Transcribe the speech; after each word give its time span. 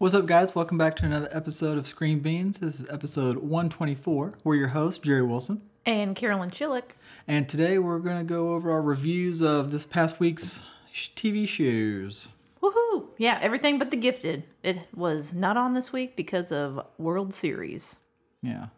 What's 0.00 0.14
up, 0.14 0.24
guys? 0.24 0.54
Welcome 0.54 0.78
back 0.78 0.96
to 0.96 1.04
another 1.04 1.28
episode 1.30 1.76
of 1.76 1.86
Screen 1.86 2.20
Beans. 2.20 2.56
This 2.56 2.80
is 2.80 2.88
episode 2.88 3.36
124. 3.36 4.32
We're 4.42 4.54
your 4.54 4.68
hosts, 4.68 4.98
Jerry 4.98 5.22
Wilson. 5.22 5.60
And 5.84 6.16
Carolyn 6.16 6.50
Chillick. 6.50 6.92
And 7.28 7.46
today 7.46 7.78
we're 7.78 7.98
going 7.98 8.16
to 8.16 8.24
go 8.24 8.54
over 8.54 8.70
our 8.70 8.80
reviews 8.80 9.42
of 9.42 9.70
this 9.72 9.84
past 9.84 10.18
week's 10.18 10.62
sh- 10.90 11.10
TV 11.14 11.46
shows. 11.46 12.30
Woohoo! 12.62 13.08
Yeah, 13.18 13.38
everything 13.42 13.78
but 13.78 13.90
The 13.90 13.98
Gifted. 13.98 14.44
It 14.62 14.78
was 14.94 15.34
not 15.34 15.58
on 15.58 15.74
this 15.74 15.92
week 15.92 16.16
because 16.16 16.50
of 16.50 16.82
World 16.96 17.34
Series. 17.34 17.96
Yeah. 18.40 18.68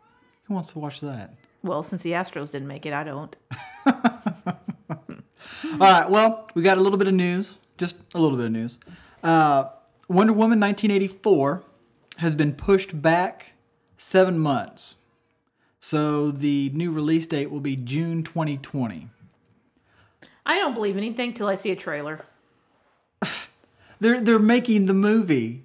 Who 0.46 0.54
wants 0.54 0.72
to 0.72 0.80
watch 0.80 0.98
that? 1.02 1.36
Well, 1.62 1.84
since 1.84 2.02
the 2.02 2.10
Astros 2.10 2.50
didn't 2.50 2.66
make 2.66 2.84
it, 2.84 2.92
I 2.92 3.04
don't. 3.04 3.36
All 3.86 3.94
right, 5.78 6.10
well, 6.10 6.50
we 6.56 6.62
got 6.62 6.78
a 6.78 6.80
little 6.80 6.98
bit 6.98 7.06
of 7.06 7.14
news, 7.14 7.58
just 7.78 8.12
a 8.12 8.18
little 8.18 8.36
bit 8.36 8.46
of 8.46 8.52
news. 8.52 8.80
Uh, 9.22 9.66
Wonder 10.08 10.32
Woman 10.32 10.60
1984 10.60 11.64
has 12.18 12.34
been 12.34 12.54
pushed 12.54 13.00
back 13.00 13.52
seven 13.96 14.38
months. 14.38 14.96
So 15.78 16.30
the 16.30 16.70
new 16.74 16.90
release 16.90 17.26
date 17.26 17.50
will 17.50 17.60
be 17.60 17.76
June 17.76 18.22
2020. 18.22 19.08
I 20.44 20.56
don't 20.56 20.74
believe 20.74 20.96
anything 20.96 21.34
till 21.34 21.48
I 21.48 21.54
see 21.54 21.70
a 21.70 21.76
trailer. 21.76 22.24
They're, 24.00 24.20
they're 24.20 24.40
making 24.40 24.86
the 24.86 24.94
movie. 24.94 25.62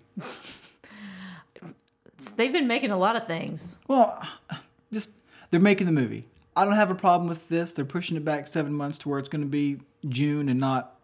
They've 2.35 2.53
been 2.53 2.67
making 2.67 2.91
a 2.91 2.97
lot 2.97 3.15
of 3.15 3.25
things. 3.25 3.79
Well, 3.87 4.21
just 4.93 5.09
they're 5.49 5.59
making 5.59 5.87
the 5.87 5.91
movie. 5.91 6.25
I 6.55 6.63
don't 6.63 6.75
have 6.75 6.91
a 6.91 6.95
problem 6.95 7.29
with 7.29 7.49
this. 7.49 7.73
They're 7.73 7.85
pushing 7.85 8.15
it 8.15 8.23
back 8.23 8.45
seven 8.45 8.73
months 8.73 8.99
to 8.99 9.09
where 9.09 9.17
it's 9.17 9.29
going 9.29 9.41
to 9.41 9.47
be 9.47 9.79
June 10.07 10.49
and 10.49 10.59
not 10.59 10.99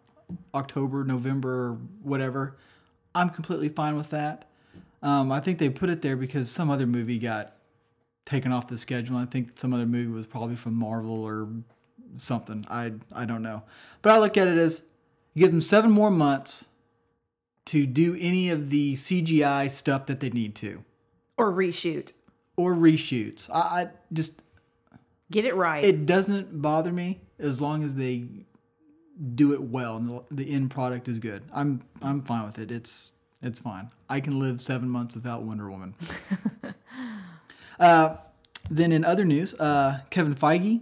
October, 0.54 1.04
November, 1.04 1.70
or 1.70 1.72
whatever. 2.02 2.56
I'm 3.14 3.30
completely 3.30 3.68
fine 3.68 3.96
with 3.96 4.10
that. 4.10 4.48
Um, 5.02 5.30
I 5.30 5.40
think 5.40 5.58
they 5.58 5.68
put 5.68 5.90
it 5.90 6.02
there 6.02 6.16
because 6.16 6.50
some 6.50 6.70
other 6.70 6.86
movie 6.86 7.18
got 7.18 7.52
taken 8.24 8.52
off 8.52 8.68
the 8.68 8.78
schedule. 8.78 9.16
I 9.18 9.26
think 9.26 9.58
some 9.58 9.72
other 9.74 9.86
movie 9.86 10.10
was 10.10 10.26
probably 10.26 10.56
from 10.56 10.74
Marvel 10.74 11.22
or 11.22 11.48
something. 12.16 12.64
I 12.70 12.92
I 13.12 13.24
don't 13.26 13.42
know. 13.42 13.62
But 14.02 14.12
I 14.12 14.18
look 14.18 14.36
at 14.36 14.48
it 14.48 14.56
as 14.56 14.82
give 15.36 15.50
them 15.50 15.60
seven 15.60 15.90
more 15.90 16.10
months 16.10 16.66
to 17.66 17.86
do 17.86 18.16
any 18.18 18.50
of 18.50 18.70
the 18.70 18.94
CGI 18.94 19.70
stuff 19.70 20.06
that 20.06 20.20
they 20.20 20.30
need 20.30 20.54
to 20.56 20.84
Or 21.36 21.50
reshoot. 21.52 22.12
or 22.56 22.74
reshoots. 22.74 23.48
I, 23.50 23.58
I 23.58 23.88
just 24.12 24.42
Get 25.30 25.44
it 25.46 25.54
right. 25.54 25.84
it 25.84 26.06
doesn't 26.06 26.60
bother 26.62 26.92
me 26.92 27.20
as 27.38 27.60
long 27.60 27.82
as 27.82 27.94
they 27.96 28.24
do 29.34 29.52
it 29.52 29.62
well 29.62 29.96
and 29.96 30.08
the, 30.08 30.22
the 30.30 30.52
end 30.52 30.70
product 30.70 31.08
is 31.08 31.18
good. 31.18 31.42
I'm 31.52 31.82
I'm 32.02 32.22
fine 32.22 32.44
with 32.44 32.58
it. 32.58 32.70
It's 32.70 33.12
it's 33.42 33.60
fine. 33.60 33.90
I 34.08 34.20
can 34.20 34.38
live 34.38 34.60
seven 34.60 34.88
months 34.88 35.14
without 35.14 35.42
Wonder 35.42 35.70
Woman. 35.70 35.94
uh, 37.80 38.16
then 38.70 38.92
in 38.92 39.04
other 39.04 39.24
news, 39.24 39.54
uh, 39.54 40.00
Kevin 40.10 40.34
Feige, 40.34 40.80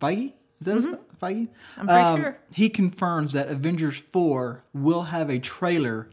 Feige 0.00 0.32
is 0.60 0.66
that 0.66 0.76
his 0.76 0.86
Feige? 1.20 1.48
I'm 1.76 1.86
pretty 1.86 2.00
Um, 2.02 2.20
sure. 2.20 2.38
He 2.54 2.68
confirms 2.68 3.32
that 3.32 3.48
Avengers 3.48 3.96
four 3.98 4.64
will 4.72 5.04
have 5.04 5.30
a 5.30 5.38
trailer 5.38 6.08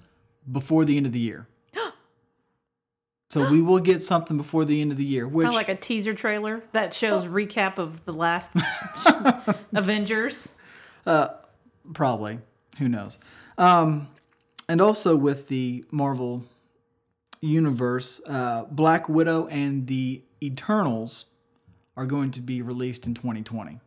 before 0.52 0.86
the 0.86 0.98
end 0.98 1.06
of 1.06 1.12
the 1.12 1.20
year. 1.20 1.48
So 3.30 3.52
we 3.52 3.62
will 3.62 3.80
get 3.80 4.02
something 4.02 4.38
before 4.38 4.64
the 4.64 4.80
end 4.80 4.92
of 4.94 4.98
the 4.98 5.04
year, 5.04 5.28
which 5.28 5.44
Kind 5.44 5.56
of 5.56 5.58
like 5.58 5.68
a 5.68 5.76
teaser 5.76 6.14
trailer 6.14 6.64
that 6.72 6.94
shows 6.94 7.26
recap 7.26 7.80
of 7.80 8.06
the 8.06 8.14
last 8.14 8.50
Avengers. 9.74 10.54
Probably. 11.94 12.40
Who 12.78 12.90
knows? 12.90 13.20
Um, 13.58 14.10
and 14.68 14.82
also 14.82 15.16
with 15.16 15.48
the 15.48 15.86
Marvel 15.92 16.44
universe, 17.42 18.22
uh, 18.28 18.64
Black 18.66 19.08
Widow 19.08 19.48
and 19.48 19.88
the 19.88 20.24
Eternals 20.42 21.26
are 21.96 22.06
going 22.06 22.32
to 22.32 22.42
be 22.42 22.62
released 22.62 23.08
in 23.08 23.14
2020. 23.14 23.80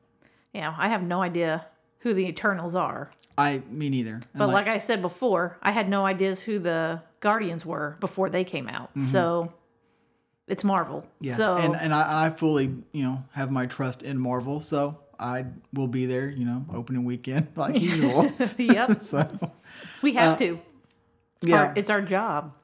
Yeah, 0.52 0.74
I 0.78 0.88
have 0.88 1.02
no 1.02 1.20
idea 1.20 1.66
who 1.98 2.14
the 2.14 2.26
Eternals 2.26 2.74
are. 2.74 3.10
I 3.36 3.62
me 3.70 3.90
neither. 3.90 4.14
And 4.14 4.22
But 4.34 4.48
like, 4.48 4.66
I 4.66 4.78
said 4.78 5.02
before, 5.02 5.58
I 5.62 5.70
had 5.70 5.88
no 5.88 6.06
ideas 6.06 6.40
who 6.40 6.58
the 6.58 7.02
Guardians 7.20 7.64
were 7.64 7.96
before 8.00 8.30
they 8.30 8.44
came 8.44 8.68
out. 8.68 8.90
So 9.12 9.52
it's 10.48 10.64
Marvel. 10.64 11.02
Mm-hmm. 11.02 11.24
yeah, 11.24 11.34
So 11.36 11.56
and 11.56 11.76
and 11.76 11.94
I, 11.94 12.26
I 12.26 12.30
fully 12.30 12.74
you 12.92 13.04
know 13.04 13.24
have 13.32 13.50
my 13.50 13.66
trust 13.66 14.02
in 14.02 14.18
Marvel, 14.18 14.60
so 14.60 14.98
I 15.18 15.46
will 15.72 15.88
be 15.88 16.06
there. 16.06 16.28
You 16.28 16.44
know, 16.44 16.66
opening 16.72 17.04
weekend 17.04 17.48
like 17.56 17.80
usual. 17.80 18.32
yep, 18.56 18.92
so 19.02 19.26
we 20.02 20.14
have 20.14 20.38
to. 20.38 20.54
Uh, 20.54 20.58
yeah. 21.42 21.56
Our- 21.66 21.72
it's 21.76 21.90
our 21.90 22.02
job. 22.02 22.54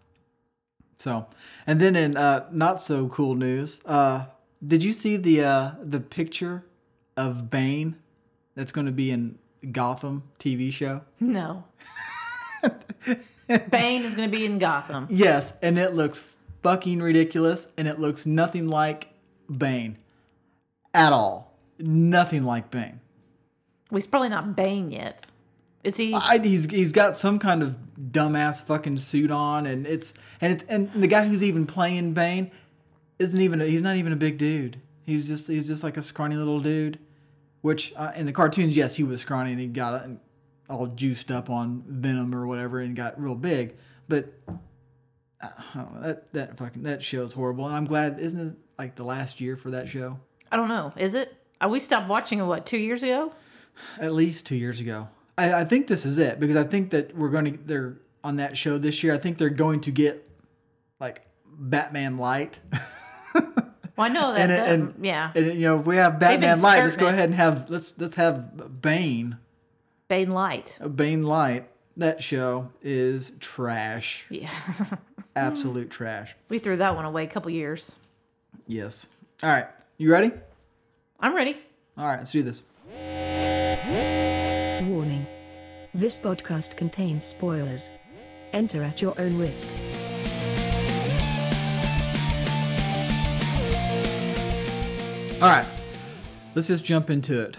So, 0.99 1.27
and 1.67 1.81
then 1.81 1.97
in 1.97 2.17
uh, 2.17 2.47
not 2.53 2.81
so 2.81 3.09
cool 3.09 3.35
news, 3.35 3.81
uh, 3.85 4.27
did 4.67 4.83
you 4.85 4.93
see 4.93 5.17
the 5.17 5.43
uh, 5.45 5.71
the 5.83 6.01
picture 6.01 6.65
of 7.17 7.51
Bane 7.51 7.97
that's 8.55 8.73
going 8.73 8.87
to 8.87 8.93
be 8.93 9.11
in 9.11 9.39
Gotham 9.73 10.23
TV 10.39 10.73
show? 10.73 11.03
No. 11.21 11.65
Bane 13.71 14.03
is 14.03 14.15
going 14.15 14.31
to 14.31 14.37
be 14.37 14.47
in 14.47 14.59
Gotham. 14.59 15.07
Yes, 15.11 15.53
and 15.61 15.79
it 15.79 15.93
looks 15.95 16.25
fucking 16.63 17.03
ridiculous, 17.03 17.69
and 17.77 17.87
it 17.87 17.99
looks 17.99 18.25
nothing 18.25 18.69
like 18.69 19.09
Bane 19.55 19.99
at 20.95 21.13
all. 21.13 21.54
Nothing 21.79 22.45
like 22.45 22.71
Bane. 22.71 23.01
Well, 23.91 24.01
he's 24.01 24.07
probably 24.07 24.29
not 24.29 24.57
Bane 24.57 24.91
yet. 24.91 25.27
Is 25.83 25.97
he? 25.97 26.15
I, 26.15 26.39
he's 26.39 26.65
he's 26.71 26.93
got 26.93 27.17
some 27.17 27.39
kind 27.39 27.63
of 27.63 27.77
dumbass 28.01 28.65
fucking 28.65 28.97
suit 28.97 29.31
on, 29.31 29.67
and 29.67 29.87
it's 29.87 30.15
and 30.41 30.53
it's 30.53 30.65
and 30.69 30.91
the 30.95 31.07
guy 31.07 31.27
who's 31.27 31.43
even 31.43 31.67
playing 31.67 32.15
Bane 32.15 32.51
isn't 33.19 33.41
even 33.41 33.61
a, 33.61 33.67
he's 33.67 33.83
not 33.83 33.97
even 33.97 34.13
a 34.13 34.17
big 34.17 34.39
dude. 34.39 34.81
He's 35.05 35.27
just 35.27 35.47
he's 35.47 35.69
just 35.69 35.83
like 35.83 35.97
a 35.97 36.03
scrawny 36.03 36.37
little 36.37 36.61
dude. 36.61 36.99
Which 37.61 37.93
uh, 37.97 38.13
in 38.15 38.27
the 38.27 38.33
cartoons, 38.33 38.77
yes, 38.77 38.97
he 38.97 39.05
was 39.05 39.23
scrawny 39.23 39.53
and 39.53 39.61
he 39.61 39.67
got 39.67 39.95
uh, 39.95 40.09
all 40.69 40.87
juiced 40.87 41.31
up 41.31 41.49
on 41.51 41.83
venom 41.87 42.35
or 42.35 42.47
whatever 42.47 42.81
and 42.81 42.95
got 42.95 43.21
real 43.21 43.35
big. 43.35 43.77
But 44.09 44.33
uh, 45.41 45.49
I 45.75 45.79
don't 45.79 45.95
know, 45.95 46.01
that 46.03 46.33
that 46.33 46.59
fucking 46.59 46.83
that 46.83 47.03
show's 47.03 47.33
horrible. 47.35 47.67
And 47.67 47.75
I'm 47.75 47.85
glad, 47.85 48.19
isn't 48.19 48.41
it 48.49 48.55
like 48.79 48.97
the 48.97 49.05
last 49.05 49.41
year 49.41 49.57
for 49.57 49.71
that 49.71 49.89
show? 49.89 50.19
I 50.51 50.57
don't 50.57 50.69
know. 50.69 50.93
Is 50.97 51.15
it? 51.15 51.35
Uh, 51.65 51.69
we 51.69 51.79
stopped 51.81 52.09
watching 52.09 52.39
it 52.41 52.45
what 52.45 52.67
two 52.67 52.79
years 52.79 53.03
ago? 53.03 53.33
At 53.99 54.13
least 54.13 54.47
two 54.47 54.57
years 54.57 54.81
ago. 54.81 55.09
I, 55.39 55.53
I 55.61 55.65
think 55.65 55.87
this 55.89 56.05
is 56.07 56.19
it 56.19 56.39
because 56.39 56.57
I 56.57 56.65
think 56.65 56.91
that 56.91 57.17
we're 57.17 57.29
going 57.31 57.45
to 57.53 57.59
they're 57.65 57.97
on 58.23 58.37
that 58.37 58.57
show 58.57 58.79
this 58.79 59.03
year. 59.03 59.13
I 59.15 59.19
think 59.19 59.39
they're 59.39 59.49
going 59.51 59.81
to 59.83 59.91
get 59.91 60.29
like 61.01 61.23
Batman 61.47 62.17
Light, 62.19 62.61
Well, 63.97 64.07
I 64.07 64.09
know 64.09 64.33
that. 64.35 64.41
and 64.41 64.51
that- 64.51 64.69
and 64.69 65.05
yeah, 65.05 65.33
and 65.35 65.47
you 65.47 65.61
know 65.63 65.81
if 65.81 65.87
we 65.87 65.97
have 65.97 66.19
Batman 66.19 66.61
Light, 66.63 66.83
let's 66.83 66.97
go 66.97 67.09
ahead 67.09 67.25
and 67.27 67.35
have 67.35 67.69
let's 67.71 67.95
let's 67.99 68.15
have 68.17 68.81
Bane, 68.81 69.39
Bane 70.09 70.31
Light. 70.31 70.79
Bane 70.95 71.23
Light. 71.25 71.69
That 71.97 72.21
show 72.25 72.71
is 72.83 73.31
trash, 73.39 74.27
Yeah, 74.29 74.51
absolute 75.37 75.91
trash. 75.91 76.35
we 76.49 76.59
threw 76.59 76.77
that 76.79 76.97
one 76.97 77.05
away 77.05 77.23
a 77.23 77.29
couple 77.29 77.51
years. 77.53 77.95
Yes. 78.67 79.09
All 79.45 79.49
right, 79.51 79.67
you 79.97 80.11
ready? 80.11 80.33
I'm 81.25 81.35
ready. 81.35 81.57
All 81.97 82.07
right, 82.07 82.19
let's 82.19 82.33
do 82.33 82.43
this. 82.43 82.63
Warning. 84.87 85.27
This 85.95 86.19
podcast 86.19 86.77
contains 86.77 87.25
spoilers. 87.25 87.89
Enter 88.53 88.83
at 88.83 89.01
your 89.01 89.19
own 89.19 89.39
risk. 89.39 89.67
All 95.43 95.51
right, 95.51 95.67
let's 96.55 96.69
just 96.69 96.85
jump 96.85 97.09
into 97.11 97.41
it. 97.43 97.57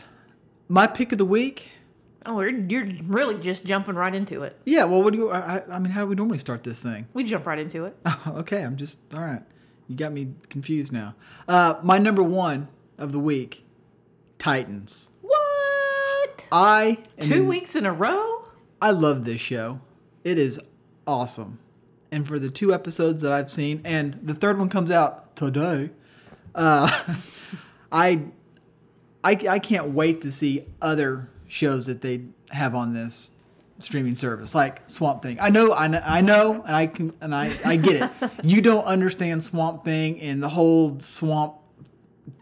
My 0.70 0.86
pick 0.88 1.12
of 1.12 1.18
the 1.18 1.26
week. 1.26 1.72
Oh, 2.26 2.40
you're, 2.42 2.50
you're 2.52 2.88
really 3.04 3.36
just 3.40 3.66
jumping 3.66 3.96
right 3.96 4.14
into 4.16 4.44
it. 4.44 4.58
Yeah. 4.66 4.86
Well, 4.86 5.02
what 5.04 5.14
do 5.14 5.20
you? 5.20 5.30
I, 5.30 5.58
I- 5.58 5.64
I 5.76 5.80
mean, 5.80 5.92
how 5.92 6.02
do 6.02 6.08
we 6.08 6.16
normally 6.16 6.38
start 6.40 6.64
this 6.64 6.82
thing? 6.82 7.08
We 7.14 7.24
jump 7.24 7.46
right 7.48 7.60
into 7.60 7.86
it. 7.86 7.98
okay, 8.28 8.62
I'm 8.64 8.76
just 8.76 9.00
all 9.14 9.22
right. 9.22 9.42
You 9.88 9.96
got 9.96 10.14
me 10.14 10.34
confused 10.50 10.92
now. 10.94 11.16
Uh, 11.48 11.76
my 11.84 11.98
number 11.98 12.22
one 12.24 12.70
of 12.98 13.12
the 13.12 13.20
week, 13.20 13.66
Titans. 14.40 15.10
What? 15.22 16.46
I 16.52 17.00
Two 17.20 17.34
in- 17.42 17.48
weeks 17.48 17.76
in 17.76 17.86
a 17.86 17.94
row? 17.94 18.46
I 18.82 18.92
love 18.92 19.26
this 19.26 19.42
show. 19.42 19.80
It 20.24 20.38
is 20.38 20.60
awesome. 21.08 21.60
And 22.12 22.28
for 22.28 22.40
the 22.40 22.50
two 22.50 22.74
episodes 22.74 23.22
that 23.24 23.32
I've 23.32 23.50
seen, 23.52 23.82
and 23.84 24.20
the 24.24 24.34
third 24.34 24.58
one 24.58 24.70
comes 24.70 24.92
out 24.92 25.36
today, 25.36 25.90
uh, 26.54 26.90
I, 27.92 28.22
I 29.24 29.32
I 29.50 29.60
can't 29.60 29.90
wait 29.90 30.22
to 30.22 30.32
see 30.32 30.66
other 30.82 31.30
shows 31.48 31.88
that 31.88 32.02
they 32.02 32.22
have 32.52 32.76
on 32.76 32.94
this 32.94 33.32
streaming 33.80 34.16
service, 34.16 34.56
like 34.56 34.82
Swamp 34.90 35.22
Thing. 35.22 35.38
I 35.42 35.50
know, 35.50 35.74
I 35.74 35.88
know, 35.88 36.02
I 36.06 36.22
know, 36.22 36.64
and 36.66 36.76
I 36.76 36.88
can, 36.88 37.14
and 37.22 37.36
I, 37.36 37.54
I 37.66 37.76
get 37.76 38.12
it. 38.22 38.32
you 38.44 38.62
don't 38.62 38.86
understand 38.86 39.44
Swamp 39.44 39.84
Thing 39.84 40.20
and 40.22 40.42
the 40.42 40.50
whole 40.50 41.00
swamp 41.00 41.56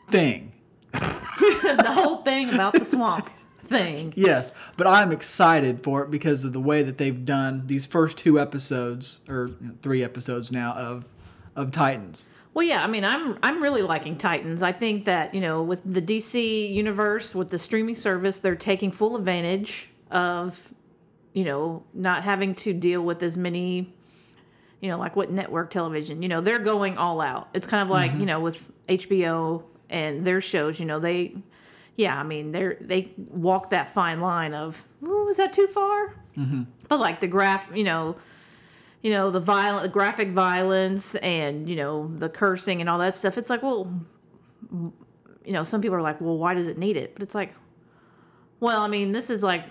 thing. 0.09 0.53
the 0.91 1.85
whole 1.87 2.17
thing 2.17 2.53
about 2.53 2.73
the 2.73 2.85
swamp 2.85 3.27
thing. 3.73 4.13
Yes, 4.15 4.51
but 4.77 4.87
I'm 4.87 5.11
excited 5.11 5.83
for 5.83 6.03
it 6.03 6.11
because 6.11 6.45
of 6.45 6.53
the 6.53 6.59
way 6.59 6.83
that 6.83 6.97
they've 6.97 7.25
done 7.25 7.63
these 7.65 7.87
first 7.87 8.17
two 8.17 8.39
episodes 8.39 9.21
or 9.27 9.49
three 9.81 10.03
episodes 10.03 10.51
now 10.51 10.73
of 10.73 11.05
of 11.55 11.71
Titans. 11.71 12.29
Well, 12.53 12.65
yeah, 12.65 12.83
I 12.83 12.87
mean, 12.87 13.03
I'm 13.03 13.37
I'm 13.41 13.61
really 13.63 13.81
liking 13.81 14.17
Titans. 14.17 14.61
I 14.61 14.71
think 14.71 15.05
that 15.05 15.33
you 15.33 15.41
know, 15.41 15.63
with 15.63 15.81
the 15.91 16.01
DC 16.01 16.71
universe, 16.71 17.33
with 17.33 17.49
the 17.49 17.59
streaming 17.59 17.95
service, 17.95 18.37
they're 18.39 18.55
taking 18.55 18.91
full 18.91 19.15
advantage 19.15 19.89
of, 20.11 20.73
you 21.33 21.43
know, 21.43 21.83
not 21.93 22.23
having 22.23 22.53
to 22.55 22.73
deal 22.73 23.01
with 23.01 23.23
as 23.23 23.37
many, 23.37 23.91
you 24.81 24.89
know, 24.89 24.99
like 24.99 25.15
what 25.15 25.31
network 25.31 25.71
television. 25.71 26.21
You 26.21 26.29
know, 26.29 26.41
they're 26.41 26.59
going 26.59 26.97
all 26.97 27.21
out. 27.21 27.49
It's 27.53 27.65
kind 27.65 27.81
of 27.81 27.89
like 27.89 28.11
mm-hmm. 28.11 28.19
you 28.19 28.25
know 28.27 28.39
with 28.39 28.71
HBO 28.87 29.63
and 29.93 30.25
their 30.25 30.41
shows. 30.41 30.79
You 30.79 30.85
know, 30.85 30.99
they, 30.99 31.35
yeah, 31.95 32.19
I 32.19 32.23
mean, 32.23 32.51
they're 32.51 32.77
they 32.81 33.13
walk 33.17 33.69
that 33.69 33.93
fine 33.93 34.19
line 34.19 34.53
of, 34.53 34.83
ooh, 35.03 35.27
is 35.29 35.37
that 35.37 35.53
too 35.53 35.67
far? 35.67 36.15
Mm-hmm. 36.37 36.63
But 36.89 36.99
like 36.99 37.19
the 37.21 37.27
graph, 37.27 37.69
you 37.75 37.83
know 37.85 38.15
you 39.01 39.11
know 39.11 39.29
the 39.31 39.39
violent 39.41 39.91
graphic 39.91 40.29
violence 40.29 41.13
and 41.15 41.67
you 41.69 41.75
know 41.75 42.09
the 42.17 42.29
cursing 42.29 42.79
and 42.79 42.89
all 42.89 42.99
that 42.99 43.13
stuff 43.17 43.37
it's 43.37 43.49
like 43.49 43.61
well 43.61 43.91
you 44.71 45.51
know 45.51 45.65
some 45.65 45.81
people 45.81 45.97
are 45.97 46.01
like 46.01 46.21
well 46.21 46.37
why 46.37 46.53
does 46.53 46.67
it 46.67 46.77
need 46.77 46.95
it 46.95 47.13
but 47.13 47.21
it's 47.21 47.35
like 47.35 47.53
well 48.61 48.79
i 48.81 48.87
mean 48.87 49.11
this 49.11 49.29
is 49.29 49.43
like 49.43 49.65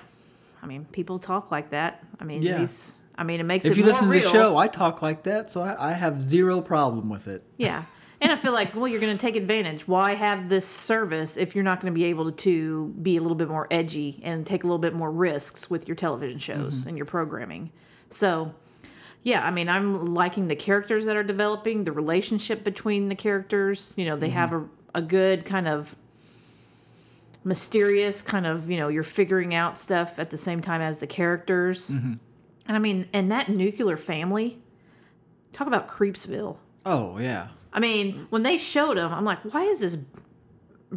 i 0.63 0.67
mean 0.67 0.85
people 0.93 1.19
talk 1.19 1.51
like 1.51 1.71
that 1.71 2.05
i 2.21 2.25
mean 2.25 2.43
Yeah. 2.43 2.59
these 2.59 2.99
i 3.17 3.25
mean 3.25 3.41
it 3.41 3.45
makes 3.45 3.65
If 3.65 3.73
it 3.73 3.79
you 3.79 3.85
more 3.85 3.93
listen 3.93 4.05
to 4.05 4.11
real. 4.13 4.23
the 4.23 4.29
show, 4.29 4.57
I 4.59 4.69
talk 4.69 5.01
like 5.01 5.23
that, 5.23 5.51
so 5.51 5.63
I, 5.63 5.91
I 5.91 5.93
have 5.93 6.21
zero 6.21 6.61
problem 6.61 7.09
with 7.09 7.27
it. 7.27 7.43
yeah 7.57 7.85
and 8.23 8.33
i 8.33 8.37
feel 8.37 8.53
like 8.53 8.75
well 8.75 8.89
you're 8.89 9.01
going 9.01 9.17
to 9.17 9.21
take 9.21 9.37
advantage. 9.37 9.87
Why 9.87 10.15
have 10.15 10.49
this 10.49 10.67
service 10.67 11.37
if 11.37 11.55
you're 11.55 11.65
not 11.65 11.81
going 11.81 11.93
to 11.93 11.95
be 11.95 12.05
able 12.05 12.33
to 12.33 12.87
be 13.03 13.17
a 13.19 13.21
little 13.21 13.37
bit 13.37 13.49
more 13.49 13.67
edgy 13.71 14.21
and 14.23 14.47
take 14.47 14.65
a 14.65 14.67
little 14.67 14.79
bit 14.79 14.95
more 14.95 15.11
risks 15.11 15.69
with 15.69 15.87
your 15.87 15.95
television 15.97 16.39
shows 16.39 16.81
Mm-hmm. 16.81 16.89
and 16.89 16.97
your 16.99 17.07
programming? 17.07 17.71
So 18.09 18.55
yeah 19.25 19.45
i 19.47 19.51
mean 19.51 19.69
i'm 19.69 20.07
liking 20.15 20.49
the 20.49 20.57
characters 20.57 21.05
that 21.07 21.17
are 21.17 21.23
developing 21.23 21.85
the 21.85 21.93
relationship 21.93 22.65
between 22.65 23.09
the 23.09 23.15
characters. 23.15 23.93
You 23.97 24.07
know 24.07 24.17
they 24.17 24.31
have 24.31 24.53
a, 24.53 24.65
a 24.95 25.03
good 25.03 25.45
kind 25.45 25.69
of 25.69 25.95
mysterious 27.45 28.23
kind 28.23 28.47
of 28.47 28.71
you 28.71 28.77
know 28.77 28.89
you're 28.89 29.03
figuring 29.03 29.55
out 29.55 29.79
stuff 29.79 30.19
at 30.19 30.31
the 30.31 30.39
same 30.39 30.61
time 30.61 30.81
as 30.81 30.99
the 30.99 31.07
characters. 31.07 31.91
And 31.91 32.77
i 32.77 32.79
mean 32.79 33.09
and 33.13 33.31
that 33.33 33.49
nuclear 33.49 33.97
family 33.97 34.61
talk 35.53 35.67
about 35.67 35.89
creepsville. 35.89 36.57
Oh 36.87 37.19
yeah, 37.19 37.49
I 37.73 37.81
mean, 37.81 38.27
when 38.31 38.43
they 38.43 38.59
showed 38.59 38.99
him, 38.99 39.13
I'm 39.13 39.25
like, 39.25 39.39
why 39.53 39.63
is 39.65 39.81
this 39.81 39.97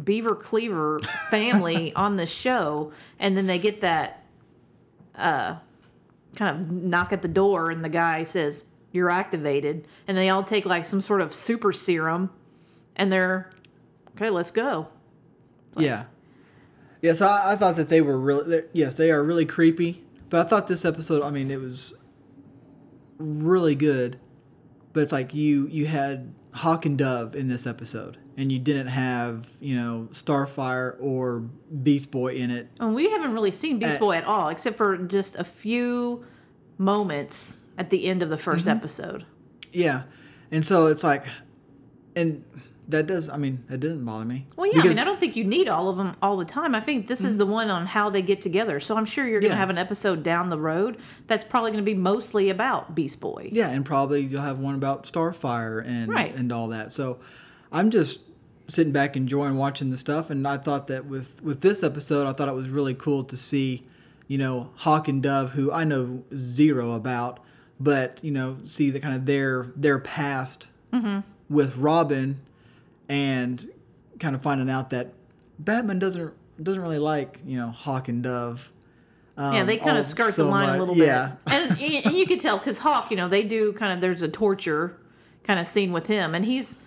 Beaver 0.02 0.34
Cleaver 0.34 1.00
family 1.30 1.94
on 1.96 2.16
the 2.16 2.26
show? 2.26 2.92
And 3.18 3.36
then 3.36 3.46
they 3.46 3.58
get 3.58 3.80
that 3.80 4.24
uh, 5.14 5.56
kind 6.36 6.60
of 6.60 6.70
knock 6.70 7.12
at 7.12 7.22
the 7.22 7.28
door, 7.28 7.70
and 7.70 7.82
the 7.84 7.88
guy 7.88 8.24
says, 8.24 8.64
You're 8.92 9.10
activated. 9.10 9.88
And 10.06 10.16
they 10.16 10.28
all 10.28 10.44
take 10.44 10.66
like 10.66 10.84
some 10.84 11.00
sort 11.00 11.22
of 11.22 11.32
super 11.32 11.72
serum, 11.72 12.30
and 12.94 13.10
they're, 13.10 13.50
Okay, 14.16 14.28
let's 14.30 14.50
go. 14.50 14.88
yeah, 15.78 16.04
yes. 17.02 17.20
I, 17.22 17.52
I 17.52 17.56
thought 17.56 17.76
that 17.76 17.88
they 17.88 18.00
were 18.02 18.18
really 18.18 18.62
yes, 18.72 18.94
they 18.94 19.10
are 19.10 19.22
really 19.24 19.46
creepy. 19.46 20.02
But 20.28 20.44
I 20.44 20.48
thought 20.48 20.66
this 20.66 20.84
episode, 20.84 21.22
I 21.22 21.30
mean, 21.30 21.50
it 21.50 21.60
was 21.60 21.94
really 23.18 23.74
good. 23.74 24.18
But 24.92 25.04
it's 25.04 25.12
like 25.12 25.34
you 25.34 25.66
you 25.68 25.86
had 25.86 26.34
Hawk 26.56 26.86
and 26.86 26.96
Dove 26.96 27.36
in 27.36 27.48
this 27.48 27.66
episode, 27.66 28.16
and 28.36 28.50
you 28.50 28.58
didn't 28.58 28.86
have 28.86 29.48
you 29.60 29.76
know 29.76 30.08
Starfire 30.12 30.96
or 31.00 31.40
Beast 31.82 32.10
Boy 32.10 32.34
in 32.34 32.50
it. 32.50 32.68
And 32.80 32.94
we 32.94 33.10
haven't 33.10 33.34
really 33.34 33.50
seen 33.50 33.78
Beast 33.78 33.96
Uh, 33.96 34.00
Boy 34.00 34.16
at 34.16 34.24
all, 34.24 34.48
except 34.48 34.76
for 34.76 34.96
just 34.96 35.36
a 35.36 35.44
few 35.44 36.24
moments 36.78 37.56
at 37.78 37.90
the 37.90 38.06
end 38.06 38.22
of 38.22 38.30
the 38.30 38.36
1st 38.36 38.66
episode. 38.68 39.26
Yeah, 39.72 40.04
and 40.50 40.64
so 40.64 40.86
it's 40.86 41.04
like, 41.04 41.26
and 42.14 42.42
that 42.88 43.06
does. 43.06 43.28
I 43.28 43.36
mean, 43.36 43.64
that 43.68 43.78
didn't 43.78 44.04
bother 44.04 44.24
me. 44.24 44.46
Well, 44.56 44.72
yeah, 44.72 44.80
I 44.82 44.88
mean, 44.88 44.98
I 44.98 45.04
don't 45.04 45.18
think 45.18 45.34
you 45.34 45.44
need 45.44 45.68
all 45.68 45.88
of 45.88 45.96
them 45.96 46.14
all 46.22 46.36
the 46.36 46.44
time. 46.44 46.74
I 46.74 46.80
think 46.80 47.08
this 47.08 47.24
is 47.24 47.34
mm. 47.34 47.38
the 47.38 47.46
one 47.46 47.70
on 47.70 47.86
how 47.86 48.10
they 48.10 48.22
get 48.22 48.40
together. 48.40 48.78
So 48.78 48.96
I'm 48.96 49.06
sure 49.06 49.26
you're 49.26 49.40
going 49.40 49.50
to 49.50 49.56
Yeah. 49.56 49.60
have 49.60 49.70
an 49.70 49.78
episode 49.78 50.22
down 50.22 50.50
the 50.50 50.58
road 50.58 50.98
that's 51.26 51.42
probably 51.42 51.72
going 51.72 51.84
to 51.84 51.90
be 51.90 51.96
mostly 51.98 52.50
about 52.50 52.94
Beast 52.94 53.18
Boy. 53.18 53.48
Yeah, 53.52 53.70
and 53.70 53.84
probably 53.84 54.22
you'll 54.22 54.42
have 54.42 54.60
one 54.60 54.74
about 54.74 55.04
Starfire 55.04 55.84
and 55.84 56.08
Right. 56.08 56.34
and 56.34 56.52
all 56.52 56.68
that. 56.68 56.92
So 56.92 57.18
I'm 57.72 57.90
just 57.90 58.20
sitting 58.68 58.92
back 58.92 59.16
enjoying 59.16 59.56
watching 59.56 59.90
the 59.90 59.98
stuff 59.98 60.30
and 60.30 60.46
I 60.46 60.56
thought 60.56 60.88
that 60.88 61.06
with 61.06 61.40
with 61.42 61.60
this 61.60 61.84
episode 61.84 62.26
I 62.26 62.32
thought 62.32 62.48
it 62.48 62.54
was 62.54 62.68
really 62.68 62.94
cool 62.94 63.22
to 63.24 63.36
see, 63.36 63.84
you 64.26 64.38
know, 64.38 64.70
Hawk 64.76 65.06
and 65.06 65.22
Dove 65.22 65.52
who 65.52 65.70
I 65.70 65.84
know 65.84 66.24
zero 66.34 66.92
about, 66.92 67.40
but 67.78 68.18
you 68.24 68.32
know, 68.32 68.58
see 68.64 68.90
the 68.90 68.98
kind 68.98 69.14
of 69.14 69.24
their 69.24 69.72
their 69.76 70.00
past 70.00 70.68
mm-hmm. 70.92 71.20
with 71.48 71.76
Robin 71.76 72.40
and 73.08 73.68
kind 74.20 74.34
of 74.34 74.42
finding 74.42 74.70
out 74.70 74.90
that 74.90 75.12
Batman 75.58 75.98
doesn't 75.98 76.32
doesn't 76.62 76.82
really 76.82 76.98
like, 76.98 77.40
you 77.44 77.58
know, 77.58 77.70
Hawk 77.70 78.08
and 78.08 78.22
Dove. 78.22 78.70
yeah, 79.36 79.62
they 79.64 79.78
um, 79.78 79.84
kind 79.84 79.98
of 79.98 80.06
skirt 80.06 80.32
so 80.32 80.44
the 80.44 80.50
line 80.50 80.68
much. 80.68 80.76
a 80.76 80.80
little 80.80 80.96
Yeah. 80.96 81.32
bit. 81.44 81.52
And, 81.54 82.06
and 82.06 82.16
you 82.16 82.26
could 82.26 82.40
tell 82.40 82.56
because 82.56 82.78
Hawk, 82.78 83.10
you 83.10 83.16
know, 83.18 83.28
they 83.28 83.42
do 83.42 83.74
kind 83.74 83.92
of, 83.92 84.00
there's 84.00 84.22
a 84.22 84.28
torture 84.28 84.98
kind 85.44 85.60
of 85.60 85.66
scene 85.66 85.92
with 85.92 86.06
him. 86.06 86.34
And 86.34 86.44
he's, 86.46 86.78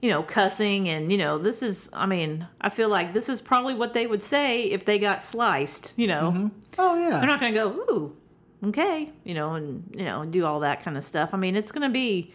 you 0.00 0.10
know, 0.10 0.24
cussing. 0.24 0.88
And, 0.88 1.12
you 1.12 1.18
know, 1.18 1.38
this 1.38 1.62
is, 1.62 1.88
I 1.92 2.06
mean, 2.06 2.48
I 2.60 2.68
feel 2.68 2.88
like 2.88 3.14
this 3.14 3.28
is 3.28 3.40
probably 3.40 3.74
what 3.74 3.94
they 3.94 4.08
would 4.08 4.24
say 4.24 4.64
if 4.64 4.84
they 4.84 4.98
got 4.98 5.22
sliced, 5.22 5.94
you 5.96 6.08
know. 6.08 6.50
Oh 6.78 6.98
yeah. 6.98 7.18
They're 7.20 7.28
not 7.28 7.40
going 7.40 7.52
to 7.54 7.58
go, 7.60 7.68
ooh, 7.70 8.16
okay, 8.70 9.12
you 9.22 9.34
know, 9.34 9.54
and 9.54 9.88
you 9.96 10.04
know, 10.04 10.24
do 10.24 10.44
all 10.44 10.58
that 10.60 10.82
kind 10.82 10.96
of 10.96 11.04
stuff. 11.04 11.30
I 11.32 11.36
mean, 11.36 11.54
it's 11.54 11.70
going 11.70 11.88
to 11.88 11.92
be, 11.92 12.32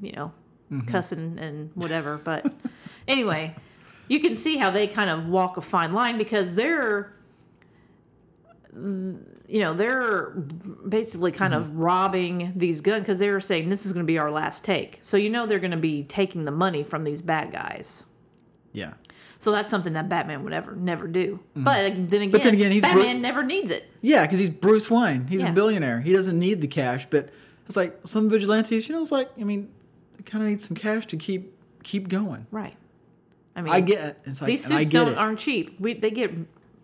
you 0.00 0.12
know, 0.12 0.32
Mm-hmm. 0.70 0.88
cussing 0.88 1.38
and 1.38 1.70
whatever. 1.74 2.18
But 2.18 2.52
anyway, 3.08 3.54
you 4.08 4.18
can 4.20 4.36
see 4.36 4.56
how 4.56 4.70
they 4.70 4.86
kind 4.88 5.10
of 5.10 5.26
walk 5.26 5.56
a 5.56 5.60
fine 5.60 5.92
line 5.92 6.18
because 6.18 6.54
they're, 6.54 7.12
you 8.74 9.60
know, 9.60 9.74
they're 9.74 10.30
basically 10.88 11.32
kind 11.32 11.54
of 11.54 11.64
mm-hmm. 11.64 11.78
robbing 11.78 12.52
these 12.56 12.80
guns 12.80 13.02
because 13.02 13.18
they're 13.18 13.40
saying 13.40 13.70
this 13.70 13.86
is 13.86 13.92
going 13.92 14.04
to 14.04 14.10
be 14.10 14.18
our 14.18 14.30
last 14.30 14.64
take. 14.64 14.98
So 15.02 15.16
you 15.16 15.30
know 15.30 15.46
they're 15.46 15.58
going 15.60 15.70
to 15.70 15.76
be 15.76 16.02
taking 16.02 16.44
the 16.44 16.50
money 16.50 16.82
from 16.82 17.04
these 17.04 17.22
bad 17.22 17.52
guys. 17.52 18.04
yeah. 18.72 18.94
So 19.38 19.52
that's 19.52 19.70
something 19.70 19.92
that 19.92 20.08
Batman 20.08 20.44
would 20.44 20.54
ever 20.54 20.74
never 20.74 21.06
do. 21.06 21.38
Mm-hmm. 21.50 21.64
But 21.64 22.10
then 22.10 22.22
again, 22.22 22.30
then 22.30 22.54
again, 22.54 22.72
he's 22.72 22.82
Batman 22.82 23.20
never 23.20 23.44
needs 23.44 23.70
it. 23.70 23.88
Yeah, 24.00 24.22
because 24.22 24.38
he's 24.38 24.50
Bruce 24.50 24.90
Wayne. 24.90 25.26
He's 25.26 25.42
Yeah. 25.42 25.50
a 25.50 25.52
billionaire. 25.52 26.00
He 26.00 26.12
doesn't 26.12 26.38
need 26.38 26.62
the 26.62 26.66
cash. 26.66 27.06
But 27.08 27.28
it's 27.66 27.76
like 27.76 27.98
some 28.04 28.30
vigilantes, 28.30 28.88
you 28.88 28.94
know, 28.94 29.02
it's 29.02 29.12
like 29.12 29.30
I 29.38 29.44
mean, 29.44 29.68
kind 30.24 30.42
of 30.44 30.50
need 30.50 30.62
some 30.62 30.76
cash 30.76 31.06
to 31.06 31.16
keep 31.16 31.52
keep 31.82 32.08
going. 32.08 32.46
Right. 32.50 32.76
I 33.54 33.62
mean, 33.62 33.72
I 33.72 33.80
get. 33.80 34.20
It's 34.24 34.40
like, 34.40 34.48
these 34.48 34.64
suits 34.66 34.90
get 34.90 35.04
don't 35.04 35.12
it. 35.12 35.18
aren't 35.18 35.38
cheap. 35.38 35.80
We 35.80 35.94
they 35.94 36.10
get 36.10 36.32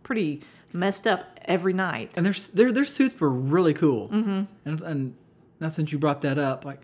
pretty 0.02 0.42
messed 0.72 1.06
up 1.06 1.38
every 1.44 1.72
night. 1.72 2.12
and 2.16 2.24
their 2.24 2.34
their 2.54 2.72
their 2.72 2.84
suits 2.84 3.20
were 3.20 3.30
really 3.30 3.74
cool. 3.74 4.08
Mm-hmm. 4.08 4.42
And 4.64 4.82
and 4.82 5.14
now 5.60 5.68
since 5.68 5.92
you 5.92 5.98
brought 5.98 6.22
that 6.22 6.38
up, 6.38 6.64
like, 6.64 6.80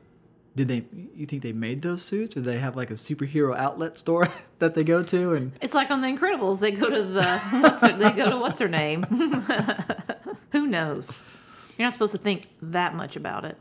did 0.56 0.68
they? 0.68 0.84
You 1.14 1.24
think 1.26 1.42
they 1.42 1.52
made 1.52 1.82
those 1.82 2.02
suits, 2.02 2.36
or 2.36 2.42
they 2.42 2.58
have 2.58 2.76
like 2.76 2.90
a 2.90 2.94
superhero 2.94 3.56
outlet 3.56 3.96
store 3.98 4.28
that 4.58 4.74
they 4.74 4.84
go 4.84 5.02
to? 5.04 5.32
And 5.34 5.52
It's 5.62 5.74
like 5.74 5.90
on 5.90 6.00
The 6.02 6.08
Incredibles. 6.08 6.60
They 6.60 6.72
go 6.72 6.90
to 6.90 7.02
the 7.02 7.38
what's 7.62 7.82
her, 7.82 7.96
they 7.96 8.10
go 8.12 8.30
to 8.30 8.36
what's 8.36 8.60
her 8.60 8.68
name? 8.68 9.04
Who 10.52 10.66
knows? 10.66 11.22
You're 11.78 11.86
not 11.86 11.92
supposed 11.92 12.12
to 12.12 12.18
think 12.18 12.48
that 12.60 12.94
much 12.94 13.16
about 13.16 13.44
it. 13.44 13.56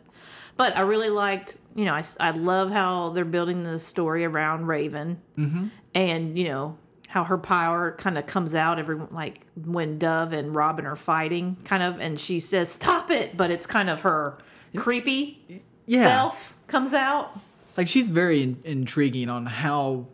But 0.57 0.75
I 0.77 0.81
really 0.81 1.09
liked, 1.09 1.57
you 1.75 1.85
know, 1.85 1.93
I, 1.93 2.03
I 2.19 2.31
love 2.31 2.71
how 2.71 3.11
they're 3.11 3.25
building 3.25 3.63
the 3.63 3.79
story 3.79 4.25
around 4.25 4.65
Raven, 4.65 5.21
mm-hmm. 5.37 5.67
and 5.93 6.37
you 6.37 6.45
know 6.45 6.77
how 7.07 7.23
her 7.23 7.37
power 7.37 7.93
kind 7.93 8.17
of 8.17 8.25
comes 8.25 8.53
out 8.53 8.79
every 8.79 8.97
like 9.11 9.41
when 9.65 9.97
Dove 9.97 10.33
and 10.33 10.53
Robin 10.53 10.85
are 10.85 10.95
fighting, 10.95 11.57
kind 11.63 11.83
of, 11.83 11.99
and 12.01 12.19
she 12.19 12.39
says 12.39 12.69
"stop 12.69 13.11
it," 13.11 13.37
but 13.37 13.51
it's 13.51 13.65
kind 13.67 13.89
of 13.89 14.01
her 14.01 14.37
creepy 14.75 15.63
yeah, 15.85 16.03
self 16.03 16.57
comes 16.67 16.93
out. 16.93 17.39
like 17.77 17.87
she's 17.87 18.09
very 18.09 18.43
in, 18.43 18.59
intriguing 18.63 19.29
on 19.29 19.45
how 19.45 20.07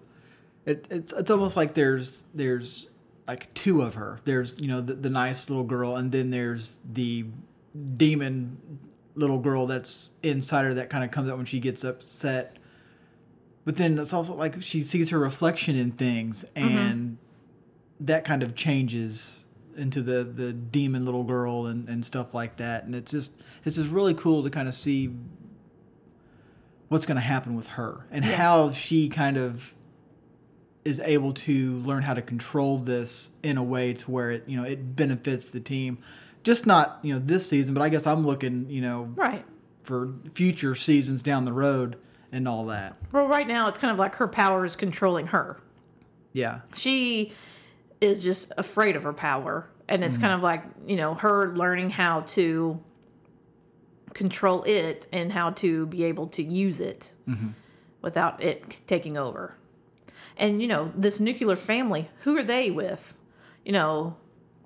it, 0.65 0.85
it's 0.89 1.13
it's 1.13 1.31
almost 1.31 1.57
like 1.57 1.73
there's 1.73 2.25
there's 2.33 2.87
like 3.27 3.53
two 3.53 3.81
of 3.81 3.95
her. 3.95 4.19
There's 4.25 4.59
you 4.59 4.67
know 4.67 4.81
the, 4.81 4.93
the 4.93 5.09
nice 5.09 5.49
little 5.49 5.63
girl, 5.63 5.95
and 5.95 6.11
then 6.11 6.29
there's 6.29 6.79
the 6.89 7.25
demon 7.97 8.57
little 9.15 9.39
girl 9.39 9.67
that's 9.67 10.11
inside 10.23 10.63
her 10.63 10.73
that 10.75 10.89
kind 10.89 11.03
of 11.03 11.11
comes 11.11 11.29
out 11.29 11.37
when 11.37 11.45
she 11.45 11.59
gets 11.59 11.83
upset. 11.83 12.57
But 13.65 13.77
then 13.77 13.97
it's 13.97 14.13
also 14.13 14.33
like 14.33 14.61
she 14.61 14.83
sees 14.83 15.09
her 15.11 15.19
reflection 15.19 15.75
in 15.75 15.91
things, 15.91 16.45
mm-hmm. 16.55 16.77
and 16.77 17.17
that 17.99 18.25
kind 18.25 18.43
of 18.43 18.55
changes 18.55 19.45
into 19.75 20.01
the 20.01 20.23
the 20.23 20.51
demon 20.53 21.05
little 21.05 21.23
girl 21.23 21.65
and, 21.65 21.87
and 21.87 22.03
stuff 22.03 22.33
like 22.33 22.57
that. 22.57 22.83
And 22.83 22.93
it's 22.93 23.11
just 23.11 23.31
it's 23.63 23.77
just 23.77 23.91
really 23.91 24.13
cool 24.13 24.43
to 24.43 24.49
kind 24.49 24.67
of 24.67 24.73
see 24.73 25.15
what's 26.89 27.05
going 27.05 27.15
to 27.15 27.21
happen 27.21 27.55
with 27.55 27.67
her 27.67 28.05
and 28.11 28.23
Yeah. 28.23 28.35
how 28.35 28.71
she 28.71 29.09
kind 29.09 29.37
of 29.37 29.73
is 30.85 30.99
able 30.99 31.33
to 31.33 31.77
learn 31.77 32.03
how 32.03 32.13
to 32.13 32.21
control 32.21 32.77
this 32.77 33.31
in 33.41 33.57
a 33.57 33.63
way 33.63 33.93
to 33.93 34.11
where 34.11 34.31
it 34.31 34.47
you 34.47 34.57
know 34.57 34.63
it 34.63 34.95
benefits 34.95 35.51
the 35.51 35.59
team. 35.61 35.97
Just 36.43 36.65
not 36.65 36.99
you 37.01 37.13
know 37.13 37.19
this 37.19 37.47
season, 37.47 37.73
but 37.73 37.81
I 37.81 37.89
guess 37.89 38.05
I'm 38.05 38.25
looking 38.25 38.69
you 38.69 38.81
know 38.81 39.03
Right. 39.15 39.45
for 39.83 40.13
future 40.33 40.75
seasons 40.75 41.23
down 41.23 41.45
the 41.45 41.53
road 41.53 41.97
and 42.31 42.47
all 42.47 42.65
that. 42.65 42.97
Well, 43.11 43.27
right 43.27 43.47
now 43.47 43.69
it's 43.69 43.77
kind 43.77 43.91
of 43.91 43.97
like 43.97 44.15
her 44.15 44.27
power 44.27 44.65
is 44.65 44.75
controlling 44.75 45.27
her. 45.27 45.59
Yeah, 46.33 46.61
She 46.73 47.33
is 48.03 48.21
just 48.21 48.51
afraid 48.57 48.95
of 48.97 49.03
her 49.03 49.13
power. 49.13 49.69
And 49.87 50.03
it's 50.03 50.17
kind 50.17 50.31
mm-hmm. 50.31 50.37
of 50.37 50.43
like, 50.43 50.63
you 50.87 50.95
know, 50.95 51.13
her 51.15 51.55
learning 51.55 51.89
how 51.89 52.21
to 52.21 52.81
control 54.13 54.63
it 54.63 55.05
and 55.11 55.31
how 55.31 55.51
to 55.51 55.85
be 55.87 56.03
able 56.03 56.27
to 56.27 56.43
use 56.43 56.79
it 56.79 57.13
mm-hmm. 57.27 57.49
without 58.01 58.41
it 58.43 58.81
taking 58.87 59.17
over. 59.17 59.55
And, 60.37 60.61
you 60.61 60.67
know, 60.67 60.91
this 60.95 61.19
nuclear 61.19 61.55
family, 61.55 62.09
who 62.21 62.37
are 62.37 62.43
they 62.43 62.71
with? 62.71 63.13
You 63.63 63.71
know, 63.71 64.17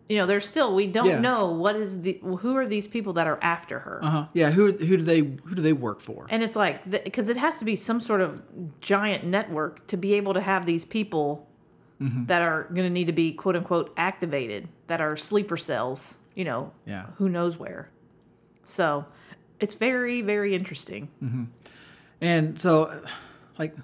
you 0.10 0.18
know, 0.18 0.26
they're 0.26 0.40
still 0.42 0.74
we 0.74 0.88
don't 0.88 1.06
Yeah. 1.08 1.20
know 1.20 1.52
what 1.52 1.76
is 1.76 2.02
the 2.02 2.20
who 2.24 2.56
are 2.56 2.68
these 2.68 2.88
people 2.88 3.14
that 3.14 3.28
are 3.28 3.40
after 3.42 3.80
her. 3.80 4.00
uh 4.04 4.10
huh. 4.10 4.26
Yeah, 4.34 4.52
who 4.52 4.72
who 4.72 4.98
do 4.98 5.04
they 5.04 5.20
who 5.20 5.56
do 5.56 5.62
they 5.62 5.74
work 5.74 6.00
for? 6.02 6.26
And 6.30 6.44
it's 6.44 6.56
like 6.56 6.90
because 7.04 7.28
it 7.30 7.38
has 7.38 7.58
to 7.60 7.66
be 7.66 7.76
some 7.76 8.00
sort 8.02 8.22
of 8.22 8.42
giant 8.82 9.24
network 9.26 9.86
to 9.88 9.98
be 9.98 10.14
able 10.14 10.34
to 10.34 10.42
have 10.42 10.66
these 10.66 10.86
people 10.86 11.44
Mm-hmm. 12.00 12.26
that 12.28 12.44
are 12.44 12.66
going 12.66 12.84
to 12.84 12.92
need 12.92 13.08
to 13.08 13.12
be 13.14 13.34
quote 13.34 13.56
unquote 13.56 13.92
activated, 13.98 14.68
that 14.86 15.02
are 15.02 15.18
sleeper 15.18 15.58
cells. 15.58 16.20
You 16.36 16.46
know, 16.46 16.72
Yeah. 16.86 17.08
who 17.18 17.28
knows 17.28 17.58
where. 17.58 17.90
So 18.66 19.06
it's 19.60 19.74
very 19.74 20.22
very 20.22 20.54
interesting. 20.54 21.10
And 22.22 22.60
so, 22.62 23.02
like, 23.58 23.76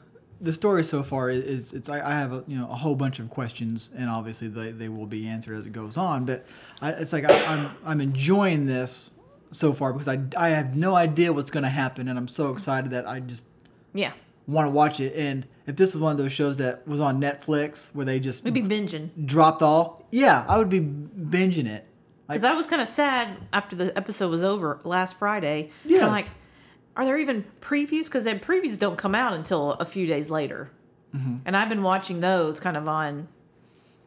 the 0.43 0.53
story 0.53 0.83
so 0.83 1.01
far 1.03 1.29
is 1.29 1.73
it's 1.73 1.89
I, 1.89 2.00
I 2.07 2.13
have 2.13 2.31
a 2.33 2.43
you 2.47 2.57
know 2.57 2.69
a 2.69 2.75
whole 2.75 2.95
bunch 2.95 3.17
of 3.19 3.29
questions, 3.29 3.89
and 3.97 4.09
obviously 4.09 4.50
they, 4.50 4.71
they 4.71 4.89
will 4.89 5.07
be 5.07 5.27
answered 5.27 5.57
as 5.57 5.65
it 5.65 5.71
goes 5.71 5.97
on. 5.97 6.25
But 6.25 6.45
I, 6.81 6.91
it's 6.91 7.13
like 7.13 7.25
I, 7.25 7.45
I'm 7.45 7.71
I'm 7.85 8.01
enjoying 8.01 8.65
this 8.65 9.13
so 9.51 9.73
far 9.73 9.93
because 9.93 10.07
I 10.07 10.19
I 10.38 10.50
have 10.50 10.75
no 10.75 10.95
idea 10.95 11.33
what's 11.33 11.50
going 11.50 11.63
to 11.63 11.69
happen, 11.69 12.07
and 12.07 12.19
I'm 12.19 12.27
so 12.27 12.51
excited 12.51 12.91
that 12.91 13.07
I 13.07 13.21
just 13.21 13.45
Yeah, 13.93 14.12
want 14.45 14.65
to 14.67 14.71
watch 14.71 15.00
it. 15.00 15.15
And 15.15 15.47
if 15.65 15.77
this 15.77 15.93
was 15.93 16.01
one 16.03 16.12
of 16.12 16.17
those 16.17 16.33
shows 16.33 16.57
that 16.57 16.85
was 16.85 17.00
on 17.00 17.21
Netflix 17.21 17.95
where 17.95 18.05
they 18.05 18.19
just 18.19 18.43
we'd 18.43 18.53
be 18.53 18.62
binging. 18.62 19.09
dropped 19.25 19.62
all, 19.62 20.05
yeah, 20.12 20.43
I 20.47 20.57
would 20.57 20.69
be 20.69 20.81
binging 20.81 21.67
it. 21.67 21.88
Because 22.27 22.43
I 22.43 22.53
was 22.53 22.67
kind 22.67 22.81
of 22.81 22.88
sad 22.88 23.38
after 23.51 23.75
the 23.75 23.95
episode 23.97 24.29
was 24.29 24.43
over 24.43 24.79
last 24.83 25.15
Friday. 25.15 25.71
Yes. 25.85 26.01
Like, 26.09 26.25
are 26.95 27.05
there 27.05 27.17
even 27.17 27.45
previews? 27.62 28.05
Because 28.05 28.23
then 28.23 28.39
previews 28.39 28.77
don't 28.77 28.97
come 28.97 29.15
out 29.15 29.33
until 29.33 29.71
a 29.73 29.85
few 29.85 30.05
days 30.05 30.29
later. 30.29 30.69
Mm-hmm. 31.15 31.38
And 31.45 31.57
I've 31.57 31.69
been 31.69 31.83
watching 31.83 32.19
those 32.19 32.59
kind 32.59 32.77
of 32.77 32.88
on 32.88 33.27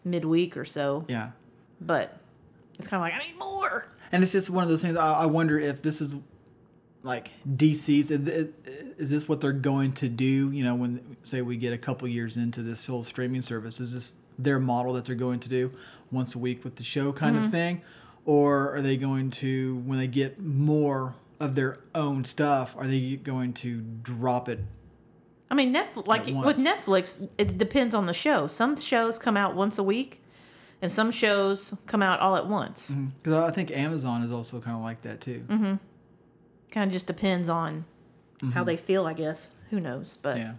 midweek 0.05 0.57
or 0.57 0.65
so. 0.65 1.05
yeah. 1.09 1.31
But 1.81 2.19
it's 2.79 2.89
kind 2.89 3.01
of 3.01 3.03
like, 3.03 3.13
I 3.13 3.27
need 3.27 3.39
more. 3.39 3.87
And 4.13 4.23
it's 4.23 4.33
just 4.33 4.49
one 4.51 4.63
of 4.63 4.71
those 4.71 4.83
things. 4.83 4.97
I, 4.97 5.13
I 5.13 5.27
wonder 5.27 5.59
if 5.59 5.83
this 5.83 6.01
is 6.01 6.17
like 7.03 7.33
DC's. 7.49 8.11
Is, 8.11 8.49
is 8.99 9.11
this 9.11 9.29
what 9.29 9.41
they're 9.41 9.53
going 9.53 9.93
to 9.95 10.09
do? 10.09 10.51
You 10.51 10.65
know, 10.65 10.75
when 10.75 11.17
say 11.23 11.43
we 11.43 11.57
get 11.57 11.73
a 11.73 11.79
couple 11.79 12.09
years 12.09 12.37
into 12.37 12.63
this 12.63 12.87
whole 12.87 13.03
streaming 13.03 13.43
service, 13.43 13.81
is 13.81 13.93
this 13.93 14.15
their 14.39 14.59
model 14.59 14.93
that 14.95 15.05
they're 15.05 15.15
going 15.15 15.41
to 15.41 15.49
do 15.49 15.71
once 16.11 16.35
a 16.35 16.39
week 16.39 16.65
with 16.65 16.77
the 16.77 16.85
show 16.85 17.13
kind 17.13 17.37
of 17.37 17.51
thing, 17.51 17.83
or 18.25 18.75
are 18.75 18.83
they 18.83 18.97
going 18.97 19.31
to 19.31 19.77
when 19.87 19.99
they 19.99 20.07
get 20.07 20.39
more 20.39 21.15
of 21.41 21.55
their 21.55 21.79
own 21.95 22.25
stuff, 22.25 22.75
are 22.77 22.87
they 22.87 23.17
going 23.17 23.53
to 23.55 23.81
drop 23.81 24.49
it? 24.49 24.61
I 25.51 25.55
mean, 25.55 25.73
Netflix, 25.73 26.07
like 26.07 26.27
with. 26.27 26.59
Netflix, 26.59 27.29
it 27.39 27.57
depends 27.57 27.95
on 27.95 28.07
the 28.07 28.15
show. 28.15 28.47
Some 28.47 28.77
shows 28.77 29.19
come 29.19 29.37
out 29.37 29.55
once 29.55 29.79
a 29.79 29.83
week, 29.83 30.23
and 30.83 30.91
some 30.91 31.11
shows 31.11 31.75
come 31.87 32.03
out 32.03 32.21
all 32.21 32.37
at 32.37 32.47
once. 32.47 32.91
Mm-hmm. 32.91 33.07
Because 33.23 33.35
I 33.35 33.51
think 33.53 33.71
Amazon 33.71 34.23
is 34.23 34.33
also 34.33 34.61
kind 34.61 34.77
of 34.77 34.83
like 34.83 35.03
that 35.03 35.21
too. 35.21 35.41
Mm-hmm. 35.47 35.75
Kind 36.71 36.89
of 36.89 36.93
just 36.93 37.07
depends 37.07 37.49
on 37.49 37.85
how 38.41 38.49
mm-hmm. 38.49 38.65
they 38.65 38.77
feel, 38.77 39.07
I 39.07 39.13
guess. 39.13 39.49
Who 39.71 39.81
knows? 39.81 40.19
But 40.21 40.39
Yeah. 40.39 40.55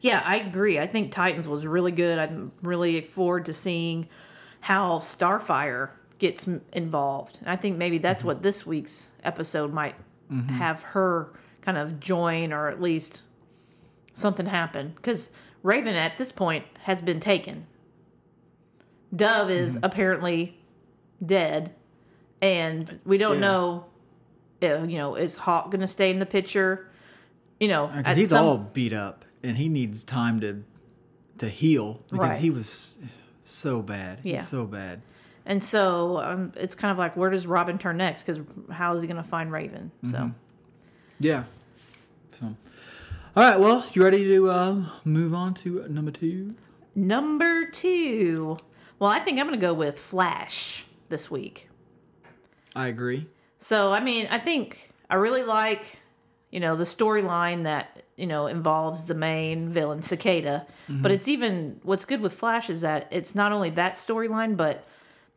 Yeah, 0.00 0.22
I 0.24 0.36
agree. 0.36 0.78
I 0.78 0.86
think 0.86 1.10
Titans 1.10 1.48
was 1.48 1.66
really 1.66 1.90
good. 1.90 2.18
I'm 2.18 2.52
really 2.62 3.00
forward 3.00 3.46
to 3.46 3.54
seeing 3.54 4.08
how 4.60 4.98
Starfire 5.00 5.90
gets 6.18 6.46
involved. 6.72 7.38
And 7.40 7.48
I 7.48 7.56
think 7.56 7.76
maybe 7.76 7.98
that's 7.98 8.22
what 8.22 8.42
this 8.42 8.66
week's 8.66 9.10
episode 9.24 9.72
might 9.72 9.94
have 10.48 10.82
her 10.82 11.32
kind 11.62 11.78
of 11.78 12.00
join 12.00 12.52
or 12.52 12.68
at 12.68 12.80
least 12.80 13.22
something 14.14 14.46
happen. 14.46 14.92
Because 14.96 15.30
Raven 15.62 15.94
at 15.94 16.18
this 16.18 16.32
point 16.32 16.64
has 16.82 17.02
been 17.02 17.20
taken. 17.20 17.66
Dove 19.14 19.50
is 19.50 19.78
apparently 19.82 20.58
dead. 21.24 21.74
And 22.42 22.98
we 23.04 23.18
don't 23.18 23.34
Yeah. 23.34 23.40
know, 23.40 23.84
uh, 24.62 24.82
you 24.84 24.98
know, 24.98 25.14
is 25.14 25.36
Hawk 25.36 25.70
going 25.70 25.80
to 25.80 25.86
stay 25.86 26.10
in 26.10 26.18
the 26.18 26.26
picture? 26.26 26.88
You 27.60 27.68
know, 27.68 27.86
because 27.96 28.16
he's 28.16 28.30
some- 28.30 28.44
all 28.44 28.58
beat 28.58 28.92
up 28.92 29.24
and 29.42 29.56
he 29.56 29.68
needs 29.68 30.04
time 30.04 30.40
to 30.40 30.62
to 31.38 31.50
heal 31.50 32.00
because 32.10 32.28
Right. 32.30 32.40
he 32.40 32.48
was 32.48 32.96
so 33.44 33.82
bad. 33.82 34.20
Yeah. 34.22 34.36
He's 34.36 34.48
so 34.48 34.64
bad. 34.64 35.02
And 35.46 35.62
so 35.62 36.18
um, 36.18 36.52
it's 36.56 36.74
kind 36.74 36.90
of 36.90 36.98
like, 36.98 37.16
where 37.16 37.30
does 37.30 37.46
Robin 37.46 37.78
turn 37.78 37.96
next? 37.96 38.24
Because 38.24 38.42
how 38.70 38.94
is 38.94 39.00
he 39.00 39.06
going 39.08 39.22
to 39.22 39.28
find 39.28 39.50
Raven? 39.52 39.92
So 40.10 40.32
Yeah. 41.20 41.44
So, 42.32 42.46
all 42.46 43.42
right. 43.42 43.58
Well, 43.58 43.86
you 43.92 44.02
ready 44.02 44.24
to 44.24 44.50
uh, 44.50 44.84
move 45.04 45.32
on 45.32 45.54
to 45.54 45.86
number 45.88 46.10
two? 46.10 46.54
number 46.94 47.66
two. 47.66 48.56
Well, 48.98 49.10
I 49.10 49.20
think 49.20 49.38
I'm 49.38 49.46
going 49.46 49.58
to 49.58 49.64
go 49.64 49.74
with 49.74 49.98
Flash 49.98 50.84
this 51.08 51.30
week. 51.30 51.68
I 52.74 52.88
agree. 52.88 53.26
So 53.58 53.92
I 53.92 54.00
mean, 54.00 54.26
I 54.30 54.38
think 54.38 54.90
I 55.08 55.14
really 55.16 55.42
like, 55.42 55.84
you 56.50 56.60
know, 56.60 56.76
the 56.76 56.84
storyline 56.84 57.64
that 57.64 58.02
you 58.16 58.26
know 58.26 58.46
involves 58.46 59.04
the 59.04 59.14
main 59.14 59.68
villain 59.70 60.02
Cicada. 60.02 60.66
But 60.88 61.10
it's 61.10 61.28
even 61.28 61.80
what's 61.82 62.04
good 62.04 62.20
with 62.20 62.32
Flash 62.32 62.70
is 62.70 62.82
that 62.82 63.08
it's 63.10 63.34
not 63.34 63.52
only 63.52 63.70
that 63.70 63.94
storyline, 63.94 64.56
but 64.56 64.86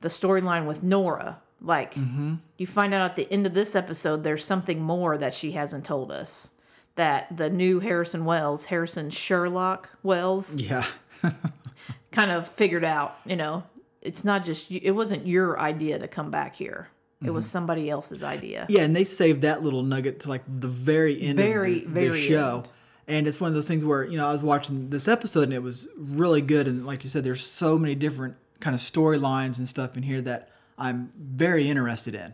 the 0.02 0.10
storyline 0.10 0.66
with 0.66 0.84
Nora. 0.84 1.42
Like 1.62 1.96
mm-hmm. 1.96 2.36
you 2.58 2.68
find 2.68 2.94
out 2.94 3.02
at 3.02 3.16
the 3.16 3.32
end 3.32 3.46
of 3.46 3.54
this 3.54 3.76
episode, 3.76 4.24
there's 4.24 4.46
something 4.46 4.82
more 4.82 5.18
that 5.18 5.34
she 5.34 5.52
hasn't 5.52 5.86
told 5.86 6.12
us. 6.12 6.52
That 6.96 7.36
the 7.38 7.50
new 7.50 7.80
Harrison 7.80 8.26
Wells, 8.26 8.66
Harrison 8.66 9.10
Sherlock 9.10 9.90
Wells, 10.04 10.62
Yeah. 10.62 10.86
kind 12.12 12.32
of 12.32 12.48
figured 12.48 12.84
out. 12.84 13.18
You 13.26 13.36
know, 13.38 13.64
it's 14.02 14.24
not 14.26 14.44
just 14.44 14.70
you- 14.70 14.82
it 14.84 14.92
wasn't 14.92 15.26
your 15.26 15.60
idea 15.60 16.00
to 16.00 16.08
come 16.08 16.32
back 16.32 16.56
here. 16.56 16.90
It 17.22 17.32
was 17.32 17.46
mm-hmm. 17.46 17.52
somebody 17.52 17.90
else's 17.90 18.24
idea. 18.24 18.66
Yeah, 18.70 18.84
and 18.84 18.96
they 18.96 19.04
saved 19.04 19.42
that 19.42 19.62
little 19.62 19.84
nugget 19.84 20.22
to 20.22 20.30
like 20.30 20.44
the 20.48 20.70
very 20.70 21.22
end 21.22 21.38
Very, 21.38 21.84
of 21.84 21.94
the, 21.94 22.08
the 22.08 22.18
show. 22.18 22.58
end. 22.60 22.70
And 23.10 23.28
it's 23.28 23.42
one 23.42 23.50
of 23.50 23.56
those 23.56 23.68
things 23.68 23.84
where, 23.84 24.06
you 24.06 24.16
know, 24.16 24.26
I 24.26 24.32
was 24.32 24.42
watching 24.42 24.90
this 24.90 25.08
episode 25.08 25.44
and 25.44 25.54
it 25.54 25.64
was 25.64 25.88
really 25.98 26.42
good. 26.42 26.68
And 26.68 26.86
like 26.86 27.04
you 27.04 27.10
said, 27.10 27.26
there's 27.26 27.46
so 27.46 27.78
many 27.78 27.94
different 27.94 28.36
kind 28.60 28.76
of 28.76 28.82
storylines 28.82 29.58
and 29.58 29.68
stuff 29.68 29.96
in 29.98 30.04
here 30.04 30.22
that 30.22 30.50
I'm 30.78 31.12
very 31.18 31.70
interested 31.70 32.16
in. 32.16 32.34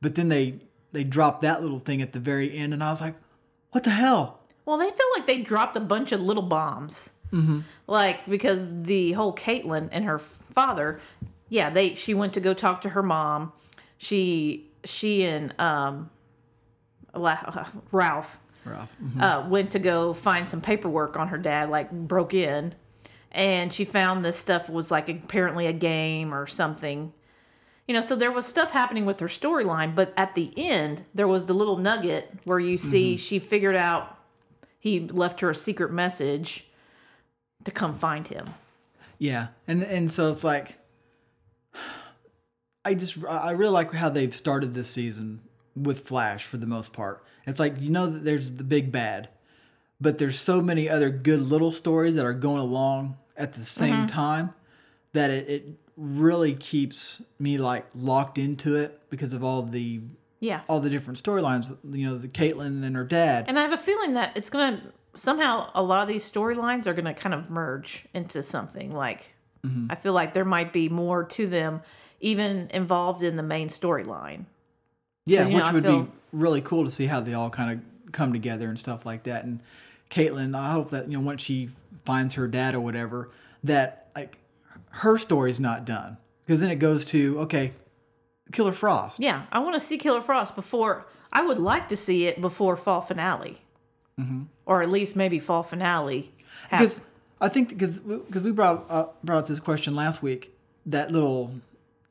But 0.00 0.14
then 0.14 0.28
they 0.28 0.60
they 0.92 1.04
dropped 1.04 1.42
that 1.42 1.62
little 1.62 1.78
thing 1.78 2.00
at 2.00 2.12
the 2.12 2.20
very 2.20 2.56
end 2.56 2.72
and 2.72 2.82
I 2.82 2.90
was 2.90 3.00
like, 3.00 3.14
what 3.72 3.84
the 3.84 3.90
hell? 3.90 4.40
Well, 4.64 4.78
they 4.78 4.88
feel 4.88 5.06
like 5.14 5.26
they 5.26 5.42
dropped 5.42 5.76
a 5.76 5.80
bunch 5.80 6.12
of 6.12 6.20
little 6.20 6.42
bombs. 6.42 7.12
Mm-hmm. 7.32 7.60
Like 7.86 8.26
because 8.28 8.66
the 8.82 9.12
whole 9.12 9.34
Caitlin 9.34 9.88
and 9.92 10.04
her 10.04 10.18
father, 10.18 11.00
yeah, 11.48 11.70
they 11.70 11.94
she 11.94 12.14
went 12.14 12.34
to 12.34 12.40
go 12.40 12.54
talk 12.54 12.82
to 12.82 12.90
her 12.90 13.02
mom. 13.02 13.52
She 13.98 14.70
she 14.84 15.24
and 15.24 15.58
um, 15.60 16.10
La- 17.14 17.66
Ralph 17.92 18.38
Ralph. 18.64 18.92
uh, 19.20 19.46
went 19.48 19.70
to 19.72 19.78
go 19.78 20.12
find 20.12 20.48
some 20.48 20.60
paperwork 20.60 21.16
on 21.16 21.28
her 21.28 21.38
dad, 21.38 21.70
like 21.70 21.90
broke 21.90 22.34
in, 22.34 22.74
and 23.36 23.70
she 23.72 23.84
found 23.84 24.24
this 24.24 24.38
stuff 24.38 24.70
was 24.70 24.90
like 24.90 25.10
apparently 25.10 25.66
a 25.66 25.72
game 25.72 26.34
or 26.34 26.46
something. 26.46 27.12
You 27.86 27.94
know, 27.94 28.00
so 28.00 28.16
there 28.16 28.32
was 28.32 28.46
stuff 28.46 28.70
happening 28.70 29.04
with 29.04 29.20
her 29.20 29.28
storyline, 29.28 29.94
but 29.94 30.12
at 30.16 30.34
the 30.34 30.52
end, 30.56 31.04
there 31.14 31.28
was 31.28 31.44
the 31.44 31.52
little 31.52 31.76
nugget 31.76 32.32
where 32.44 32.58
you 32.58 32.78
see 32.78 33.12
mm-hmm. 33.12 33.18
she 33.18 33.38
figured 33.38 33.76
out 33.76 34.18
he 34.80 35.00
left 35.00 35.40
her 35.40 35.50
a 35.50 35.54
secret 35.54 35.92
message 35.92 36.66
to 37.64 37.70
come 37.70 37.98
find 37.98 38.26
him. 38.26 38.54
Yeah, 39.18 39.48
and 39.68 39.82
and 39.82 40.10
so 40.10 40.32
it's 40.32 40.42
like, 40.42 40.76
I 42.86 42.94
just 42.94 43.22
I 43.28 43.50
really 43.50 43.72
like 43.72 43.92
how 43.92 44.08
they've 44.08 44.34
started 44.34 44.72
this 44.72 44.88
season 44.88 45.42
with 45.76 46.00
Flash 46.00 46.44
for 46.44 46.56
the 46.56 46.66
most 46.66 46.94
part. 46.94 47.22
It's 47.46 47.60
like 47.60 47.78
you 47.80 47.90
know 47.90 48.06
that 48.06 48.24
there's 48.24 48.52
the 48.52 48.64
big 48.64 48.90
bad, 48.90 49.28
but 50.00 50.16
there's 50.16 50.38
so 50.38 50.62
many 50.62 50.88
other 50.88 51.10
good 51.10 51.40
little 51.40 51.70
stories 51.70 52.16
that 52.16 52.24
are 52.24 52.32
going 52.32 52.60
along 52.60 53.18
at 53.36 53.52
the 53.54 53.64
same 53.64 54.06
time 54.06 54.54
that 55.12 55.30
it, 55.30 55.48
it 55.48 55.66
really 55.96 56.54
keeps 56.54 57.22
me 57.38 57.58
like 57.58 57.86
locked 57.94 58.38
into 58.38 58.76
it 58.76 59.00
because 59.10 59.32
of 59.32 59.42
all 59.44 59.62
the 59.62 60.00
Yeah. 60.40 60.60
all 60.68 60.80
the 60.80 60.90
different 60.90 61.22
storylines. 61.22 61.74
You 61.90 62.06
know, 62.08 62.18
the 62.18 62.28
caitlin 62.28 62.84
and 62.84 62.94
her 62.96 63.04
dad. 63.04 63.46
And 63.48 63.58
I 63.58 63.62
have 63.62 63.72
a 63.72 63.78
feeling 63.78 64.14
that 64.14 64.36
it's 64.36 64.50
gonna 64.50 64.82
somehow 65.14 65.70
a 65.74 65.82
lot 65.82 66.02
of 66.02 66.08
these 66.08 66.30
storylines 66.30 66.86
are 66.86 66.92
going 66.92 67.06
to 67.06 67.14
kind 67.14 67.34
of 67.34 67.48
merge 67.48 68.04
into 68.14 68.42
something 68.42 68.92
like 68.94 69.32
Mm-hmm. 69.64 69.86
I 69.90 69.94
feel 69.96 70.12
like 70.12 70.32
there 70.32 70.44
might 70.44 70.72
be 70.72 70.88
more 70.88 71.24
to 71.24 71.46
them 71.48 71.80
even 72.20 72.68
involved 72.72 73.24
in 73.24 73.34
the 73.36 73.42
main 73.42 73.68
storyline. 73.68 74.44
Yeah, 75.24 75.48
know, 75.48 75.56
which 75.56 75.64
I 75.64 75.72
would 75.72 75.82
feel- 75.82 76.02
be 76.04 76.10
really 76.32 76.60
cool 76.60 76.84
to 76.84 76.90
see 76.90 77.06
how 77.06 77.20
they 77.20 77.34
all 77.34 77.50
kind 77.50 77.72
of 77.80 78.12
come 78.12 78.32
together 78.32 78.68
and 78.68 78.78
stuff 78.78 79.04
like 79.04 79.24
that. 79.24 79.44
And 79.44 79.60
Caitlin, 80.10 80.54
I 80.56 80.70
hope 80.70 80.90
that 80.90 81.10
you 81.10 81.18
know 81.18 81.24
once 81.24 81.42
she 81.42 81.70
finds 82.06 82.34
her 82.34 82.46
dad 82.46 82.74
or 82.74 82.80
whatever, 82.80 83.30
that 83.64 84.08
like 84.14 84.38
her 84.90 85.18
story's 85.18 85.60
not 85.60 85.84
done 85.84 86.16
because 86.44 86.60
then 86.60 86.70
it 86.70 86.76
goes 86.76 87.04
to 87.06 87.40
okay, 87.40 87.72
Killer 88.52 88.72
Frost. 88.72 89.20
Yeah, 89.20 89.44
I 89.52 89.58
want 89.58 89.74
to 89.74 89.80
see 89.80 89.98
Killer 89.98 90.22
Frost 90.22 90.54
before 90.54 91.06
I 91.32 91.42
would 91.42 91.58
like 91.58 91.88
to 91.90 91.96
see 91.96 92.26
it 92.26 92.40
before 92.40 92.76
fall 92.76 93.00
finale. 93.00 93.60
Or 94.64 94.82
at 94.82 94.90
least 94.90 95.14
maybe 95.14 95.38
fall 95.38 95.62
finale. 95.62 96.32
because 96.70 97.04
I 97.38 97.50
think 97.50 97.68
because 97.68 97.98
because 97.98 98.42
we 98.42 98.50
brought 98.50 98.86
uh, 98.88 99.08
brought 99.22 99.40
up 99.40 99.46
this 99.46 99.60
question 99.60 99.94
last 99.94 100.22
week 100.22 100.56
that 100.86 101.10
little 101.10 101.52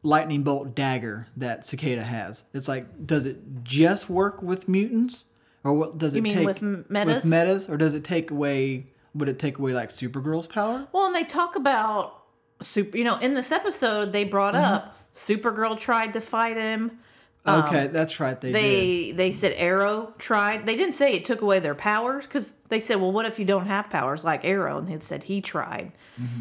lightning 0.03 0.43
bolt 0.43 0.75
dagger 0.75 1.27
that 1.35 1.65
Cicada 1.65 2.03
has. 2.03 2.43
It's 2.53 2.67
like, 2.67 3.07
does 3.07 3.25
it 3.25 3.63
just 3.63 4.07
work 4.07 4.43
with 4.43 4.69
mutants, 4.69 5.25
or 5.63 5.73
what 5.73 5.97
does 5.97 6.13
it 6.13 6.21
mean 6.21 6.35
take 6.35 6.45
with 6.45 6.61
metas? 6.61 7.15
With 7.15 7.25
metas, 7.25 7.69
or 7.69 7.77
does 7.77 7.95
it 7.95 8.03
take 8.03 8.29
away? 8.29 8.85
Would 9.15 9.29
it 9.29 9.39
take 9.39 9.57
away 9.57 9.73
like 9.73 9.89
Supergirl's 9.89 10.47
power? 10.47 10.87
Well, 10.91 11.05
and 11.07 11.15
they 11.15 11.23
talk 11.23 11.55
about 11.55 12.21
super. 12.61 12.97
You 12.97 13.03
know, 13.05 13.17
in 13.17 13.33
this 13.33 13.51
episode, 13.51 14.11
they 14.11 14.23
brought 14.25 14.53
Mm-hmm. 14.53 14.73
up 14.73 14.97
Supergirl 15.15 15.79
tried 15.79 16.13
to 16.13 16.21
fight 16.21 16.57
him. 16.57 16.99
Um, 17.45 17.63
Okay, 17.63 17.87
that's 17.87 18.19
right. 18.19 18.39
They, 18.41 18.51
did. 18.51 18.55
They 18.61 19.11
they 19.11 19.31
said 19.31 19.53
Arrow 19.55 20.13
tried. 20.17 20.65
They 20.65 20.75
didn't 20.75 20.95
say 20.95 21.13
it 21.13 21.25
took 21.25 21.41
away 21.41 21.59
their 21.59 21.75
powers 21.75 22.25
because 22.25 22.51
they 22.69 22.79
said, 22.79 22.95
well, 22.99 23.11
what 23.11 23.25
if 23.25 23.37
you 23.39 23.45
don't 23.45 23.67
have 23.67 23.89
powers 23.89 24.23
like 24.23 24.43
Arrow? 24.43 24.79
And 24.79 24.87
they 24.87 24.99
said 24.99 25.23
he 25.23 25.41
tried, 25.41 25.91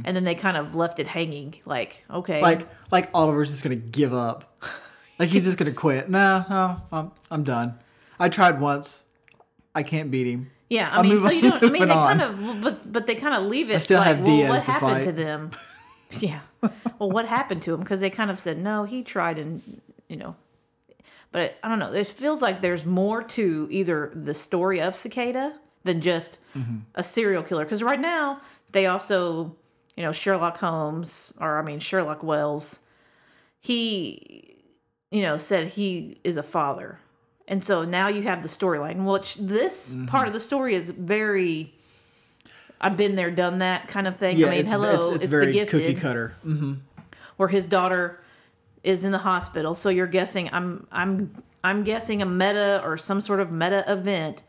and 0.05 0.17
then 0.17 0.25
they 0.25 0.35
kind 0.35 0.57
of 0.57 0.75
left 0.75 0.99
it 0.99 1.07
hanging. 1.07 1.55
Like, 1.67 2.05
okay, 2.11 2.35
Mm-hmm. 2.41 2.43
Like 2.45 2.69
like 2.91 3.11
Oliver's 3.15 3.51
just 3.51 3.63
gonna 3.63 3.77
give 3.77 4.13
up. 4.13 4.51
Like 5.17 5.29
he's 5.29 5.45
just 5.45 5.59
gonna 5.59 5.71
quit. 5.71 6.09
No, 6.11 6.45
no, 6.51 6.81
I'm 6.91 7.13
I'm 7.31 7.45
done. 7.45 7.79
I 8.19 8.29
tried 8.29 8.59
once. 8.61 9.05
I 9.73 9.85
can't 9.85 10.11
beat 10.11 10.27
him. 10.27 10.51
Yeah. 10.71 10.91
I 10.91 10.97
I'll 10.99 11.03
mean, 11.03 11.21
so 11.21 11.31
you 11.31 11.43
don't. 11.43 11.63
I 11.63 11.69
mean, 11.71 11.89
they 11.89 11.95
on. 11.95 12.19
kind 12.19 12.23
of, 12.23 12.63
but 12.63 12.93
but 12.93 13.07
they 13.07 13.15
kind 13.15 13.35
of 13.35 13.45
leave 13.45 13.71
it. 13.71 13.77
I 13.77 13.79
still 13.79 13.99
like, 13.99 14.07
have 14.09 14.19
well, 14.21 14.27
Diaz 14.37 14.51
what 14.51 14.65
to 14.67 14.73
happened 14.73 14.91
fight. 14.93 15.05
to 15.05 15.13
them? 15.13 15.51
Yeah. 16.21 16.41
well, 17.01 17.11
what 17.11 17.27
happened 17.27 17.63
to 17.63 17.75
him? 17.75 17.81
Because 17.81 18.01
they 18.01 18.11
kind 18.11 18.31
of 18.31 18.39
said 18.39 18.59
no, 18.59 18.85
he 18.85 19.03
tried, 19.03 19.39
and 19.39 19.63
you 20.09 20.17
know. 20.17 20.37
But 21.33 21.57
I 21.65 21.69
don't 21.69 21.81
know. 21.81 21.93
It 21.93 22.07
feels 22.07 22.41
like 22.41 22.61
there's 22.61 22.85
more 22.87 23.23
to 23.23 23.67
either 23.71 24.13
the 24.15 24.35
story 24.35 24.81
of 24.81 24.95
Cicada 24.95 25.55
than 25.83 26.01
just 26.01 26.39
Mm-hmm. 26.57 26.77
a 26.95 27.03
serial 27.03 27.43
killer. 27.43 27.65
Because 27.65 27.83
right 27.83 27.99
now 28.01 28.41
they 28.71 28.87
also, 28.87 29.57
you 29.97 30.05
know, 30.05 30.13
Sherlock 30.13 30.57
Holmes, 30.59 31.33
or 31.41 31.59
I 31.59 31.63
mean 31.63 31.81
Sherlock 31.81 32.23
Wells, 32.23 32.79
he, 33.61 34.57
you 35.11 35.23
know, 35.23 35.37
said 35.37 35.69
he 35.69 36.19
is 36.23 36.37
a 36.37 36.43
father, 36.45 37.01
and 37.49 37.63
so 37.63 37.85
now 37.85 38.09
you 38.09 38.23
have 38.23 38.43
the 38.43 38.49
storyline. 38.49 39.05
Which 39.11 39.37
this 39.37 39.93
Mm-hmm. 39.93 40.07
part 40.07 40.27
of 40.29 40.33
the 40.35 40.41
story 40.41 40.75
is 40.75 40.91
very. 40.91 41.73
I've 42.81 42.97
been 42.97 43.15
there, 43.17 43.31
done 43.31 43.59
that 43.61 43.89
kind 43.89 44.07
of 44.07 44.17
thing. 44.17 44.37
Yeah, 44.37 44.49
I 44.49 44.51
mean, 44.51 44.61
it's, 44.61 44.73
hello, 44.73 44.95
it's, 44.99 45.09
it's, 45.09 45.23
the 45.25 45.29
very 45.29 45.53
gifted 45.53 45.81
cookie 45.81 45.95
cutter. 45.95 46.35
Mm. 46.45 46.79
where 47.37 47.49
his 47.49 47.65
daughter 47.67 48.21
is 48.83 49.05
in 49.05 49.13
the 49.13 49.19
hospital. 49.19 49.75
So 49.75 49.89
you're 49.89 50.07
guessing 50.07 50.51
I'm 50.53 50.87
I'm 50.93 51.33
I'm 51.63 51.83
guessing 51.85 52.21
a 52.21 52.27
meta 52.27 52.83
or 52.85 52.99
some 52.99 53.21
sort 53.23 53.41
of 53.41 53.51
meta 53.51 53.85
event 53.91 54.43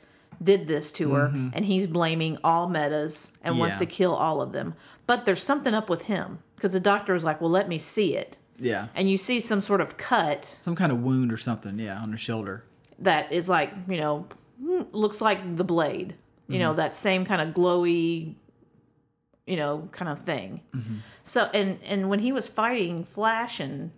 did 0.44 0.68
this 0.68 0.92
to 0.92 1.14
her 1.14 1.28
and 1.54 1.64
he's 1.64 1.88
blaming 1.88 2.38
all 2.44 2.68
metas 2.68 3.32
and 3.42 3.58
wants 3.58 3.78
to 3.78 3.86
kill 3.86 4.14
all 4.14 4.42
of 4.42 4.52
them. 4.52 4.74
But 5.08 5.24
there's 5.26 5.42
something 5.42 5.74
up 5.74 5.90
with 5.90 6.04
him 6.04 6.40
because 6.58 6.74
the 6.74 6.80
doctor 6.82 7.14
was 7.14 7.24
like, 7.24 7.40
"Well, 7.40 7.50
let 7.52 7.70
me 7.70 7.78
see 7.78 8.16
it." 8.18 8.38
Yeah, 8.60 8.88
And 8.96 9.10
you 9.10 9.18
see 9.18 9.40
some 9.42 9.62
sort 9.62 9.80
of 9.82 9.96
cut 9.98 10.60
some 10.62 10.76
kind 10.76 10.92
of 10.92 11.02
wound 11.04 11.32
or 11.32 11.38
something. 11.38 11.78
Yeah, 11.80 12.02
on 12.02 12.12
her 12.12 12.18
shoulder. 12.18 12.64
That 13.00 13.32
is 13.32 13.50
like, 13.50 13.74
you 13.88 13.98
know, 13.98 14.28
mm, 14.62 14.88
looks 14.92 15.22
like 15.22 15.56
the 15.58 15.64
blade. 15.64 16.16
You 16.48 16.60
know, 16.60 16.76
that 16.76 16.94
same 16.94 17.26
kind 17.26 17.42
of 17.42 17.56
glowy 17.56 18.36
you 19.46 19.58
know, 19.58 19.88
kind 19.92 20.10
of 20.12 20.24
thing. 20.24 20.62
So 21.24 21.50
and 21.54 21.80
and 21.84 22.10
when 22.10 22.20
he 22.20 22.32
was 22.32 22.48
fighting 22.48 23.04
Flash 23.04 23.60
and 23.60 23.92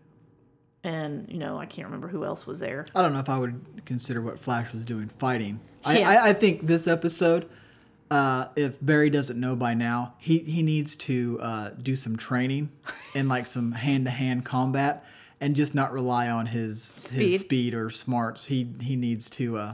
and 0.83 1.29
you 1.29 1.37
know, 1.37 1.57
I 1.57 1.65
can't 1.65 1.87
remember 1.87 2.07
who 2.07 2.23
else 2.23 2.45
was 2.45 2.59
there. 2.59 2.85
I 2.95 3.01
don't 3.01 3.13
know 3.13 3.19
if 3.19 3.29
I 3.29 3.37
would 3.37 3.83
consider 3.85 4.21
what 4.21 4.39
Flash 4.39 4.73
was 4.73 4.85
doing 4.85 5.09
fighting. 5.09 5.59
I, 5.83 6.03
I, 6.03 6.29
I 6.29 6.33
think 6.33 6.67
this 6.67 6.87
episode, 6.87 7.49
uh, 8.11 8.47
if 8.55 8.77
Barry 8.81 9.09
doesn't 9.09 9.39
know 9.39 9.55
by 9.55 9.73
now, 9.73 10.15
he, 10.17 10.39
he 10.39 10.61
needs 10.61 10.95
to 10.95 11.39
uh, 11.41 11.69
do 11.69 11.95
some 11.95 12.17
training 12.17 12.71
and 13.15 13.29
like 13.29 13.47
some 13.47 13.71
hand 13.71 14.05
to 14.05 14.11
hand 14.11 14.43
combat 14.43 15.05
and 15.39 15.55
just 15.55 15.75
not 15.75 15.91
rely 15.91 16.29
on 16.29 16.47
his 16.47 16.81
Speed. 16.81 17.31
his 17.31 17.39
speed 17.41 17.73
or 17.73 17.89
smarts. 17.89 18.45
He 18.45 18.67
he 18.81 18.95
needs 18.95 19.29
to 19.31 19.57
uh, 19.57 19.73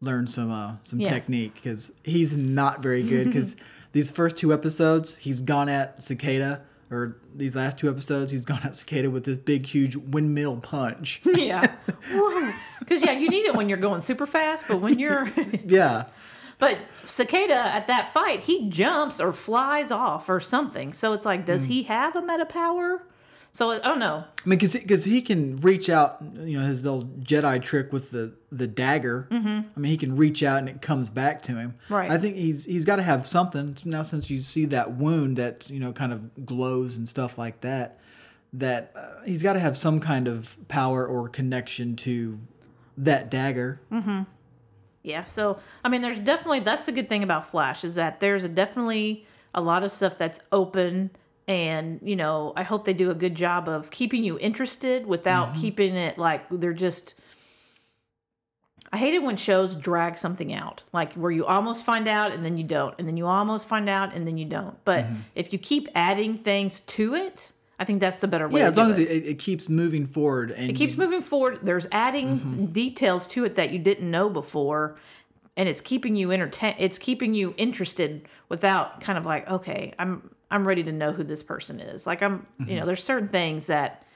learn 0.00 0.26
some 0.26 0.50
uh, 0.50 0.76
some 0.84 1.00
Yeah. 1.00 1.10
technique 1.12 1.54
because 1.54 1.92
he's 2.04 2.36
not 2.36 2.82
very 2.82 3.02
good. 3.02 3.26
Because 3.26 3.56
these 3.92 4.10
first 4.10 4.36
two 4.36 4.52
episodes, 4.52 5.16
he's 5.16 5.40
gone 5.40 5.68
at 5.68 6.02
Cicada. 6.02 6.62
Or 6.90 7.16
these 7.34 7.56
last 7.56 7.78
two 7.78 7.88
episodes, 7.88 8.32
he's 8.32 8.44
gone 8.44 8.60
at 8.64 8.76
Cicada 8.76 9.08
with 9.10 9.24
this 9.24 9.38
big, 9.38 9.64
huge 9.64 9.96
windmill 9.96 10.58
punch. 10.58 11.22
yeah. 11.24 11.74
Because 12.80 13.02
yeah, 13.02 13.12
you 13.12 13.30
need 13.30 13.46
it 13.46 13.54
when 13.54 13.70
you're 13.70 13.78
going 13.78 14.02
super 14.02 14.26
fast, 14.26 14.66
but 14.68 14.78
when 14.82 14.98
you're 14.98 15.26
yeah. 15.64 16.04
But 16.58 16.76
Cicada 17.06 17.56
at 17.56 17.86
that 17.88 18.12
fight, 18.12 18.40
he 18.40 18.68
jumps 18.68 19.20
or 19.20 19.32
flies 19.32 19.90
off 19.90 20.28
or 20.28 20.38
something. 20.38 20.92
So 20.92 21.14
it's 21.14 21.24
like, 21.24 21.40
Mm. 21.42 21.46
does 21.46 21.64
he 21.64 21.84
have 21.84 22.14
a 22.14 22.20
meta 22.20 22.44
power? 22.44 23.02
So 23.54 23.70
I 23.70 23.78
don't 23.80 23.98
know. 23.98 24.24
I 24.44 24.48
mean, 24.48 24.58
because 24.58 25.04
he 25.04 25.20
can 25.20 25.56
reach 25.56 25.90
out, 25.90 26.22
you 26.40 26.58
know, 26.58 26.66
his 26.66 26.84
little 26.84 27.04
Jedi 27.04 27.62
trick 27.62 27.92
with 27.92 28.10
the 28.10 28.32
the 28.50 28.66
dagger. 28.66 29.28
Mm-hmm. 29.30 29.68
I 29.76 29.80
mean, 29.80 29.90
he 29.92 29.98
can 29.98 30.16
reach 30.16 30.42
out 30.42 30.58
and 30.60 30.70
it 30.70 30.80
comes 30.80 31.10
back 31.10 31.42
to 31.42 31.52
him. 31.52 31.74
Right. 31.90 32.10
I 32.10 32.16
think 32.16 32.36
he's 32.36 32.64
he's 32.64 32.86
got 32.86 32.96
to 32.96 33.02
have 33.02 33.26
something 33.26 33.76
now 33.84 34.04
since 34.04 34.30
you 34.30 34.40
see 34.40 34.64
that 34.66 34.92
wound 34.92 35.36
that 35.36 35.68
you 35.68 35.80
know 35.80 35.92
kind 35.92 36.14
of 36.14 36.46
glows 36.46 36.96
and 36.96 37.06
stuff 37.06 37.36
like 37.36 37.60
that. 37.60 38.00
That 38.54 38.92
uh, 38.96 39.22
he's 39.26 39.42
got 39.42 39.52
to 39.52 39.60
have 39.60 39.76
some 39.76 40.00
kind 40.00 40.28
of 40.28 40.56
power 40.68 41.06
or 41.06 41.28
connection 41.28 41.94
to 41.96 42.38
that 42.96 43.30
dagger. 43.30 43.82
Mm-hmm. 43.92 44.22
Yeah. 45.02 45.24
So 45.24 45.58
I 45.84 45.90
mean, 45.90 46.00
there's 46.00 46.18
definitely 46.18 46.60
that's 46.60 46.86
the 46.86 46.92
good 46.92 47.10
thing 47.10 47.22
about 47.22 47.50
Flash 47.50 47.84
is 47.84 47.96
that 47.96 48.18
there's 48.18 48.44
a 48.44 48.48
definitely 48.48 49.26
a 49.54 49.60
lot 49.60 49.84
of 49.84 49.92
stuff 49.92 50.16
that's 50.16 50.40
open. 50.50 51.10
And 51.52 52.00
you 52.02 52.16
know, 52.16 52.54
I 52.56 52.62
hope 52.62 52.86
they 52.86 52.94
do 52.94 53.10
a 53.10 53.14
good 53.14 53.34
job 53.34 53.68
of 53.68 53.90
keeping 53.90 54.24
you 54.24 54.38
interested 54.38 55.06
without 55.06 55.50
mm-hmm. 55.50 55.60
keeping 55.60 55.96
it 55.96 56.16
like 56.16 56.46
they're 56.50 56.72
just. 56.72 57.14
I 58.90 58.96
hate 58.96 59.14
it 59.14 59.22
when 59.22 59.36
shows 59.36 59.74
drag 59.74 60.16
something 60.16 60.52
out, 60.52 60.82
like 60.92 61.14
where 61.14 61.30
you 61.30 61.44
almost 61.46 61.84
find 61.84 62.08
out 62.08 62.32
and 62.32 62.44
then 62.44 62.56
you 62.56 62.64
don't, 62.64 62.94
and 62.98 63.06
then 63.06 63.16
you 63.18 63.26
almost 63.26 63.68
find 63.68 63.88
out 63.88 64.14
and 64.14 64.26
then 64.26 64.38
you 64.38 64.44
don't. 64.46 64.82
But 64.84 65.04
mm-hmm. 65.04 65.20
if 65.34 65.52
you 65.52 65.58
keep 65.58 65.88
adding 65.94 66.36
things 66.36 66.80
to 66.80 67.14
it, 67.14 67.52
I 67.78 67.84
think 67.84 68.00
that's 68.00 68.20
the 68.20 68.28
better 68.28 68.48
way. 68.48 68.60
Yeah, 68.60 68.66
to 68.66 68.70
as 68.70 68.76
long 68.78 68.90
as 68.90 68.98
it. 68.98 69.10
it, 69.10 69.26
it 69.26 69.38
keeps 69.38 69.68
moving 69.68 70.06
forward 70.06 70.52
and 70.52 70.70
It 70.70 70.74
keeps 70.74 70.96
moving 70.96 71.20
forward. 71.20 71.60
There's 71.62 71.86
adding 71.92 72.38
mm-hmm. 72.38 72.64
details 72.66 73.26
to 73.28 73.44
it 73.44 73.56
that 73.56 73.72
you 73.72 73.78
didn't 73.78 74.10
know 74.10 74.30
before, 74.30 74.96
and 75.56 75.68
it's 75.68 75.82
keeping 75.82 76.16
you 76.16 76.32
entertain. 76.32 76.74
It's 76.78 76.98
keeping 76.98 77.34
you 77.34 77.54
interested 77.56 78.26
without 78.48 79.00
kind 79.02 79.18
of 79.18 79.26
like, 79.26 79.48
okay, 79.48 79.94
I'm 79.98 80.30
I'm 80.52 80.68
ready 80.68 80.82
to 80.84 80.92
know 80.92 81.12
who 81.12 81.24
this 81.24 81.42
person 81.42 81.80
is. 81.80 82.06
Like 82.06 82.22
I'm, 82.22 82.46
you 82.58 82.66
mm-hmm. 82.66 82.76
know, 82.76 82.86
there's 82.86 83.02
certain 83.02 83.28
things 83.28 83.66
that 83.68 84.06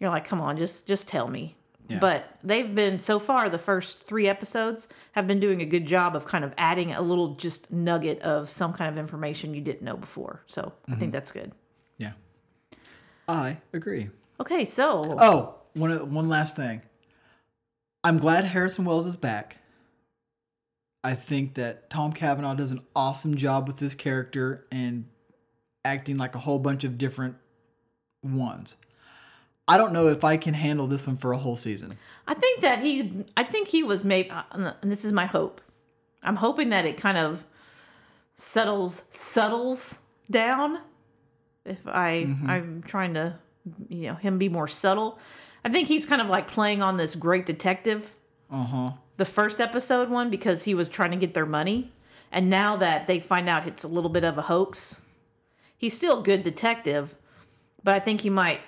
you're 0.00 0.10
like, 0.10 0.24
come 0.24 0.40
on, 0.40 0.56
just 0.56 0.86
just 0.86 1.06
tell 1.06 1.28
me. 1.28 1.56
Yeah. 1.88 1.98
But 1.98 2.38
they've 2.42 2.74
been 2.74 2.98
so 2.98 3.18
far 3.18 3.50
the 3.50 3.58
first 3.58 4.06
three 4.06 4.26
episodes 4.26 4.88
have 5.12 5.26
been 5.26 5.38
doing 5.38 5.60
a 5.60 5.66
good 5.66 5.84
job 5.84 6.16
of 6.16 6.24
kind 6.24 6.42
of 6.42 6.54
adding 6.56 6.92
a 6.92 7.02
little 7.02 7.34
just 7.34 7.70
nugget 7.70 8.20
of 8.22 8.48
some 8.48 8.72
kind 8.72 8.88
of 8.88 8.96
information 8.96 9.52
you 9.52 9.60
didn't 9.60 9.82
know 9.82 9.96
before. 9.96 10.42
So 10.46 10.72
I 10.88 10.92
think 10.92 11.02
mm-hmm. 11.02 11.10
that's 11.10 11.30
good. 11.30 11.52
yeah. 11.98 12.12
I 13.28 13.58
agree. 13.74 14.08
Okay, 14.40 14.64
so 14.64 15.16
Oh, 15.18 15.56
one 15.74 16.10
one 16.10 16.28
last 16.28 16.56
thing. 16.56 16.80
I'm 18.02 18.18
glad 18.18 18.44
Harrison 18.44 18.84
Wells 18.84 19.06
is 19.06 19.16
back. 19.16 19.58
I 21.02 21.14
think 21.14 21.54
that 21.54 21.90
Tom 21.90 22.12
Cavanagh 22.12 22.54
does 22.54 22.70
an 22.70 22.80
awesome 22.96 23.36
job 23.36 23.68
with 23.68 23.78
this 23.78 23.94
character 23.94 24.66
and 24.72 25.04
acting 25.84 26.16
like 26.16 26.34
a 26.34 26.38
whole 26.38 26.58
bunch 26.58 26.84
of 26.84 26.98
different 26.98 27.36
ones. 28.22 28.76
I 29.66 29.78
don't 29.78 29.92
know 29.92 30.08
if 30.08 30.24
I 30.24 30.36
can 30.36 30.54
handle 30.54 30.86
this 30.86 31.06
one 31.06 31.16
for 31.16 31.32
a 31.32 31.38
whole 31.38 31.56
season. 31.56 31.96
I 32.26 32.34
think 32.34 32.60
that 32.60 32.80
he, 32.80 33.24
I 33.36 33.44
think 33.44 33.68
he 33.68 33.82
was 33.82 34.04
maybe, 34.04 34.30
and 34.52 34.74
this 34.82 35.04
is 35.04 35.12
my 35.12 35.26
hope. 35.26 35.60
I'm 36.22 36.36
hoping 36.36 36.70
that 36.70 36.84
it 36.84 36.96
kind 36.96 37.16
of 37.18 37.44
settles, 38.34 39.04
settles 39.10 39.98
down. 40.30 40.78
If 41.64 41.78
I, 41.86 42.28
I'm 42.46 42.82
trying 42.86 43.14
to, 43.14 43.38
you 43.88 44.08
know, 44.08 44.14
him 44.14 44.36
be 44.38 44.48
more 44.50 44.68
subtle. 44.68 45.18
I 45.64 45.70
think 45.70 45.88
he's 45.88 46.04
kind 46.04 46.20
of 46.20 46.28
like 46.28 46.46
playing 46.48 46.82
on 46.82 46.98
this 46.98 47.14
great 47.14 47.46
detective, 47.46 48.14
Uh 48.50 48.64
huh. 48.64 48.90
the 49.16 49.24
first 49.24 49.60
episode 49.60 50.10
one, 50.10 50.28
because 50.28 50.64
he 50.64 50.74
was 50.74 50.88
trying 50.88 51.10
to 51.12 51.16
get 51.16 51.32
their 51.32 51.46
money. 51.46 51.90
And 52.30 52.50
now 52.50 52.76
that 52.76 53.06
they 53.06 53.18
find 53.20 53.48
out 53.48 53.66
it's 53.66 53.82
a 53.84 53.88
little 53.88 54.10
bit 54.10 54.24
of 54.24 54.36
a 54.36 54.42
hoax, 54.42 55.00
he's 55.76 55.94
still 55.94 56.20
a 56.20 56.22
good 56.22 56.42
detective, 56.42 57.16
but 57.82 57.94
I 57.94 58.00
think 58.00 58.20
he 58.22 58.30
might 58.30 58.60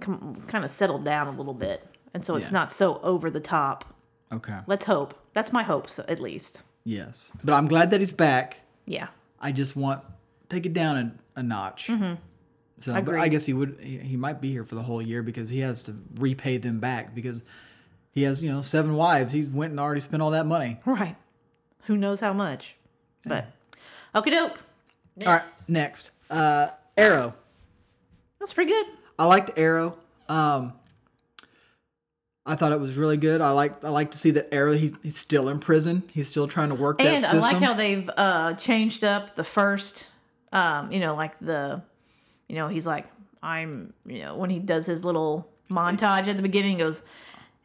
com- 0.00 0.42
kind 0.46 0.64
of 0.64 0.70
settle 0.70 0.98
down 0.98 1.28
a 1.28 1.32
little 1.32 1.54
bit. 1.54 1.86
And 2.14 2.24
so 2.24 2.34
it's 2.34 2.48
Yeah. 2.50 2.58
not 2.58 2.72
so 2.72 2.98
over 3.02 3.30
the 3.30 3.40
top. 3.40 3.84
Okay. 4.32 4.58
Let's 4.66 4.84
hope. 4.84 5.14
That's 5.34 5.52
my 5.52 5.62
hopes, 5.62 5.98
at 5.98 6.20
least. 6.20 6.62
Yes. 6.84 7.32
But 7.44 7.52
I'm 7.54 7.66
glad 7.68 7.90
that 7.90 8.00
he's 8.00 8.12
back. 8.12 8.58
Yeah. 8.86 9.08
I 9.40 9.52
just 9.52 9.76
want 9.76 10.02
take 10.48 10.66
it 10.66 10.72
down 10.72 10.96
a, 11.36 11.40
a 11.40 11.42
notch. 11.42 11.86
Mm-hmm. 11.88 12.14
So, 12.80 12.92
but 12.94 12.96
I 12.96 12.98
Agreed. 13.18 13.30
guess 13.30 13.44
he 13.44 13.52
would. 13.52 13.76
He, 13.80 13.98
he 13.98 14.16
might 14.16 14.40
be 14.40 14.50
here 14.50 14.64
for 14.64 14.74
the 14.74 14.82
whole 14.82 15.02
year 15.02 15.22
because 15.22 15.50
he 15.50 15.60
has 15.60 15.82
to 15.84 15.94
repay 16.16 16.56
them 16.56 16.80
back 16.80 17.14
because 17.14 17.42
he 18.10 18.22
has 18.22 18.42
you 18.42 18.50
know 18.50 18.62
seven 18.62 18.94
wives. 18.96 19.32
He's 19.32 19.50
went 19.50 19.70
and 19.72 19.78
already 19.78 20.00
spent 20.00 20.22
all 20.22 20.30
that 20.30 20.46
money. 20.46 20.78
Right. 20.86 21.16
Who 21.84 21.96
knows 21.96 22.20
how 22.20 22.32
much? 22.32 22.76
But, 23.24 23.46
okie 24.14 24.30
doke. 24.30 24.60
All 25.26 25.32
right, 25.34 25.44
next, 25.68 26.10
uh, 26.30 26.68
Arrow. 26.96 27.34
That's 28.38 28.52
pretty 28.52 28.70
good. 28.70 28.86
I 29.18 29.26
liked 29.26 29.58
Arrow. 29.58 29.96
Um, 30.28 30.72
I 32.46 32.54
thought 32.56 32.72
it 32.72 32.80
was 32.80 32.96
really 32.96 33.18
good. 33.18 33.40
I 33.40 33.50
like 33.50 33.84
I 33.84 33.90
like 33.90 34.12
to 34.12 34.18
see 34.18 34.30
that 34.32 34.52
Arrow. 34.52 34.72
He's, 34.72 34.94
he's 35.02 35.16
still 35.16 35.48
in 35.48 35.60
prison. 35.60 36.02
He's 36.12 36.28
still 36.28 36.48
trying 36.48 36.70
to 36.70 36.74
work 36.74 36.98
that 36.98 37.20
system. 37.22 37.38
And 37.38 37.46
I 37.46 37.52
like 37.52 37.62
how 37.62 37.74
they've 37.74 38.10
uh, 38.16 38.54
changed 38.54 39.04
up 39.04 39.36
the 39.36 39.44
first, 39.44 40.10
um, 40.52 40.90
you 40.90 41.00
know, 41.00 41.14
like 41.14 41.38
the, 41.40 41.82
you 42.48 42.56
know, 42.56 42.68
he's 42.68 42.86
like, 42.86 43.06
I'm, 43.42 43.92
you 44.06 44.20
know, 44.20 44.36
when 44.36 44.50
he 44.50 44.58
does 44.58 44.86
his 44.86 45.04
little 45.04 45.48
montage 45.70 46.28
at 46.28 46.36
the 46.36 46.42
beginning, 46.42 46.72
he 46.72 46.78
goes, 46.78 47.02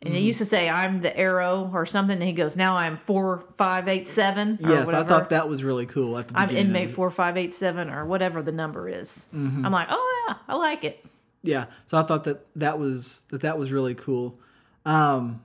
and 0.05 0.13
Mm-hmm. 0.13 0.21
he 0.21 0.27
used 0.27 0.37
to 0.39 0.45
say, 0.45 0.69
I'm 0.69 1.01
the 1.01 1.15
arrow 1.17 1.69
or 1.73 1.85
something. 1.85 2.15
And 2.17 2.23
he 2.23 2.31
goes, 2.33 2.55
now 2.55 2.77
I'm 2.77 2.97
four, 2.97 3.43
five, 3.57 3.87
eight, 3.87 4.07
seven. 4.07 4.57
Yes, 4.61 4.85
whatever. 4.85 4.95
I 4.95 5.03
thought 5.03 5.29
that 5.31 5.49
was 5.49 5.63
really 5.63 5.85
cool. 5.87 6.17
At 6.17 6.27
the 6.29 6.37
I'm 6.39 6.47
beginning 6.47 6.67
inmate 6.75 6.91
four, 6.91 7.09
five, 7.11 7.35
eight, 7.37 7.53
seven, 7.53 7.89
or 7.89 8.05
whatever 8.05 8.41
the 8.43 8.51
number 8.51 8.87
is. 8.87 9.27
Mm-hmm. 9.33 9.65
I'm 9.65 9.71
like, 9.71 9.87
oh, 9.89 10.25
yeah, 10.29 10.35
I 10.47 10.55
like 10.55 10.83
it. 10.83 11.03
Yeah, 11.41 11.65
so 11.87 11.97
I 11.97 12.03
thought 12.03 12.23
that 12.23 12.45
that 12.55 12.79
was 12.79 13.21
that 13.29 13.41
that 13.41 13.57
was 13.59 13.71
really 13.71 13.93
cool. 13.95 14.39
Um, 14.85 15.43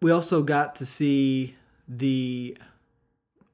we 0.00 0.10
also 0.10 0.42
got 0.42 0.76
to 0.76 0.86
see 0.86 1.56
the 1.88 2.56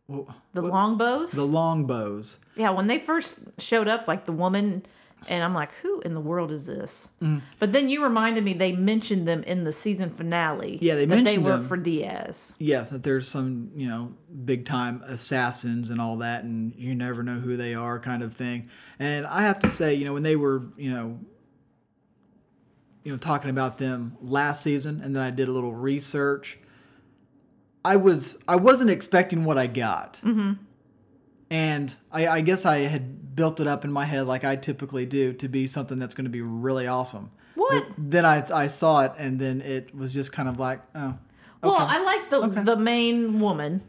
The 0.08 0.62
longbows. 0.62 1.32
the 1.32 1.44
longbows. 1.44 2.38
Yeah, 2.56 2.70
when 2.70 2.86
they 2.86 2.98
first 2.98 3.38
showed 3.58 3.88
up, 3.88 4.08
like 4.08 4.26
the 4.26 4.32
woman, 4.32 4.84
and 5.26 5.42
I'm 5.42 5.54
like, 5.54 5.74
who 5.76 6.00
in 6.00 6.14
the 6.14 6.20
world 6.20 6.52
is 6.52 6.66
this? 6.66 7.10
Mm. 7.22 7.42
But 7.58 7.72
then 7.72 7.88
you 7.88 8.02
reminded 8.02 8.44
me 8.44 8.54
they 8.54 8.72
mentioned 8.72 9.26
them 9.26 9.42
in 9.42 9.64
the 9.64 9.72
season 9.72 10.10
finale. 10.10 10.78
Yeah, 10.80 10.94
they 10.94 11.04
that 11.04 11.16
they 11.16 11.22
mentioned 11.22 11.44
work 11.44 11.60
them. 11.60 11.68
for 11.68 11.76
Diaz. 11.76 12.54
Yes, 12.58 12.90
that 12.90 13.02
there's 13.02 13.28
some 13.28 13.70
you 13.74 13.88
know 13.88 14.14
big 14.44 14.64
time 14.64 15.02
assassins 15.06 15.90
and 15.90 16.00
all 16.00 16.16
that, 16.18 16.44
and 16.44 16.74
you 16.76 16.94
never 16.94 17.22
know 17.22 17.40
who 17.40 17.56
they 17.56 17.74
are, 17.74 17.98
kind 17.98 18.22
of 18.22 18.34
thing. 18.34 18.68
And 18.98 19.26
I 19.26 19.42
have 19.42 19.58
to 19.60 19.70
say, 19.70 19.94
you 19.94 20.04
know, 20.04 20.14
when 20.14 20.22
they 20.22 20.36
were 20.36 20.62
you 20.76 20.90
know 20.90 21.18
you 23.04 23.12
know 23.12 23.18
talking 23.18 23.50
about 23.50 23.78
them 23.78 24.16
last 24.20 24.62
season, 24.62 25.00
and 25.02 25.16
then 25.16 25.22
I 25.22 25.30
did 25.30 25.48
a 25.48 25.52
little 25.52 25.74
research. 25.74 26.58
I 27.84 27.96
was 27.96 28.38
I 28.46 28.56
wasn't 28.56 28.90
expecting 28.90 29.44
what 29.44 29.58
I 29.58 29.66
got, 29.66 30.20
mm-hmm. 30.24 30.62
And 31.50 31.94
I, 32.12 32.26
I 32.28 32.40
guess 32.40 32.64
I 32.66 32.78
had 32.80 33.34
built 33.36 33.60
it 33.60 33.66
up 33.66 33.84
in 33.84 33.92
my 33.92 34.04
head 34.04 34.26
like 34.26 34.44
I 34.44 34.56
typically 34.56 35.06
do 35.06 35.32
to 35.34 35.48
be 35.48 35.66
something 35.66 35.98
that's 35.98 36.14
going 36.14 36.24
to 36.24 36.30
be 36.30 36.40
really 36.42 36.86
awesome. 36.86 37.30
What? 37.54 37.86
But 37.88 37.94
then 38.10 38.24
I 38.24 38.44
I 38.52 38.66
saw 38.68 39.00
it, 39.04 39.12
and 39.18 39.38
then 39.40 39.60
it 39.60 39.94
was 39.94 40.14
just 40.14 40.32
kind 40.32 40.48
of 40.48 40.58
like, 40.58 40.80
oh, 40.94 41.18
Well. 41.62 41.76
I 41.78 42.02
like 42.02 42.30
the 42.30 42.62
the 42.62 42.76
main 42.76 43.40
woman. 43.40 43.82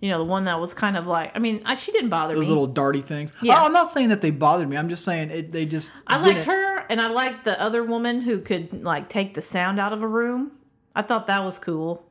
You 0.00 0.10
know, 0.10 0.18
the 0.18 0.24
one 0.24 0.44
that 0.44 0.60
was 0.60 0.74
kind 0.74 0.98
of 0.98 1.06
like. 1.06 1.34
I 1.34 1.38
mean, 1.38 1.62
I, 1.64 1.76
she 1.76 1.90
didn't 1.90 2.10
bother 2.10 2.34
those 2.34 2.42
me. 2.42 2.46
Those 2.54 2.58
little 2.58 2.74
darty 2.74 3.02
things. 3.02 3.34
Yeah. 3.40 3.62
Oh, 3.62 3.66
I'm 3.66 3.72
not 3.72 3.88
saying 3.88 4.10
that 4.10 4.20
they 4.20 4.30
bothered 4.30 4.68
me. 4.68 4.76
I'm 4.76 4.90
just 4.90 5.02
saying 5.02 5.30
it. 5.30 5.50
They 5.50 5.64
just. 5.64 5.92
I 6.06 6.16
liked 6.16 6.26
didn't- 6.26 6.46
her, 6.46 6.78
and 6.90 7.00
I 7.00 7.06
liked 7.06 7.44
the 7.44 7.58
other 7.58 7.82
woman 7.82 8.20
who 8.20 8.40
could 8.40 8.82
like 8.84 9.08
take 9.08 9.32
the 9.34 9.40
sound 9.40 9.80
out 9.80 9.92
of 9.94 10.02
a 10.02 10.06
room. 10.08 10.52
I 10.94 11.02
thought 11.02 11.26
that 11.28 11.42
was 11.42 11.58
cool. 11.58 12.03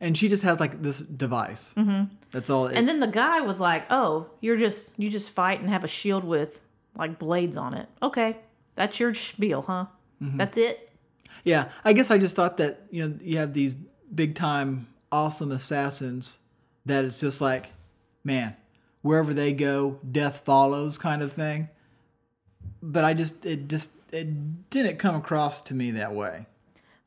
And 0.00 0.16
she 0.16 0.28
just 0.28 0.42
has 0.42 0.58
like 0.60 0.82
this 0.82 1.00
device. 1.00 1.74
Mm-hmm. 1.76 2.14
That's 2.30 2.48
all. 2.50 2.66
It, 2.66 2.76
And 2.76 2.88
then 2.88 3.00
the 3.00 3.06
guy 3.06 3.40
was 3.40 3.60
like, 3.60 3.84
"Oh, 3.90 4.26
you're 4.40 4.56
just 4.56 4.92
you 4.98 5.10
just 5.10 5.30
fight 5.30 5.60
and 5.60 5.68
have 5.68 5.84
a 5.84 5.88
shield 5.88 6.24
with 6.24 6.60
like 6.96 7.18
blades 7.18 7.56
on 7.56 7.74
it. 7.74 7.88
Okay, 8.02 8.36
that's 8.74 8.98
your 8.98 9.14
spiel, 9.14 9.62
huh? 9.62 9.86
Mm-hmm. 10.22 10.36
That's 10.38 10.56
it. 10.56 10.90
yeah, 11.44 11.70
I 11.84 11.92
guess 11.92 12.10
I 12.10 12.18
just 12.18 12.36
thought 12.36 12.56
that 12.58 12.82
you 12.90 13.08
know 13.08 13.14
you 13.22 13.38
have 13.38 13.52
these 13.54 13.74
big 14.14 14.34
time 14.34 14.86
awesome 15.12 15.52
assassins 15.52 16.38
that 16.86 17.04
it's 17.04 17.20
just 17.20 17.40
like, 17.40 17.70
man, 18.24 18.56
wherever 19.02 19.34
they 19.34 19.52
go, 19.52 19.98
death 20.10 20.40
follows 20.44 20.98
kind 20.98 21.22
of 21.22 21.32
thing. 21.32 21.68
But 22.82 23.04
I 23.04 23.14
just 23.14 23.44
it 23.44 23.68
just 23.68 23.90
it 24.12 24.70
didn't 24.70 24.98
come 24.98 25.14
across 25.14 25.60
to 25.62 25.74
me 25.74 25.92
that 25.92 26.14
way. 26.14 26.46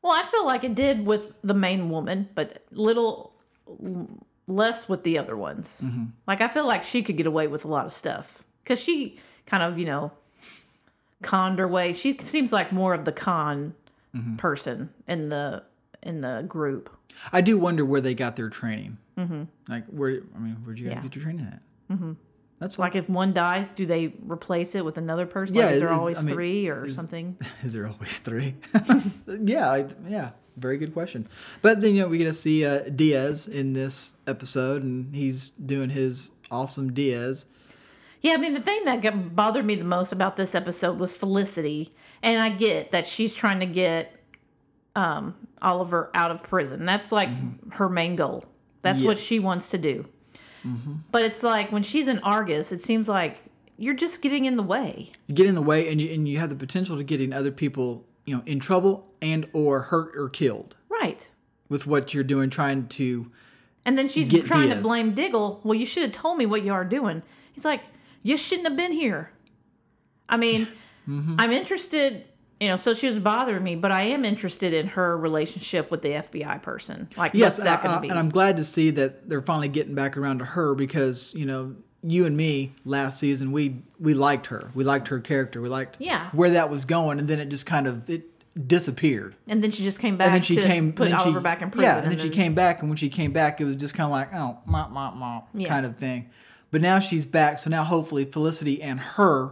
Well, 0.03 0.11
I 0.11 0.23
feel 0.29 0.45
like 0.45 0.63
it 0.63 0.75
did 0.75 1.05
with 1.05 1.33
the 1.43 1.53
main 1.55 1.89
woman, 1.89 2.29
but 2.35 2.63
little 2.71 3.33
less 4.47 4.87
with 4.89 5.03
the 5.03 5.17
other 5.17 5.35
ones. 5.35 5.81
Mm-hmm. 5.83 6.05
Like 6.27 6.41
I 6.41 6.47
feel 6.49 6.67
like 6.67 6.83
she 6.83 7.01
could 7.01 7.17
get 7.17 7.25
away 7.25 7.47
with 7.47 7.65
a 7.65 7.67
lot 7.67 7.85
of 7.85 7.93
stuff 7.93 8.43
because 8.63 8.79
she 8.79 9.17
kind 9.45 9.63
of 9.63 9.79
you 9.79 9.85
know 9.85 10.11
conned 11.21 11.59
her 11.59 11.67
way. 11.67 11.93
She 11.93 12.17
seems 12.19 12.51
like 12.51 12.71
more 12.71 12.93
of 12.93 13.05
the 13.05 13.11
con 13.11 13.73
Mm-hmm. 14.15 14.35
person 14.35 14.91
in 15.07 15.29
the 15.29 15.63
in 16.03 16.21
the 16.21 16.45
group. 16.47 16.95
I 17.31 17.41
do 17.41 17.57
wonder 17.57 17.83
where 17.83 17.99
they 17.99 18.13
got 18.13 18.35
their 18.35 18.47
training. 18.49 18.99
Mm-hmm. 19.17 19.43
Like 19.67 19.87
where 19.87 20.19
I 20.35 20.37
mean, 20.39 20.53
where'd 20.63 20.77
you 20.77 20.85
guys 20.89 20.97
Yeah. 20.97 21.01
get 21.01 21.15
your 21.15 21.23
training 21.23 21.47
at? 21.51 21.97
Mm-hmm. 22.63 22.69
That's 22.69 22.79
Like 22.79 22.95
if 22.95 23.09
one 23.09 23.33
dies, 23.33 23.69
do 23.75 23.85
they 23.85 24.13
replace 24.25 24.75
it 24.75 24.83
with 24.85 24.97
another 24.97 25.25
person? 25.25 25.55
Yeah, 25.55 25.65
like, 25.65 25.73
is 25.75 25.79
there 25.81 25.89
always 25.91 26.19
I 26.19 26.23
mean, 26.23 26.33
three 26.35 26.67
or 26.67 26.75
there's- 26.81 26.95
something? 26.95 27.37
Is 27.63 27.73
there 27.73 27.87
always 27.87 28.19
three? 28.19 28.55
yeah, 29.27 29.69
I, 29.71 29.87
yeah, 30.07 30.31
very 30.57 30.77
good 30.77 30.93
question. 30.93 31.27
But 31.61 31.81
then 31.81 31.95
you 31.95 32.01
know 32.03 32.07
we 32.07 32.17
get 32.17 32.25
to 32.25 32.33
see 32.33 32.65
uh, 32.65 32.79
Diaz 32.89 33.47
in 33.47 33.73
this 33.73 34.15
episode, 34.27 34.83
and 34.83 35.13
he's 35.15 35.49
doing 35.51 35.89
his 35.89 36.31
awesome 36.51 36.93
Diaz. 36.93 37.45
Yeah, 38.21 38.33
I 38.33 38.37
mean, 38.37 38.53
the 38.53 38.61
thing 38.61 38.85
that 38.85 39.35
bothered 39.35 39.65
me 39.65 39.75
the 39.75 39.83
most 39.83 40.13
about 40.13 40.37
this 40.37 40.55
episode 40.55 40.97
was 40.97 41.15
Felicity. 41.15 41.93
And 42.21 42.39
I 42.39 42.47
get 42.47 42.91
that 42.93 43.05
she's 43.05 43.33
trying 43.33 43.59
to 43.59 43.65
get 43.65 44.15
um, 44.95 45.35
Oliver 45.61 46.09
out 46.13 46.31
of 46.31 46.41
prison. 46.41 46.85
That's 46.85 47.11
like 47.11 47.27
her 47.73 47.89
main 47.89 48.15
goal. 48.15 48.45
That's 48.81 49.01
what 49.01 49.19
she 49.19 49.39
wants 49.39 49.67
to 49.69 49.77
do. 49.77 50.05
But 51.11 51.23
it's 51.23 51.43
like 51.43 51.71
when 51.71 51.83
she's 51.83 52.07
in 52.07 52.19
Argus, 52.19 52.71
it 52.71 52.81
seems 52.81 53.09
like 53.09 53.41
you're 53.77 53.93
just 53.95 54.21
getting 54.21 54.45
in 54.45 54.55
the 54.55 54.63
way. 54.63 55.11
You 55.27 55.35
get 55.35 55.45
in 55.47 55.55
the 55.55 55.61
way, 55.61 55.89
and 55.91 55.99
you 55.99 56.13
and 56.13 56.27
you 56.27 56.39
have 56.39 56.49
the 56.49 56.55
potential 56.55 56.95
to 56.97 57.03
getting 57.03 57.33
other 57.33 57.51
people, 57.51 58.05
you 58.25 58.35
know, 58.35 58.43
in 58.45 58.59
trouble 58.59 59.07
and 59.21 59.45
or 59.53 59.81
hurt 59.81 60.13
or 60.17 60.29
killed 60.29 60.75
Right. 60.89 61.29
with 61.69 61.85
what 61.87 62.13
you're 62.13 62.23
doing, 62.23 62.49
trying 62.49 62.87
to. 62.89 63.29
And 63.85 63.97
then 63.97 64.07
she's 64.07 64.31
trying 64.43 64.69
to 64.69 64.77
blame 64.77 65.13
Diggle. 65.13 65.59
Well, 65.63 65.75
you 65.75 65.85
should 65.85 66.03
have 66.03 66.13
told 66.13 66.37
me 66.37 66.45
what 66.45 66.63
you 66.63 66.71
are 66.73 66.85
doing. 66.85 67.21
He's 67.51 67.65
like, 67.65 67.81
you 68.21 68.37
shouldn't 68.37 68.67
have 68.67 68.77
been 68.77 68.93
here. 68.93 69.31
I 70.29 70.37
mean, 70.37 70.67
Mm-hmm. 71.05 71.35
I'm 71.37 71.51
interested, 71.51 72.23
you 72.59 72.67
know, 72.69 72.77
so 72.77 72.93
she 72.93 73.07
was 73.07 73.19
bothering 73.19 73.63
me, 73.63 73.75
but 73.75 73.91
I 73.91 74.03
am 74.03 74.23
interested 74.25 74.73
in 74.73 74.87
her 74.87 75.17
relationship 75.17 75.91
with 75.91 76.01
the 76.01 76.09
FBI 76.09 76.61
person. 76.61 77.09
Like, 77.17 77.33
Yes, 77.33 77.53
what's 77.53 77.59
and, 77.59 77.67
that 77.67 77.79
I, 77.79 77.83
going 77.83 77.91
I- 77.91 77.95
to 77.97 78.01
be? 78.01 78.09
and 78.09 78.19
I'm 78.19 78.29
glad 78.29 78.57
to 78.57 78.63
see 78.63 78.89
that 78.91 79.27
they're 79.29 79.41
finally 79.41 79.67
getting 79.69 79.95
back 79.95 80.17
around 80.17 80.39
to 80.39 80.45
her 80.45 80.73
because 80.75 81.33
you 81.35 81.45
know 81.45 81.75
you 82.05 82.25
and 82.25 82.35
me 82.35 82.73
last 82.85 83.19
season 83.19 83.51
we 83.51 83.81
we 83.99 84.13
liked 84.13 84.47
her, 84.47 84.69
we 84.75 84.83
liked 84.83 85.07
her 85.09 85.19
character, 85.19 85.61
we 85.61 85.69
liked 85.69 85.97
Yeah. 85.99 86.29
where 86.31 86.51
that 86.51 86.69
was 86.69 86.85
going, 86.85 87.19
and 87.19 87.27
then 87.27 87.39
it 87.39 87.45
just 87.49 87.65
kind 87.65 87.87
of 87.87 88.09
it 88.09 88.23
disappeared. 88.67 89.35
and 89.47 89.63
then 89.63 89.71
she 89.71 89.83
just 89.83 89.97
came 89.99 90.15
back 90.15 90.27
and 90.27 90.35
then 90.35 90.41
she 90.43 90.55
to 90.55 90.61
came 90.63 90.93
put 90.93 91.05
then 91.09 91.15
Oliver 91.15 91.39
she, 91.39 91.43
back 91.43 91.61
in 91.61 91.71
prison. 91.71 91.89
Yeah, 91.89 92.01
and 92.03 92.11
then 92.11 92.19
she 92.19 92.29
came 92.29 92.53
back, 92.53 92.81
and 92.81 92.89
when 92.89 92.97
she 92.97 93.09
came 93.09 93.31
back, 93.31 93.59
it 93.59 93.65
was 93.65 93.75
just 93.77 93.93
kind 93.93 94.05
of 94.05 94.11
like 94.11 94.33
oh, 94.33 94.59
mop, 94.65 94.91
mop, 94.91 95.15
mop, 95.15 95.49
Yeah. 95.53 95.67
kind 95.69 95.85
of 95.85 95.97
thing. 95.97 96.29
But 96.71 96.81
now 96.81 96.99
she's 96.99 97.25
back, 97.25 97.59
so 97.59 97.69
now 97.69 97.83
hopefully 97.83 98.25
Felicity 98.25 98.81
and 98.81 98.99
her 98.99 99.51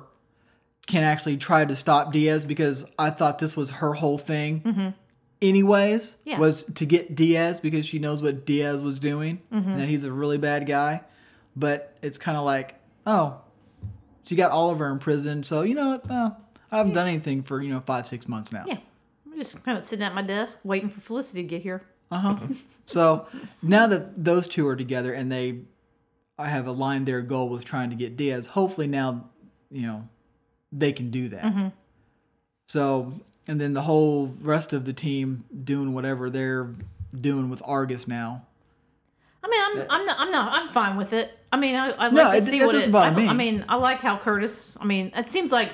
can 0.91 1.03
actually 1.03 1.37
try 1.37 1.63
to 1.65 1.75
stop 1.75 2.11
Diaz 2.13 2.45
because 2.45 2.85
I 2.99 3.09
thought 3.09 3.39
this 3.39 3.55
was 3.57 3.69
her 3.71 3.93
whole 3.93 4.17
thing. 4.17 4.93
Anyways, 5.41 6.11
Mm-hmm. 6.11 6.29
Yeah. 6.29 6.37
was 6.39 6.63
to 6.65 6.85
get 6.85 7.15
Diaz 7.15 7.59
because 7.59 7.85
she 7.85 7.97
knows 7.99 8.21
what 8.21 8.45
Diaz 8.45 8.83
was 8.83 8.99
doing 8.99 9.41
Mm-hmm. 9.51 9.69
and 9.71 9.79
that 9.81 9.87
he's 9.89 10.03
a 10.03 10.11
really 10.11 10.37
bad 10.37 10.67
guy. 10.67 11.01
But 11.55 11.97
it's 12.01 12.17
kind 12.17 12.37
of 12.37 12.45
like, 12.45 12.75
oh, 13.07 13.41
she 14.25 14.35
got 14.35 14.51
Oliver 14.51 14.89
in 14.91 14.99
prison, 14.99 15.43
so 15.43 15.63
you 15.63 15.73
know 15.75 15.89
what? 15.89 16.05
Oh, 16.09 16.35
I 16.71 16.77
haven't 16.77 16.93
done 16.93 17.07
anything 17.07 17.41
for 17.43 17.61
you 17.61 17.69
know 17.69 17.79
five 17.81 18.07
six 18.07 18.27
months 18.27 18.51
now. 18.51 18.63
Yeah. 18.67 18.77
I'm 19.25 19.37
just 19.37 19.63
kind 19.65 19.77
of 19.77 19.83
sitting 19.83 20.05
at 20.05 20.13
my 20.13 20.21
desk 20.21 20.59
waiting 20.63 20.89
for 20.89 21.01
Felicity 21.01 21.41
to 21.41 21.47
get 21.47 21.61
here. 21.63 21.83
Uh 22.11 22.19
huh. 22.19 22.37
So 22.85 23.27
now 23.61 23.87
that 23.87 24.21
those 24.21 24.47
two 24.49 24.67
are 24.67 24.75
together 24.75 25.13
and 25.13 25.31
they, 25.31 25.61
I 26.37 26.49
have 26.49 26.67
aligned 26.67 27.05
their 27.05 27.21
goal 27.21 27.47
with 27.47 27.63
trying 27.63 27.89
to 27.91 27.95
get 27.95 28.17
Diaz. 28.17 28.47
Hopefully 28.47 28.87
now, 28.87 29.29
you 29.71 29.83
know, 29.87 30.09
they 30.71 30.93
can 30.93 31.11
do 31.11 31.29
that. 31.29 31.43
Mm-hmm. 31.43 31.67
So 32.67 33.13
and 33.47 33.59
then 33.59 33.73
the 33.73 33.81
whole 33.81 34.33
rest 34.41 34.73
of 34.73 34.85
the 34.85 34.93
team 34.93 35.45
doing 35.63 35.93
whatever 35.93 36.29
they're 36.29 36.69
doing 37.19 37.49
with 37.49 37.61
Argus 37.65 38.07
now. 38.07 38.45
I 39.43 39.47
mean, 39.49 39.61
I'm 39.61 39.87
I'm 39.89 40.05
not 40.05 40.19
I'm 40.19 40.31
not 40.31 40.61
I'm 40.61 40.69
fine 40.69 40.97
with 40.97 41.13
it. 41.13 41.37
I 41.51 41.57
mean, 41.57 41.75
I, 41.75 41.89
I 41.91 42.05
like 42.05 42.13
No, 42.13 42.31
to 42.31 42.37
it- 42.37 42.43
see 42.43 42.59
it 42.59 42.65
what 42.65 42.75
it. 42.75 42.93
I, 42.93 43.11
me. 43.11 43.27
I 43.27 43.33
mean, 43.33 43.65
I 43.67 43.75
like 43.75 43.99
how 43.99 44.17
Curtis. 44.17 44.77
I 44.79 44.85
mean, 44.85 45.11
it 45.15 45.29
seems 45.29 45.51
like 45.51 45.71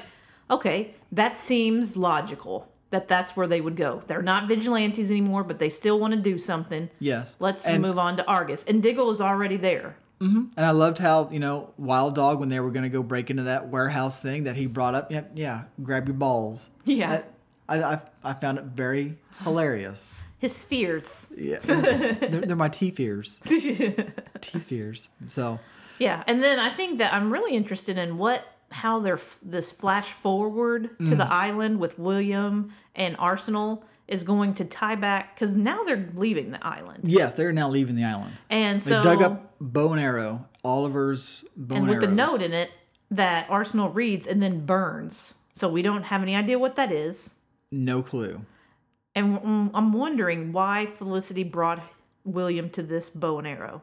okay. 0.49 0.93
That 1.11 1.37
seems 1.37 1.95
logical. 1.95 2.67
That 2.89 3.07
that's 3.07 3.35
where 3.35 3.47
they 3.47 3.61
would 3.61 3.75
go. 3.75 4.01
They're 4.07 4.21
not 4.21 4.47
vigilantes 4.47 5.11
anymore, 5.11 5.43
but 5.43 5.59
they 5.59 5.69
still 5.69 5.99
want 5.99 6.13
to 6.13 6.19
do 6.19 6.39
something. 6.39 6.89
Yes. 6.99 7.35
Let's 7.39 7.65
and, 7.65 7.81
move 7.81 7.99
on 7.99 8.17
to 8.17 8.25
Argus. 8.25 8.63
And 8.63 8.81
Diggle 8.81 9.11
is 9.11 9.19
already 9.19 9.57
there. 9.57 9.97
And 10.19 10.51
I 10.57 10.71
loved 10.71 10.97
how 10.97 11.29
you 11.31 11.39
know 11.39 11.73
Wild 11.77 12.15
Dog 12.15 12.39
when 12.39 12.49
they 12.49 12.59
were 12.59 12.71
going 12.71 12.83
to 12.83 12.89
go 12.89 13.03
break 13.03 13.29
into 13.29 13.43
that 13.43 13.67
warehouse 13.69 14.19
thing 14.19 14.45
that 14.45 14.55
he 14.55 14.65
brought 14.65 14.95
up. 14.95 15.11
Yeah, 15.11 15.23
yeah. 15.35 15.63
Grab 15.83 16.07
your 16.07 16.15
balls. 16.15 16.69
Yeah. 16.85 17.21
I, 17.69 17.83
I 17.83 18.01
I 18.23 18.33
found 18.33 18.57
it 18.57 18.63
very 18.65 19.17
hilarious. 19.43 20.15
His 20.39 20.63
fears. 20.63 21.07
Yeah. 21.35 21.59
they're, 21.63 22.41
they're 22.41 22.55
my 22.55 22.69
T 22.69 22.91
fears. 22.91 23.39
T 23.45 24.59
fears. 24.59 25.09
So 25.27 25.59
Yeah, 25.99 26.23
and 26.27 26.43
then 26.43 26.59
I 26.59 26.69
think 26.69 26.99
that 26.99 27.13
I'm 27.13 27.31
really 27.31 27.55
interested 27.55 27.97
in 27.97 28.17
what 28.17 28.45
how 28.71 28.99
they're 28.99 29.15
f- 29.15 29.39
this 29.41 29.71
flash 29.71 30.11
forward 30.11 30.97
to 30.99 31.03
Mm. 31.05 31.17
the 31.17 31.31
island 31.31 31.79
with 31.79 31.97
William 31.97 32.73
and 32.95 33.15
Arsenal 33.17 33.83
is 34.07 34.23
going 34.23 34.53
to 34.55 34.65
tie 34.65 34.95
back 34.95 35.35
because 35.35 35.55
now 35.55 35.83
they're 35.83 36.09
leaving 36.15 36.51
the 36.51 36.65
island, 36.65 37.01
yes, 37.03 37.35
they're 37.35 37.51
now 37.51 37.69
leaving 37.69 37.95
the 37.95 38.03
island. 38.05 38.33
and 38.49 38.81
so 38.81 38.97
They 38.97 39.03
dug 39.03 39.21
up 39.21 39.53
bow 39.59 39.91
and 39.93 40.01
arrow. 40.01 40.45
Oliver's 40.63 41.43
bow 41.55 41.75
and, 41.75 41.83
and 41.83 41.89
with 41.89 41.99
the 42.01 42.07
arrows. 42.07 42.17
note 42.17 42.41
in 42.41 42.53
it 42.53 42.71
that 43.11 43.49
Arsenal 43.49 43.89
reads 43.89 44.27
and 44.27 44.41
then 44.43 44.65
burns. 44.65 45.33
So 45.55 45.67
we 45.69 45.81
don't 45.81 46.03
have 46.03 46.21
any 46.21 46.35
idea 46.35 46.59
what 46.59 46.75
that 46.75 46.91
is, 46.91 47.33
No 47.71 48.01
clue. 48.01 48.41
and 49.15 49.71
I'm 49.73 49.93
wondering 49.93 50.51
why 50.53 50.85
Felicity 50.85 51.43
brought 51.43 51.81
William 52.25 52.69
to 52.71 52.83
this 52.83 53.09
bow 53.09 53.39
and 53.39 53.47
arrow. 53.47 53.81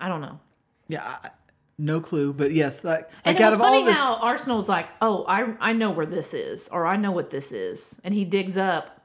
I 0.00 0.08
don't 0.08 0.20
know. 0.20 0.40
Yeah, 0.88 1.02
I, 1.04 1.30
no 1.80 2.00
clue. 2.00 2.32
But 2.32 2.52
yes, 2.52 2.84
like, 2.84 3.08
And 3.24 3.36
like 3.38 3.44
it 3.44 3.48
was 3.50 3.54
of 3.58 3.60
all 3.64 3.72
funny 3.72 3.84
this, 3.86 3.94
how 3.96 4.16
Arsenal's 4.16 4.68
like, 4.68 4.86
"Oh, 5.00 5.24
I 5.26 5.54
I 5.60 5.72
know 5.72 5.90
where 5.90 6.06
this 6.06 6.34
is, 6.34 6.68
or 6.68 6.86
I 6.86 6.96
know 6.96 7.12
what 7.12 7.30
this 7.30 7.52
is," 7.52 7.98
and 8.04 8.12
he 8.14 8.24
digs 8.24 8.56
up, 8.56 9.00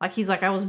like 0.00 0.12
he's 0.12 0.28
like, 0.28 0.42
"I 0.42 0.50
was 0.50 0.64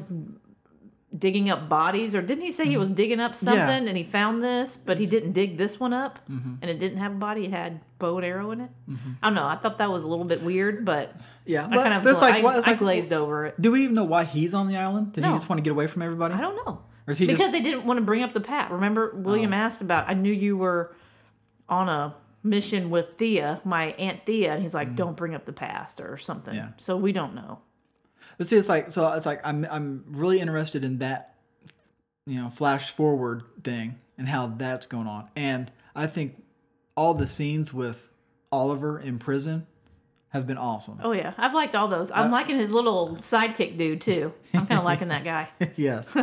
digging 1.18 1.50
up 1.50 1.70
bodies," 1.70 2.16
or 2.16 2.22
didn't 2.22 2.44
he 2.44 2.52
say 2.52 2.66
he 2.68 2.78
was 2.78 2.90
digging 2.90 3.20
up 3.20 3.36
something 3.36 3.88
and 3.88 3.96
he 3.98 4.04
found 4.04 4.44
this, 4.44 4.78
but 4.78 4.98
he 4.98 5.06
didn't 5.06 5.34
dig 5.34 5.58
this 5.58 5.80
one 5.80 5.94
up, 5.94 6.20
Mm-hmm. 6.30 6.54
and 6.62 6.72
it 6.72 6.80
didn't 6.80 6.98
have 6.98 7.12
a 7.12 7.16
body; 7.16 7.46
it 7.46 7.52
had 7.52 7.82
bow 8.00 8.18
and 8.18 8.26
arrow 8.26 8.52
in 8.52 8.62
it. 8.62 8.70
I 9.22 9.28
don't 9.28 9.36
know. 9.36 9.46
I 9.46 9.56
thought 9.56 9.78
that 9.78 9.92
was 9.92 10.04
a 10.04 10.08
little 10.08 10.26
bit 10.26 10.42
weird, 10.42 10.84
but 10.86 11.16
yeah, 11.46 11.66
I 11.66 11.68
but, 11.70 11.84
kind 11.84 11.94
of 11.94 12.08
it's 12.08 12.22
like, 12.22 12.36
I, 12.36 12.42
what, 12.42 12.56
I 12.66 12.72
like 12.72 12.80
glazed 12.80 13.14
over 13.14 13.46
it. 13.46 13.62
Do 13.62 13.72
we 13.72 13.84
even 13.84 13.96
know 13.96 14.04
why 14.06 14.24
he's 14.24 14.54
on 14.54 14.68
the 14.68 14.78
island? 14.78 15.14
Did 15.14 15.24
he 15.24 15.30
just 15.32 15.50
want 15.50 15.60
to 15.60 15.64
get 15.64 15.72
away 15.72 15.88
from 15.88 16.02
everybody? 16.02 16.34
I 16.34 16.42
don't 16.42 16.56
know. 16.66 16.82
Is 17.06 17.18
he 17.18 17.26
because 17.28 17.40
just- 17.42 17.52
they 17.52 17.62
didn't 17.62 17.86
want 17.86 18.00
to 18.00 18.06
bring 18.06 18.24
up 18.24 18.34
the 18.34 18.40
pat. 18.40 18.72
Remember, 18.72 19.12
William 19.16 19.52
Oh. 19.54 19.58
asked 19.58 19.82
about. 19.82 20.10
I 20.10 20.14
knew 20.14 20.32
you 20.32 20.56
were 20.58 20.96
on 21.74 21.90
a 21.90 22.16
mission 22.44 22.90
with 22.90 23.18
Thea, 23.18 23.62
my 23.64 23.88
aunt 23.94 24.26
Thea, 24.26 24.54
and 24.54 24.62
he's 24.62 24.74
like, 24.74 24.96
"Don't 24.96 25.16
bring 25.16 25.34
up 25.34 25.46
the 25.46 25.54
past" 25.54 26.00
or 26.00 26.18
something. 26.18 26.54
Mm-hmm. 26.54 26.68
Yeah. 26.68 26.74
So 26.78 26.98
we 26.98 27.12
don't 27.12 27.34
know. 27.34 27.60
But 28.38 28.48
see, 28.48 28.58
it's 28.58 28.70
like 28.70 28.92
so. 28.92 29.12
It's 29.14 29.26
like 29.26 29.42
I'm 29.46 29.66
I'm 29.70 30.06
really 30.08 30.40
interested 30.40 30.84
in 30.84 31.00
that, 31.00 31.36
you 32.26 32.42
know, 32.42 32.50
flash 32.50 32.92
forward 32.92 33.44
thing 33.64 34.00
and 34.18 34.28
how 34.28 34.48
that's 34.48 34.86
going 34.86 35.08
on. 35.08 35.30
And 35.36 35.72
I 35.96 36.08
think 36.08 36.44
all 36.96 37.14
the 37.14 37.28
scenes 37.28 37.74
with 37.74 38.12
Oliver 38.52 39.00
in 39.00 39.20
prison 39.20 39.68
have 40.34 40.48
been 40.48 40.58
awesome. 40.58 41.00
Oh 41.04 41.12
yeah, 41.12 41.34
I've 41.38 41.54
liked 41.54 41.76
all 41.76 41.88
those. 41.88 42.12
I'm 42.12 42.32
liking 42.32 42.58
his 42.58 42.72
little 42.72 43.18
sidekick 43.18 43.78
dude 43.78 44.02
too. 44.02 44.34
I'm 44.56 44.66
kind 44.66 44.80
of 44.80 44.84
liking 44.92 45.10
that 45.10 45.24
guy. 45.24 45.48
yes. 45.76 46.18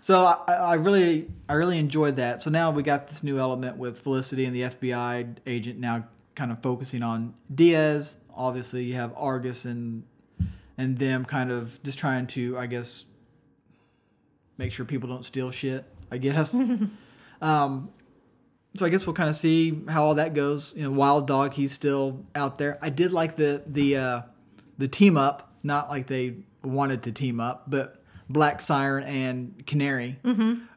So 0.00 0.24
I, 0.24 0.52
I 0.52 0.74
really 0.74 1.28
I 1.48 1.54
really 1.54 1.78
enjoyed 1.78 2.16
that. 2.16 2.40
So 2.42 2.48
now 2.48 2.70
we 2.70 2.84
got 2.84 3.08
this 3.08 3.24
new 3.24 3.40
element 3.40 3.76
with 3.76 3.98
Felicity 3.98 4.44
and 4.44 4.54
the 4.54 4.62
FBI 4.62 5.38
agent 5.48 5.80
now 5.80 6.06
kind 6.36 6.52
of 6.52 6.62
focusing 6.62 7.02
on 7.02 7.34
Diaz. 7.52 8.16
Obviously, 8.32 8.84
you 8.84 8.94
have 8.94 9.12
Argus 9.16 9.64
and 9.64 10.04
and 10.78 10.96
them 10.96 11.24
kind 11.24 11.50
of 11.50 11.82
just 11.82 11.98
trying 11.98 12.28
to 12.28 12.56
I 12.56 12.66
guess 12.66 13.04
make 14.58 14.70
sure 14.70 14.86
people 14.86 15.08
don't 15.08 15.24
steal 15.24 15.50
shit. 15.50 15.84
I 16.12 16.18
guess. 16.18 16.54
um, 17.42 17.90
so 18.76 18.86
I 18.86 18.88
guess 18.88 19.06
we'll 19.06 19.14
kind 19.14 19.28
of 19.30 19.36
see 19.36 19.82
how 19.88 20.04
all 20.06 20.14
that 20.16 20.34
goes. 20.34 20.74
You 20.76 20.84
know, 20.84 20.92
Wild 20.92 21.26
Dog, 21.26 21.54
he's 21.54 21.72
still 21.72 22.24
out 22.34 22.58
there. 22.58 22.78
I 22.82 22.90
did 22.90 23.12
like 23.12 23.36
the 23.36 23.62
the 23.66 23.96
uh, 23.96 24.22
the 24.78 24.88
team 24.88 25.16
up, 25.16 25.52
not 25.62 25.88
like 25.90 26.06
they 26.06 26.36
wanted 26.62 27.02
to 27.04 27.12
team 27.12 27.40
up, 27.40 27.64
but 27.68 28.02
Black 28.28 28.60
Siren 28.60 29.04
and 29.04 29.66
Canary 29.66 30.18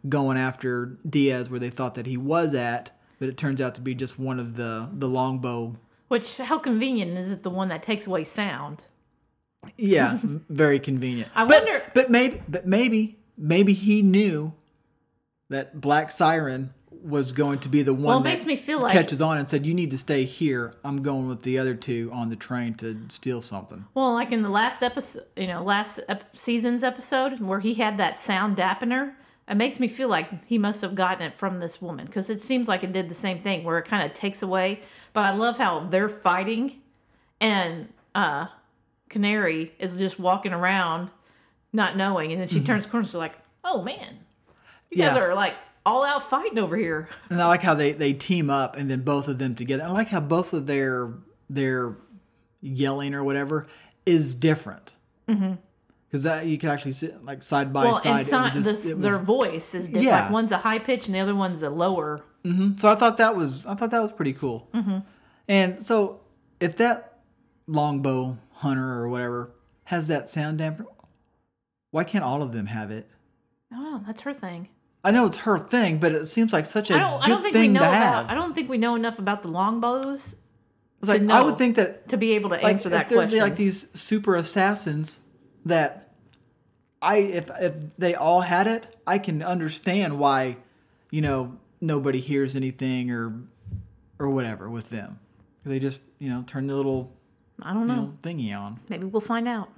going 0.08 0.38
after 0.38 0.98
Diaz 1.10 1.50
where 1.50 1.60
they 1.60 1.70
thought 1.72 1.96
that 1.96 2.06
he 2.06 2.16
was 2.18 2.54
at, 2.54 2.92
but 3.20 3.28
it 3.30 3.38
turns 3.38 3.60
out 3.60 3.76
to 3.76 3.82
be 3.82 3.96
just 3.96 4.20
one 4.20 4.40
of 4.40 4.56
the 4.56 4.90
the 4.94 5.08
longbow. 5.08 5.76
Which 6.10 6.38
how 6.38 6.58
convenient 6.60 7.18
is 7.18 7.32
it? 7.32 7.44
The 7.44 7.50
one 7.50 7.68
that 7.70 7.84
takes 7.84 8.08
away 8.08 8.24
sound. 8.24 8.86
Yeah, 9.78 10.18
very 10.24 10.80
convenient. 10.80 11.30
I 11.36 11.44
but, 11.46 11.64
wonder- 11.64 11.84
but 11.94 12.10
maybe, 12.10 12.42
but 12.48 12.66
maybe, 12.66 13.20
maybe 13.38 13.74
he 13.74 14.02
knew 14.02 14.54
that 15.50 15.82
Black 15.82 16.12
Siren 16.12 16.74
was 17.04 17.32
going 17.32 17.60
to 17.60 17.70
be 17.70 17.82
the 17.82 17.94
one 17.94 18.04
Well, 18.06 18.20
that 18.20 18.30
makes 18.30 18.46
me 18.46 18.56
feel 18.56 18.80
like- 18.80 18.92
catches 18.94 19.22
on 19.22 19.38
and 19.38 19.50
said, 19.50 19.66
"You 19.66 19.74
need 19.74 19.92
to 19.92 19.98
stay 19.98 20.26
here. 20.26 20.74
I'm 20.84 21.02
going 21.02 21.28
with 21.28 21.44
the 21.44 21.58
other 21.58 21.74
two 21.76 22.10
on 22.14 22.30
the 22.30 22.36
train 22.36 22.74
to 22.76 23.00
steal 23.10 23.42
something." 23.42 23.86
Well, 23.94 24.14
like 24.14 24.32
in 24.32 24.42
the 24.42 24.50
last 24.50 24.84
episode, 24.84 25.24
you 25.36 25.48
know, 25.48 25.64
last 25.64 26.00
ep- 26.10 26.36
season's 26.38 26.84
episode 26.84 27.40
where 27.40 27.60
he 27.62 27.76
had 27.76 27.98
that 27.98 28.22
sound 28.22 28.58
dampener, 28.58 29.14
it 29.48 29.56
makes 29.56 29.80
me 29.80 29.88
feel 29.88 30.10
like 30.10 30.46
he 30.46 30.58
must 30.58 30.82
have 30.82 30.94
gotten 30.96 31.22
it 31.26 31.38
from 31.38 31.60
this 31.60 31.82
woman 31.82 32.06
because 32.06 32.30
it 32.30 32.42
seems 32.42 32.68
like 32.68 32.84
it 32.84 32.92
did 32.94 33.10
the 33.10 33.16
same 33.16 33.42
thing 33.42 33.64
where 33.64 33.78
it 33.80 33.86
kind 33.86 34.04
of 34.06 34.14
takes 34.16 34.42
away. 34.42 34.82
But 35.14 35.26
I 35.26 35.34
love 35.36 35.58
how 35.58 35.88
they're 35.90 36.10
fighting, 36.10 36.82
and 37.42 37.90
uh, 38.14 38.48
Canary 39.10 39.74
is 39.80 39.98
just 39.98 40.20
walking 40.20 40.54
around, 40.54 41.10
not 41.74 41.98
knowing, 41.98 42.32
and 42.32 42.40
then 42.42 42.48
she 42.48 42.60
turns 42.62 42.86
corners, 42.86 43.10
so 43.12 43.18
like, 43.20 43.38
"Oh 43.64 43.82
man, 43.82 44.20
you 44.92 44.98
guys 44.98 45.14
Mm-hmm. 45.16 45.32
Are 45.32 45.34
like 45.34 45.56
all 45.90 46.04
out 46.06 46.30
fighting 46.30 46.58
over 46.60 46.78
here." 46.78 47.10
And 47.30 47.42
I 47.42 47.48
like 47.48 47.62
how 47.62 47.74
they, 47.74 47.92
they 47.94 48.14
team 48.14 48.50
up 48.50 48.76
and 48.78 48.90
then 48.90 49.02
both 49.02 49.28
of 49.28 49.38
them 49.38 49.56
together. 49.56 49.84
I 49.84 49.92
like 49.92 50.08
how 50.10 50.20
both 50.20 50.54
of 50.54 50.66
their 50.68 51.12
their 51.50 51.96
yelling 52.62 53.14
or 53.14 53.24
whatever 53.24 53.68
is 54.06 54.36
different. 54.36 54.94
Because 55.28 56.24
that 56.24 56.48
you 56.48 56.58
can 56.58 56.70
actually 56.70 56.94
sit 56.94 57.24
like 57.24 57.44
side 57.44 57.72
by 57.72 57.86
Mm-hmm. 57.86 57.92
Well, 57.92 58.00
side. 58.24 58.46
and 58.46 58.54
si- 58.54 58.60
just- 58.72 58.84
this, 58.84 58.86
it 58.94 59.02
their 59.02 59.20
voice 59.20 59.76
is 59.76 59.86
different. 59.88 60.06
Yeah. 60.06 60.24
Like 60.24 60.32
one's 60.32 60.52
a 60.52 60.58
high 60.58 60.80
pitch 60.80 61.06
and 61.08 61.16
the 61.16 61.20
other 61.20 61.36
one's 61.36 61.62
a 61.64 61.70
lower. 61.70 62.24
So 62.78 62.90
I 62.90 62.96
thought 62.96 63.18
that 63.18 63.36
was 63.36 63.66
I 63.68 63.76
thought 63.76 63.92
that 63.92 64.02
was 64.02 64.12
pretty 64.14 64.34
cool. 64.34 64.70
Mm-hmm. 64.74 65.00
And 65.48 65.86
so 65.86 66.22
if 66.60 66.78
that 66.78 67.20
longbow 67.68 68.38
hunter 68.54 68.92
or 69.02 69.08
whatever 69.10 69.52
has 69.86 70.08
that 70.08 70.30
sound 70.30 70.58
damper, 70.60 70.86
why 71.92 72.04
can't 72.04 72.24
all 72.24 72.42
of 72.42 72.52
them 72.54 72.66
have 72.68 72.92
it? 72.92 73.08
Oh. 73.74 74.02
That's 74.08 74.22
her 74.22 74.34
thing. 74.34 74.70
I 75.04 75.12
know 75.12 75.26
it's 75.28 75.38
her 75.38 75.58
thing, 75.58 75.98
but 76.00 76.12
it 76.12 76.26
seems 76.26 76.52
like 76.52 76.66
such 76.66 76.92
a 76.92 76.96
I 76.96 77.00
don't. 77.00 77.20
good 77.22 77.26
I 77.26 77.30
don't 77.30 77.42
think 77.44 77.56
we 77.56 77.68
know 77.70 77.80
to 77.80 77.86
about. 77.88 77.94
have. 78.26 78.30
I 78.30 78.36
don't 78.36 78.54
think 78.54 78.70
we 78.70 78.78
know 78.78 78.96
enough 78.96 79.18
about 79.20 79.42
the 79.44 79.48
longbows 79.48 80.36
It's 81.00 81.08
like 81.10 81.22
I 81.30 81.42
would 81.42 81.58
think 81.58 81.78
that 81.78 82.10
to 82.10 82.18
be 82.18 82.34
able 82.34 82.50
to 82.50 82.56
like 82.56 82.66
answer 82.76 82.90
that 82.90 83.08
question. 83.08 83.40
like 83.40 83.56
these 83.56 83.88
super 83.94 84.36
assassins 84.36 85.22
that 85.66 86.14
I 87.02 87.18
if 87.18 87.50
if 87.62 87.74
they 87.98 88.16
all 88.16 88.42
had 88.42 88.68
it, 88.68 88.94
I 89.08 89.20
can 89.20 89.42
understand 89.42 90.20
why 90.20 90.58
you 91.12 91.22
know 91.22 91.58
nobody 91.80 92.20
hears 92.20 92.58
anything 92.58 93.10
or 93.12 93.34
or 94.20 94.30
whatever 94.32 94.70
with 94.70 94.90
them. 94.90 95.20
They 95.64 95.80
just 95.80 96.02
you 96.20 96.28
know 96.30 96.44
turn 96.46 96.68
the 96.68 96.76
little 96.76 97.14
I 97.62 97.74
don't 97.74 97.88
you 97.88 97.96
know. 97.96 98.02
know, 98.04 98.14
thingy 98.22 98.54
on. 98.58 98.80
Maybe 98.90 99.06
we'll 99.06 99.22
find 99.22 99.48
out. 99.48 99.70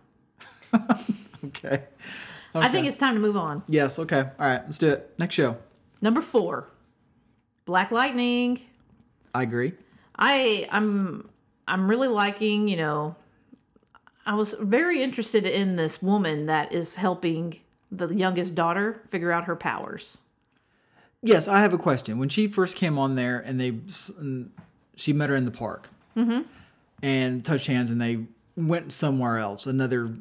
Okay. 1.43 1.83
I 2.53 2.69
think 2.69 2.87
it's 2.87 2.97
time 2.97 3.13
to 3.13 3.19
move 3.19 3.37
on. 3.37 3.63
yes. 3.67 3.99
Okay. 3.99 4.19
All 4.19 4.33
right. 4.39 4.61
Let's 4.63 4.77
do 4.77 4.89
it. 4.89 5.13
Next 5.17 5.35
show. 5.35 5.57
Number 6.01 6.21
four, 6.21 6.67
Black 7.65 7.91
Lightning. 7.91 8.61
I 9.33 9.43
agree. 9.43 9.73
I 10.17 10.67
I'm 10.71 11.29
I'm 11.67 11.89
really 11.89 12.07
liking. 12.07 12.67
You 12.67 12.77
know, 12.77 13.15
I 14.25 14.35
was 14.35 14.53
very 14.59 15.01
interested 15.01 15.45
in 15.45 15.75
this 15.75 16.01
woman 16.01 16.47
that 16.47 16.73
is 16.73 16.95
helping 16.95 17.59
the 17.91 18.07
youngest 18.07 18.55
daughter 18.55 19.01
figure 19.09 19.31
out 19.31 19.45
her 19.45 19.55
powers. 19.55 20.19
Yes, 21.21 21.47
I 21.47 21.59
have 21.59 21.73
a 21.73 21.77
question. 21.77 22.17
When 22.17 22.29
she 22.29 22.47
first 22.47 22.75
came 22.75 22.97
on 22.97 23.15
there, 23.15 23.39
and 23.39 23.59
they, 23.61 23.77
and 24.17 24.51
she 24.95 25.13
met 25.13 25.29
her 25.29 25.35
in 25.35 25.45
the 25.45 25.51
park, 25.51 25.89
mm-hmm. 26.17 26.41
and 27.03 27.45
touched 27.45 27.67
hands, 27.67 27.91
and 27.91 28.01
they 28.01 28.25
went 28.55 28.91
somewhere 28.91 29.37
else, 29.37 29.67
another 29.67 30.15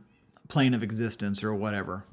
plane 0.49 0.75
of 0.75 0.83
existence 0.83 1.43
or 1.43 1.55
whatever. 1.55 2.05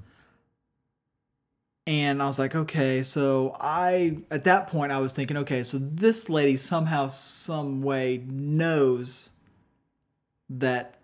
And 1.88 2.21
I 2.21 2.28
was 2.28 2.38
like, 2.38 2.54
okay, 2.54 3.02
so 3.02 3.56
I 3.62 4.17
at 4.30 4.43
that 4.43 4.67
point 4.67 4.91
I 4.91 5.00
was 5.00 5.13
thinking, 5.13 5.38
okay, 5.38 5.63
so 5.63 5.78
this 5.80 6.30
lady 6.30 6.58
somehow, 6.58 7.08
some 7.08 7.82
way 7.82 8.21
knows 8.28 9.30
that 10.50 11.00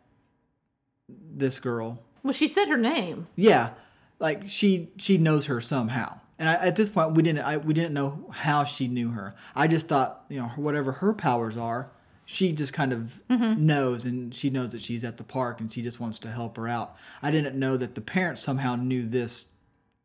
this 1.07 1.59
girl 1.59 1.99
Well, 2.21 2.33
she 2.33 2.47
said 2.49 2.67
her 2.67 2.77
name. 2.77 3.27
yeah, 3.37 3.71
like 4.19 4.43
she 4.47 4.89
she 4.97 5.17
knows 5.17 5.45
her 5.45 5.61
somehow. 5.61 6.19
And 6.37 6.49
I, 6.49 6.55
at 6.55 6.75
this 6.75 6.89
point, 6.89 7.13
we 7.13 7.23
didn't 7.23 7.45
I, 7.45 7.57
we 7.57 7.73
didn't 7.73 7.93
know 7.93 8.29
how 8.31 8.65
she 8.65 8.89
knew 8.89 9.11
her. 9.11 9.35
I 9.55 9.67
just 9.67 9.87
thought, 9.87 10.25
you 10.27 10.39
know, 10.41 10.49
whatever 10.57 10.91
her 10.93 11.13
powers 11.13 11.55
are, 11.55 11.91
she 12.25 12.51
just 12.51 12.73
kind 12.73 12.91
of 12.91 13.21
mm-hmm. 13.29 13.65
knows, 13.65 14.03
and 14.03 14.35
she 14.35 14.49
knows 14.49 14.71
that 14.71 14.81
she's 14.81 15.05
at 15.05 15.15
the 15.15 15.23
park, 15.23 15.61
and 15.61 15.71
she 15.71 15.81
just 15.81 16.01
wants 16.01 16.19
to 16.19 16.31
help 16.31 16.57
her 16.57 16.67
out. 16.67 16.97
I 17.21 17.31
didn't 17.31 17.57
know 17.57 17.77
that 17.77 17.95
the 17.95 18.01
parents 18.01 18.41
somehow 18.41 18.75
knew 18.75 19.07
this 19.07 19.45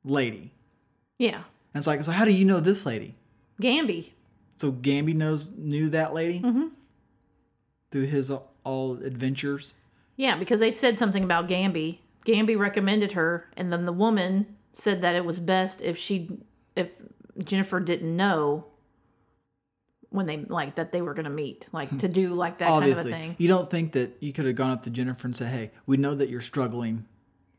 lady. 0.05 0.53
Yeah. 1.19 1.37
And 1.75 1.81
it's 1.81 1.87
like, 1.87 2.03
so 2.05 2.13
how 2.13 2.25
do 2.25 2.33
you 2.33 2.45
know 2.45 2.61
this 2.61 2.87
lady? 2.87 3.15
Gambi. 3.61 4.11
So 4.57 4.73
Gambi 4.73 5.15
knows 5.15 5.51
knew 5.57 5.89
that 5.91 6.15
lady 6.15 6.41
Mm-hmm. 6.41 6.69
through 7.91 8.07
his 8.07 8.31
all 8.65 8.95
adventures. 9.03 9.75
Yeah, 10.17 10.37
because 10.37 10.61
they 10.61 10.73
said 10.73 10.99
something 10.99 11.23
about 11.25 11.49
Gambi. 11.49 11.99
Gambi 12.27 12.59
recommended 12.59 13.13
her, 13.13 13.49
and 13.57 13.73
then 13.73 13.87
the 13.87 13.93
woman 13.93 14.47
said 14.73 15.03
that 15.03 15.15
it 15.15 15.25
was 15.25 15.41
best 15.41 15.81
if 15.81 15.97
she, 15.97 16.39
if 16.77 16.89
Jennifer 17.43 17.81
didn't 17.81 18.17
know 18.17 18.67
when 20.11 20.27
they 20.27 20.39
like 20.39 20.75
that 20.77 20.91
they 20.93 21.03
were 21.03 21.15
going 21.15 21.25
to 21.25 21.31
meet, 21.31 21.67
like 21.73 21.97
to 21.99 22.09
do 22.09 22.35
like 22.35 22.59
that 22.59 22.69
Obviously, 22.69 23.13
kind 23.13 23.25
of 23.25 23.31
a 23.31 23.33
thing. 23.35 23.37
you 23.39 23.49
don't 23.49 23.71
think 23.71 23.93
that 23.93 24.17
you 24.21 24.33
could 24.33 24.47
have 24.47 24.55
gone 24.57 24.71
up 24.71 24.83
to 24.85 24.91
Jennifer 24.91 25.27
and 25.27 25.37
said, 25.37 25.49
"Hey, 25.53 25.71
we 25.87 25.97
know 25.99 26.15
that 26.15 26.29
you're 26.31 26.41
struggling 26.41 27.05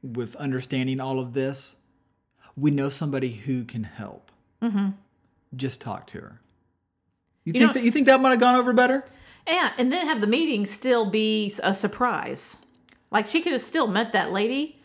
with 0.02 0.36
understanding 0.36 1.00
all 1.00 1.20
of 1.20 1.34
this. 1.34 1.76
We 2.58 2.72
know 2.72 2.90
somebody 2.90 3.32
who 3.32 3.64
can 3.64 3.84
help. 3.84 4.32
Mm-hmm. 4.62 4.90
Just 5.56 5.82
talk 5.82 6.08
to 6.08 6.20
her." 6.20 6.42
You, 7.46 7.54
think 7.54 7.66
know- 7.66 7.74
that 7.74 7.84
you 7.84 7.92
think 7.92 8.06
that 8.08 8.20
might 8.20 8.32
have 8.32 8.40
gone 8.40 8.56
over 8.56 8.74
better? 8.74 9.06
Yeah, 9.48 9.72
and 9.78 9.92
then 9.92 10.08
have 10.08 10.22
the 10.22 10.28
meeting 10.28 10.66
still 10.66 11.10
be 11.10 11.54
a 11.64 11.74
surprise. 11.74 12.58
Like 13.12 13.28
she 13.28 13.42
could 13.42 13.54
have 13.54 13.62
still 13.62 13.88
met 13.88 14.14
that 14.14 14.32
lady 14.32 14.80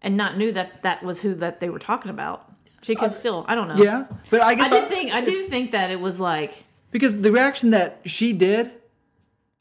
and 0.00 0.16
not 0.16 0.38
knew 0.38 0.52
that 0.52 0.82
that 0.82 1.02
was 1.02 1.20
who 1.20 1.34
that 1.34 1.60
they 1.60 1.68
were 1.68 1.78
talking 1.78 2.10
about. 2.10 2.50
She 2.82 2.96
could 2.96 3.12
still, 3.12 3.44
I 3.46 3.54
don't 3.54 3.68
know. 3.68 3.76
Yeah, 3.76 4.06
but 4.30 4.40
I 4.40 4.54
guess 4.54 4.72
I 4.72 4.80
did 4.80 4.88
think 4.88 5.12
I 5.14 5.20
do 5.20 5.34
think 5.34 5.72
that 5.72 5.90
it 5.90 6.00
was 6.00 6.18
like 6.18 6.64
because 6.90 7.20
the 7.20 7.30
reaction 7.30 7.70
that 7.70 8.00
she 8.06 8.32
did, 8.32 8.72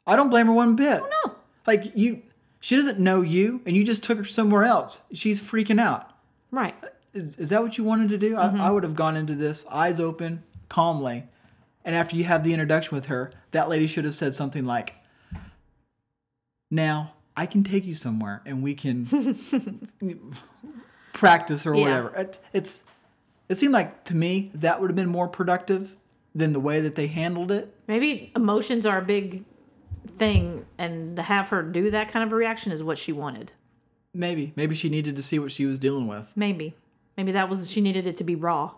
I 0.07 0.15
don't 0.15 0.29
blame 0.29 0.47
her 0.47 0.53
one 0.53 0.75
bit. 0.75 1.03
no. 1.25 1.35
Like 1.67 1.91
you, 1.95 2.23
she 2.59 2.75
doesn't 2.75 2.99
know 2.99 3.21
you, 3.21 3.61
and 3.65 3.75
you 3.75 3.83
just 3.83 4.01
took 4.01 4.17
her 4.17 4.23
somewhere 4.23 4.63
else. 4.63 5.01
She's 5.13 5.39
freaking 5.41 5.79
out. 5.79 6.09
Right. 6.49 6.75
Is, 7.13 7.37
is 7.37 7.49
that 7.49 7.61
what 7.61 7.77
you 7.77 7.83
wanted 7.83 8.09
to 8.09 8.17
do? 8.17 8.35
Mm-hmm. 8.35 8.61
I, 8.61 8.67
I 8.67 8.71
would 8.71 8.83
have 8.83 8.95
gone 8.95 9.17
into 9.17 9.35
this 9.35 9.65
eyes 9.67 9.99
open, 9.99 10.43
calmly, 10.69 11.25
and 11.83 11.95
after 11.95 12.15
you 12.15 12.23
have 12.23 12.43
the 12.43 12.53
introduction 12.53 12.95
with 12.95 13.07
her, 13.07 13.31
that 13.51 13.67
lady 13.69 13.87
should 13.87 14.05
have 14.05 14.15
said 14.15 14.33
something 14.35 14.65
like, 14.65 14.95
"Now 16.69 17.13
I 17.35 17.45
can 17.45 17.63
take 17.63 17.85
you 17.85 17.95
somewhere, 17.95 18.41
and 18.45 18.63
we 18.63 18.73
can 18.75 19.07
practice 21.13 21.65
or 21.65 21.75
Yeah. 21.75 21.81
whatever." 21.81 22.13
It's, 22.15 22.39
it's 22.53 22.83
it 23.49 23.55
seemed 23.55 23.73
like 23.73 24.05
to 24.05 24.15
me 24.15 24.51
that 24.55 24.79
would 24.79 24.89
have 24.89 24.95
been 24.95 25.09
more 25.09 25.27
productive 25.27 25.95
than 26.33 26.53
the 26.53 26.59
way 26.59 26.79
that 26.79 26.95
they 26.95 27.07
handled 27.07 27.51
it. 27.51 27.75
Maybe 27.87 28.31
emotions 28.35 28.85
are 28.85 28.99
a 28.99 29.03
big 29.03 29.43
thing 30.17 30.65
and 30.77 31.15
to 31.17 31.21
have 31.21 31.49
her 31.49 31.61
do 31.61 31.91
that 31.91 32.09
kind 32.09 32.23
of 32.25 32.31
a 32.31 32.35
reaction 32.35 32.71
is 32.71 32.81
what 32.81 32.97
she 32.97 33.11
wanted. 33.11 33.51
Maybe 34.13 34.53
maybe 34.55 34.75
she 34.75 34.89
needed 34.89 35.15
to 35.17 35.23
see 35.23 35.39
what 35.39 35.51
she 35.51 35.65
was 35.65 35.77
dealing 35.79 36.07
with. 36.07 36.31
Maybe. 36.35 36.75
Maybe 37.21 37.33
that 37.33 37.49
was 37.49 37.69
she 37.69 37.81
needed 37.81 38.07
it 38.07 38.17
to 38.17 38.23
be 38.23 38.33
raw. 38.33 38.71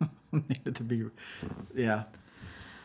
needed 0.32 0.76
to 0.76 0.84
be, 0.84 1.02
yeah. 1.74 2.04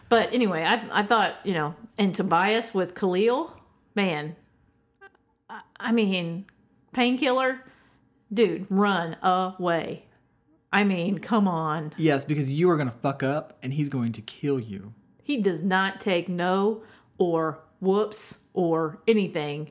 But 0.09 0.33
anyway, 0.33 0.63
I 0.63 0.83
I 0.91 1.03
thought, 1.03 1.35
you 1.43 1.53
know, 1.53 1.75
and 1.99 2.15
Tobias 2.15 2.73
with 2.73 2.95
Khalil, 2.95 3.55
man. 3.93 4.35
I, 5.47 5.61
I 5.79 5.91
mean, 5.91 6.47
painkiller, 6.91 7.59
dude, 8.33 8.65
run 8.71 9.15
away. 9.21 10.05
I 10.73 10.85
mean, 10.85 11.19
come 11.19 11.47
on. 11.47 11.93
Yes, 11.95 12.25
because 12.25 12.49
you 12.49 12.67
are 12.71 12.77
gonna 12.77 12.89
fuck 12.89 13.21
up, 13.21 13.59
and 13.61 13.71
he's 13.71 13.89
going 13.89 14.13
to 14.13 14.23
kill 14.23 14.59
you. 14.59 14.91
He 15.21 15.37
does 15.37 15.61
not 15.61 16.01
take 16.01 16.27
no 16.27 16.81
or 17.19 17.59
whoops 17.79 18.39
or 18.55 19.03
anything 19.07 19.69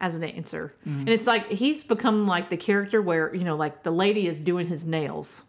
as 0.00 0.16
an 0.16 0.24
answer. 0.24 0.74
Mm-hmm. 0.86 1.00
And 1.00 1.08
it's 1.10 1.26
like 1.26 1.48
he's 1.50 1.84
become 1.84 2.26
like 2.26 2.48
the 2.48 2.56
character 2.56 3.00
where, 3.00 3.34
you 3.34 3.44
know, 3.44 3.56
like 3.56 3.82
the 3.82 3.90
lady 3.90 4.26
is 4.26 4.40
doing 4.40 4.66
his 4.66 4.84
nails. 4.84 5.44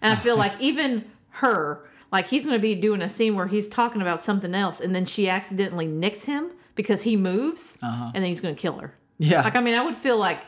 And 0.00 0.12
I 0.12 0.16
feel 0.16 0.36
like 0.38 0.52
even 0.58 1.04
her, 1.30 1.86
like 2.10 2.26
he's 2.26 2.44
going 2.44 2.56
to 2.56 2.62
be 2.62 2.74
doing 2.74 3.02
a 3.02 3.08
scene 3.08 3.36
where 3.36 3.46
he's 3.46 3.68
talking 3.68 4.00
about 4.00 4.22
something 4.22 4.54
else 4.54 4.80
and 4.80 4.94
then 4.94 5.04
she 5.04 5.28
accidentally 5.28 5.86
nicks 5.86 6.24
him 6.24 6.50
because 6.74 7.02
he 7.02 7.16
moves 7.16 7.78
uh-huh. 7.82 8.12
and 8.14 8.22
then 8.22 8.30
he's 8.30 8.40
going 8.40 8.54
to 8.54 8.60
kill 8.60 8.78
her. 8.78 8.94
Yeah. 9.18 9.42
Like, 9.42 9.56
I 9.56 9.60
mean, 9.60 9.74
I 9.74 9.82
would 9.82 9.96
feel 9.96 10.16
like 10.16 10.42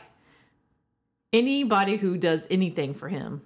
anybody 1.31 1.97
who 1.97 2.17
does 2.17 2.47
anything 2.49 2.93
for 2.93 3.09
him 3.09 3.43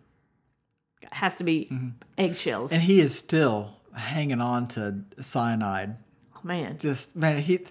has 1.12 1.36
to 1.36 1.44
be 1.44 1.68
mm-hmm. 1.72 1.90
eggshells. 2.18 2.72
and 2.72 2.82
he 2.82 3.00
is 3.00 3.16
still 3.16 3.76
hanging 3.96 4.42
on 4.42 4.68
to 4.70 5.04
Syonide. 5.18 5.98
oh, 6.36 6.40
man. 6.44 6.78
Just 6.78 7.16
man, 7.16 7.38
he 7.38 7.66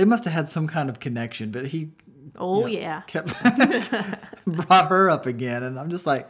they 0.00 0.06
must 0.06 0.24
have 0.24 0.32
had 0.32 0.48
some 0.48 0.66
kind 0.66 0.88
of 0.88 0.98
connection, 0.98 1.50
but 1.50 1.66
he 1.66 1.90
Oh, 2.36 2.64
yeah. 2.64 3.02
kept 3.02 3.34
brought 4.46 4.88
her 4.88 5.10
up 5.10 5.26
again, 5.26 5.62
and 5.62 5.78
I'm 5.78 5.90
just 5.90 6.06
like, 6.06 6.26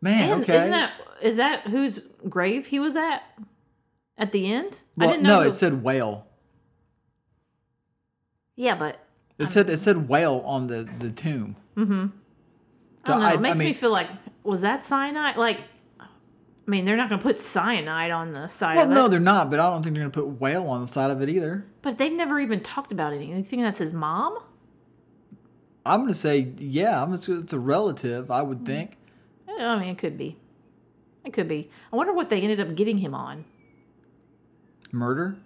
man, 0.00 0.32
And 0.32 0.42
okay. 0.42 0.56
isn't 0.56 0.70
that 0.72 0.92
is 1.22 1.36
that 1.36 1.60
whose 1.68 2.00
grave 2.28 2.66
he 2.66 2.80
was 2.80 2.96
at 2.96 3.22
at 4.18 4.32
the 4.32 4.52
end? 4.52 4.76
well, 4.96 5.08
I 5.08 5.12
didn't 5.12 5.22
know. 5.22 5.36
no, 5.38 5.42
who- 5.44 5.50
it 5.50 5.54
said 5.54 5.84
whale. 5.84 6.26
yeah, 8.56 8.74
but 8.74 8.98
It 9.38 9.46
said 9.46 9.70
it 9.70 9.78
said 9.78 10.08
whale 10.08 10.42
on 10.44 10.66
the 10.66 10.88
the 10.98 11.12
tomb. 11.12 11.54
Mm-hmm. 11.76 12.06
I 13.04 13.08
don't 13.08 13.20
know. 13.20 13.28
it 13.34 13.40
makes 13.40 13.58
me 13.58 13.72
feel 13.72 13.90
like 13.90 14.08
was 14.42 14.62
that 14.62 14.82
Syonide? 14.82 15.36
Like, 15.36 15.60
I 16.66 16.70
mean, 16.70 16.84
they're 16.84 16.96
not 16.96 17.08
going 17.08 17.18
to 17.18 17.22
put 17.22 17.36
Syonide 17.38 18.14
on 18.16 18.32
the 18.32 18.46
side 18.48 18.76
well, 18.76 18.84
of 18.86 18.90
it. 18.92 18.94
no, 18.94 19.08
they're 19.08 19.18
not, 19.20 19.50
but 19.50 19.58
I 19.58 19.68
don't 19.68 19.82
think 19.82 19.94
they're 19.96 20.04
gonna 20.04 20.10
put 20.12 20.40
whale 20.40 20.68
on 20.68 20.80
the 20.80 20.86
side 20.86 21.10
of 21.10 21.20
it 21.20 21.28
either. 21.28 21.66
but 21.82 21.98
they've 21.98 22.12
never 22.12 22.38
even 22.38 22.60
talked 22.60 22.92
about 22.92 23.12
anything. 23.12 23.36
You 23.36 23.42
think 23.42 23.62
that's 23.62 23.80
his 23.80 23.92
mom? 23.92 24.38
I'm 25.84 26.02
gonna 26.02 26.14
say, 26.14 26.52
yeah, 26.58 27.02
I'm. 27.02 27.12
It's, 27.14 27.28
it's 27.28 27.52
a 27.52 27.58
relative, 27.58 28.30
I 28.30 28.42
would 28.42 28.64
think. 28.64 28.96
I 29.48 29.78
mean, 29.78 29.88
it 29.88 29.98
could 29.98 30.16
be. 30.16 30.36
It 31.24 31.32
could 31.32 31.48
be. 31.48 31.70
I 31.92 31.96
wonder 31.96 32.12
what 32.12 32.30
they 32.30 32.40
ended 32.40 32.60
up 32.60 32.74
getting 32.76 32.98
him 32.98 33.14
on. 33.14 33.44
Murder. 34.92 35.38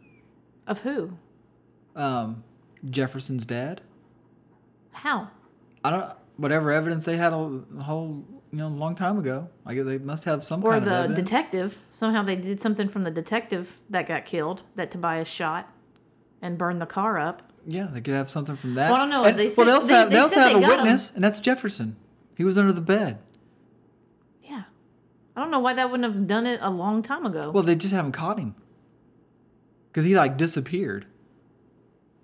Of 0.66 0.80
who? 0.80 1.12
Um, 1.94 2.44
Jefferson's 2.88 3.44
dad. 3.46 3.80
How? 4.92 5.30
I 5.84 5.90
don't. 5.90 6.10
Whatever 6.36 6.70
evidence 6.72 7.06
they 7.06 7.16
had 7.16 7.32
a 7.32 7.60
whole, 7.80 8.24
you 8.52 8.58
know, 8.58 8.68
a 8.68 8.68
long 8.68 8.94
time 8.94 9.18
ago. 9.18 9.48
Like 9.64 9.82
they 9.84 9.98
must 9.98 10.24
have 10.24 10.42
some 10.44 10.64
Or 10.64 10.72
kind 10.72 10.88
of 10.88 11.08
the 11.10 11.14
detective. 11.14 11.78
Somehow 11.92 12.22
they 12.22 12.36
did 12.36 12.60
something 12.60 12.88
from 12.88 13.02
the 13.02 13.10
detective 13.10 13.76
that 13.90 14.06
got 14.06 14.24
killed, 14.26 14.62
that 14.76 14.90
Tobias 14.90 15.28
shot 15.28 15.68
and 16.42 16.56
burned 16.58 16.80
the 16.80 16.86
car 16.86 17.18
up. 17.18 17.42
yeah, 17.66 17.88
they 17.90 18.00
could 18.00 18.14
have 18.14 18.30
something 18.30 18.56
from 18.56 18.74
that. 18.74 18.90
Well, 18.90 18.96
I 19.00 19.02
don't 19.02 19.10
know. 19.10 19.24
And- 19.24 19.38
They 19.38 19.46
well, 19.48 19.54
said- 19.56 19.66
they 19.66 19.72
also 19.72 19.86
they- 19.88 19.94
have, 19.94 20.10
they 20.10 20.18
also 20.18 20.40
have 20.40 20.52
they 20.52 20.58
a 20.58 20.60
got 20.60 20.78
him. 20.78 20.84
witness, 20.84 21.12
and 21.14 21.24
that's 21.24 21.40
Jefferson. 21.40 21.96
He 22.36 22.44
was 22.44 22.56
under 22.58 22.72
the 22.72 22.80
bed. 22.80 23.18
Yeah. 24.44 24.64
I 25.34 25.40
don't 25.40 25.50
know 25.50 25.58
why 25.60 25.72
that 25.74 25.90
wouldn't 25.90 26.14
have 26.14 26.26
done 26.26 26.46
it 26.46 26.60
a 26.62 26.70
long 26.70 27.02
time 27.02 27.26
ago. 27.26 27.50
Well, 27.50 27.64
they 27.64 27.74
just 27.74 27.92
haven't 27.94 28.12
caught 28.12 28.38
him 28.38 28.54
because 29.90 30.04
he 30.04 30.14
like 30.14 30.36
disappeared. 30.36 31.06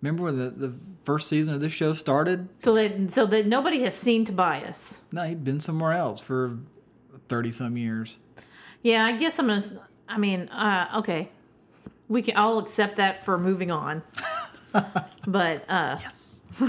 Remember 0.03 0.25
when 0.25 0.37
the, 0.37 0.51
the 0.51 0.75
first 1.05 1.29
season 1.29 1.55
of 1.55 1.61
this 1.61 1.73
show 1.73 1.95
started? 1.95 2.49
so 2.63 2.75
that 2.75 3.13
so 3.13 3.25
that 3.27 3.47
nobody 3.47 3.81
has 3.83 3.95
seen 3.95 4.25
Tobias. 4.25 5.03
No, 5.13 5.25
he'd 5.25 5.45
been 5.45 5.61
somewhere 5.61 5.93
else 5.93 6.21
for 6.21 6.59
thirty 7.29 7.51
some 7.53 7.77
years. 7.77 8.19
Yeah, 8.83 9.05
I 9.05 9.13
guess 9.13 9.39
I'm 9.39 9.47
gonna. 9.47 9.59
s- 9.61 9.73
I 10.09 10.19
mean, 10.19 10.49
uh, 10.49 10.99
okay, 10.99 11.31
we 12.09 12.21
can. 12.21 12.37
I'll 12.37 12.59
accept 12.59 12.97
that 12.97 13.25
for 13.25 13.39
moving 13.39 13.71
on. 13.71 14.03
but 15.27 15.65
uh, 15.71 15.97
Yes. 16.01 16.43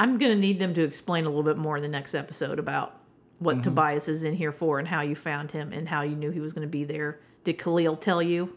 I'm 0.00 0.16
gonna 0.18 0.36
need 0.36 0.58
them 0.60 0.74
to 0.74 0.82
explain 0.82 1.24
a 1.24 1.28
little 1.28 1.42
bit 1.42 1.56
more 1.56 1.76
in 1.76 1.82
the 1.82 1.88
next 1.88 2.14
episode 2.14 2.58
about 2.58 2.94
what 3.40 3.62
Tobias 3.62 4.08
is 4.08 4.22
in 4.24 4.34
here 4.34 4.52
for 4.52 4.78
and 4.78 4.86
how 4.86 5.00
you 5.00 5.14
found 5.16 5.50
him 5.50 5.72
and 5.72 5.88
how 5.88 6.02
you 6.02 6.14
knew 6.16 6.30
he 6.30 6.40
was 6.40 6.52
gonna 6.52 6.66
be 6.66 6.84
there. 6.84 7.20
Did 7.44 7.58
Khalil 7.58 7.96
tell 7.96 8.20
you? 8.22 8.56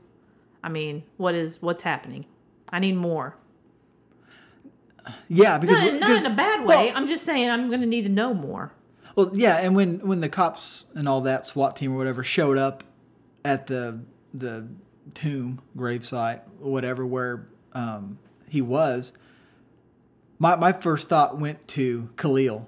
I 0.64 0.70
mean, 0.70 1.04
what 1.18 1.36
is 1.36 1.62
what's 1.62 1.84
happening? 1.84 2.26
I 2.72 2.80
need 2.80 2.96
more. 2.96 3.36
Yeah, 5.28 5.58
because, 5.58 5.80
Not, 5.80 5.94
not 5.94 6.00
because 6.02 6.20
in 6.22 6.32
a 6.32 6.36
bad 6.36 6.64
well, 6.66 6.80
way. 6.80 6.92
I'm 6.94 7.08
just 7.08 7.26
saying 7.26 7.50
I'm 7.50 7.70
gonna 7.70 7.86
need 7.86 8.04
to 8.04 8.10
know 8.10 8.34
more. 8.34 8.72
Well, 9.16 9.32
yeah, 9.34 9.58
and 9.58 9.76
when 9.76 10.00
when 10.00 10.20
the 10.20 10.30
cops 10.30 10.86
and 10.94 11.08
all 11.08 11.22
that 11.22 11.46
SWAT 11.46 11.76
team 11.76 11.94
or 11.94 11.98
whatever 11.98 12.24
showed 12.24 12.58
up 12.58 12.84
at 13.44 13.68
the 13.68 14.00
the 14.34 14.68
tomb 15.14 15.62
gravesite 15.76 16.42
or 16.62 16.72
whatever 16.72 17.06
where 17.06 17.48
um, 17.74 18.20
he 18.48 18.62
was, 18.62 19.14
my 20.40 20.56
my 20.56 20.72
first 20.72 21.10
thought 21.10 21.38
went 21.40 21.68
to 21.70 22.10
Khalil. 22.16 22.68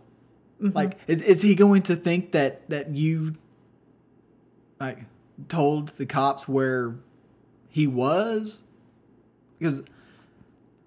Like, 0.59 0.97
is 1.07 1.21
is 1.21 1.41
he 1.41 1.55
going 1.55 1.81
to 1.83 1.95
think 1.95 2.31
that 2.31 2.69
that 2.69 2.95
you 2.95 3.33
like 4.79 4.99
told 5.49 5.89
the 5.89 6.05
cops 6.05 6.47
where 6.47 6.95
he 7.73 7.87
was? 7.87 8.61
Because 9.57 9.81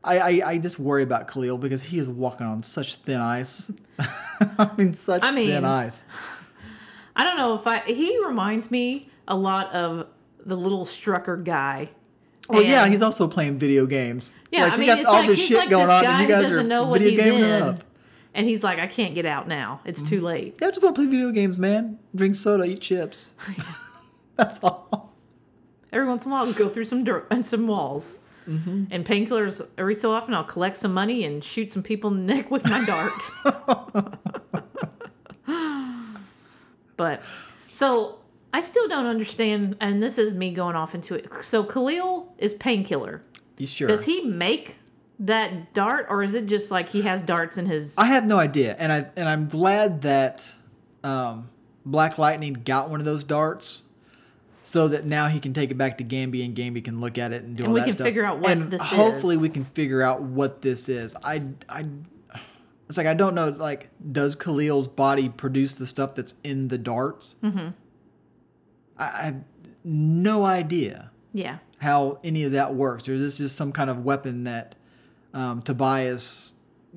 I, 0.04 0.18
I 0.18 0.42
I 0.50 0.58
just 0.58 0.78
worry 0.78 1.02
about 1.02 1.26
Khalil 1.26 1.58
because 1.58 1.82
he 1.82 1.98
is 1.98 2.08
walking 2.08 2.46
on 2.46 2.62
such 2.62 2.94
thin 2.94 3.20
ice. 3.20 3.72
I 3.98 4.70
mean, 4.78 4.94
such 4.94 5.24
I 5.24 5.32
mean, 5.32 5.48
thin 5.48 5.64
ice. 5.64 6.04
I 7.16 7.24
don't 7.24 7.36
know 7.36 7.56
if 7.56 7.66
I. 7.66 7.80
He 7.80 8.24
reminds 8.24 8.70
me 8.70 9.10
a 9.26 9.36
lot 9.36 9.72
of 9.72 10.06
the 10.44 10.56
little 10.56 10.86
Strucker 10.86 11.42
guy. 11.42 11.90
Well, 12.48 12.62
yeah, 12.62 12.86
he's 12.86 13.02
also 13.02 13.26
playing 13.26 13.58
video 13.58 13.86
games. 13.86 14.36
Yeah, 14.52 14.66
like, 14.66 14.72
I 14.74 14.76
mean, 14.76 14.86
got 14.86 15.04
all 15.06 15.14
like, 15.14 15.26
this 15.26 15.44
shit 15.44 15.58
like 15.58 15.70
going 15.70 15.88
this 15.88 15.92
on, 15.92 16.04
and 16.04 16.22
you 16.22 16.28
guys 16.36 16.50
are 16.52 16.62
know 16.62 16.86
what 16.86 17.00
video 17.00 17.24
he's 17.24 17.32
gaming 17.32 17.50
in, 17.50 17.62
up. 17.62 17.84
and 18.32 18.46
he's 18.46 18.62
like, 18.62 18.78
I 18.78 18.86
can't 18.86 19.16
get 19.16 19.26
out 19.26 19.48
now. 19.48 19.80
It's 19.84 20.02
too 20.02 20.20
mm. 20.20 20.26
late. 20.26 20.58
Yeah, 20.60 20.68
I 20.68 20.70
just 20.70 20.84
want 20.84 20.94
to 20.94 21.02
play 21.02 21.10
video 21.10 21.32
games, 21.32 21.58
man. 21.58 21.98
Drink 22.14 22.36
soda, 22.36 22.62
eat 22.62 22.80
chips. 22.80 23.32
That's 24.36 24.60
all. 24.62 25.05
Every 25.92 26.06
once 26.06 26.24
in 26.24 26.30
a 26.30 26.34
while, 26.34 26.46
I'll 26.46 26.52
go 26.52 26.68
through 26.68 26.84
some 26.86 27.04
dirt 27.04 27.26
and 27.30 27.46
some 27.46 27.66
walls. 27.66 28.18
Mm-hmm. 28.48 28.84
And 28.90 29.04
painkillers, 29.04 29.66
every 29.76 29.94
so 29.94 30.12
often, 30.12 30.34
I'll 30.34 30.44
collect 30.44 30.76
some 30.76 30.94
money 30.94 31.24
and 31.24 31.42
shoot 31.42 31.72
some 31.72 31.82
people 31.82 32.10
in 32.10 32.26
the 32.26 32.34
neck 32.34 32.50
with 32.50 32.64
my 32.64 32.84
dart. 32.84 33.12
but 36.96 37.22
so 37.72 38.18
I 38.52 38.60
still 38.60 38.88
don't 38.88 39.06
understand, 39.06 39.76
and 39.80 40.02
this 40.02 40.16
is 40.16 40.34
me 40.34 40.52
going 40.52 40.76
off 40.76 40.94
into 40.94 41.14
it. 41.14 41.32
So 41.42 41.62
Khalil 41.64 42.32
is 42.38 42.54
painkiller. 42.54 43.22
You 43.58 43.66
sure? 43.66 43.88
Does 43.88 44.04
he 44.04 44.22
make 44.22 44.76
that 45.18 45.74
dart, 45.74 46.06
or 46.08 46.22
is 46.22 46.34
it 46.34 46.46
just 46.46 46.70
like 46.70 46.88
he 46.88 47.02
has 47.02 47.22
darts 47.22 47.58
in 47.58 47.66
his? 47.66 47.94
I 47.98 48.06
have 48.06 48.26
no 48.26 48.38
idea, 48.38 48.76
and 48.78 48.92
I 48.92 49.06
and 49.16 49.28
I'm 49.28 49.48
glad 49.48 50.02
that 50.02 50.46
um, 51.04 51.48
Black 51.84 52.18
Lightning 52.18 52.54
got 52.64 52.90
one 52.90 53.00
of 53.00 53.06
those 53.06 53.24
darts, 53.24 53.82
so 54.66 54.88
that 54.88 55.06
now 55.06 55.28
he 55.28 55.38
can 55.38 55.54
take 55.54 55.70
it 55.70 55.78
back 55.78 55.96
to 55.98 56.02
Gambi, 56.02 56.44
and 56.44 56.56
Gambi 56.56 56.82
can 56.82 57.00
look 57.00 57.18
at 57.18 57.32
it 57.32 57.44
and 57.44 57.56
do 57.56 57.62
And 57.62 57.68
all 57.68 57.74
we 57.74 57.84
can 57.84 57.94
figure 57.94 58.24
out 58.24 58.40
what 58.40 58.50
and 58.50 58.68
this 58.68 58.82
hopefully 58.82 59.36
is. 59.36 59.40
we 59.40 59.48
can 59.48 59.64
figure 59.64 60.02
out 60.02 60.22
what 60.22 60.60
this 60.60 60.88
is. 60.88 61.14
I 61.22 61.44
I. 61.68 61.86
It's 62.88 62.98
like 62.98 63.06
I 63.06 63.14
don't 63.14 63.36
know. 63.36 63.50
Like, 63.50 63.90
does 64.10 64.34
Khalil's 64.34 64.88
body 64.88 65.28
produce 65.28 65.74
the 65.74 65.86
stuff 65.86 66.16
that's 66.16 66.34
in 66.42 66.66
the 66.66 66.78
darts? 66.78 67.36
Mm-hmm. 67.44 67.68
I, 68.98 69.04
I 69.04 69.22
have 69.26 69.44
no 69.84 70.44
idea 70.44 71.12
yeah, 71.32 71.58
how 71.78 72.18
any 72.24 72.42
of 72.42 72.50
that 72.50 72.74
works. 72.74 73.08
Or 73.08 73.12
is 73.12 73.20
this 73.20 73.38
just 73.38 73.54
some 73.54 73.70
kind 73.70 73.88
of 73.88 74.04
weapon 74.04 74.44
that 74.44 74.74
um, 75.32 75.62
Tobias 75.62 76.52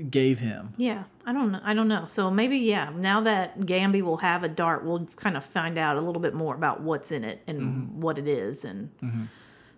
gave 0.10 0.40
him? 0.40 0.74
yeah. 0.78 1.04
I 1.30 1.34
don't 1.34 1.52
know. 1.52 1.60
I 1.64 1.74
don't 1.74 1.88
know. 1.88 2.06
So 2.08 2.32
maybe 2.32 2.58
yeah. 2.58 2.90
Now 2.96 3.22
that 3.22 3.60
Gambi 3.60 4.02
will 4.02 4.18
have 4.18 4.44
a 4.44 4.48
dart, 4.50 4.84
we'll 4.86 5.06
kind 5.16 5.38
of 5.38 5.46
find 5.46 5.78
out 5.78 5.96
a 5.98 6.02
little 6.02 6.22
bit 6.22 6.34
more 6.34 6.56
about 6.56 6.82
what's 6.82 7.12
in 7.12 7.24
it 7.24 7.42
and 7.48 7.60
Mm-hmm. 7.62 8.02
what 8.02 8.18
it 8.18 8.28
is. 8.28 8.66
And 8.66 8.90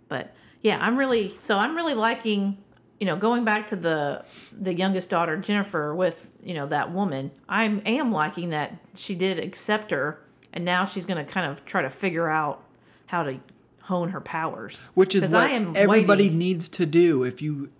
but 0.08 0.34
yeah, 0.62 0.78
I'm 0.80 0.96
really 0.98 1.34
so 1.40 1.58
I'm 1.58 1.76
really 1.76 1.94
liking. 1.94 2.58
You 3.00 3.08
know, 3.08 3.16
going 3.16 3.44
back 3.46 3.68
to 3.70 3.76
the 3.76 4.24
the 4.54 4.74
youngest 4.74 5.10
daughter 5.10 5.36
Jennifer 5.36 5.94
with 5.96 6.30
you 6.44 6.54
know 6.54 6.68
that 6.68 6.92
woman, 6.94 7.32
I 7.50 7.64
am 7.66 8.12
liking 8.12 8.50
that 8.52 8.78
she 8.96 9.16
did 9.16 9.40
accept 9.40 9.90
her, 9.92 10.22
and 10.54 10.64
now 10.64 10.86
she's 10.86 11.06
going 11.08 11.26
to 11.26 11.30
kind 11.30 11.52
of 11.52 11.66
try 11.66 11.82
to 11.82 11.90
figure 11.90 12.30
out 12.30 12.64
how 13.08 13.24
to 13.24 13.40
hone 13.82 14.10
her 14.10 14.22
powers. 14.22 14.90
which 14.94 15.16
is 15.16 15.24
what 15.24 15.50
I 15.50 15.54
am 15.54 15.74
everybody 15.76 16.26
waiting. 16.26 16.38
needs 16.38 16.70
to 16.70 16.86
do 16.86 17.24
if 17.24 17.42
you 17.42 17.72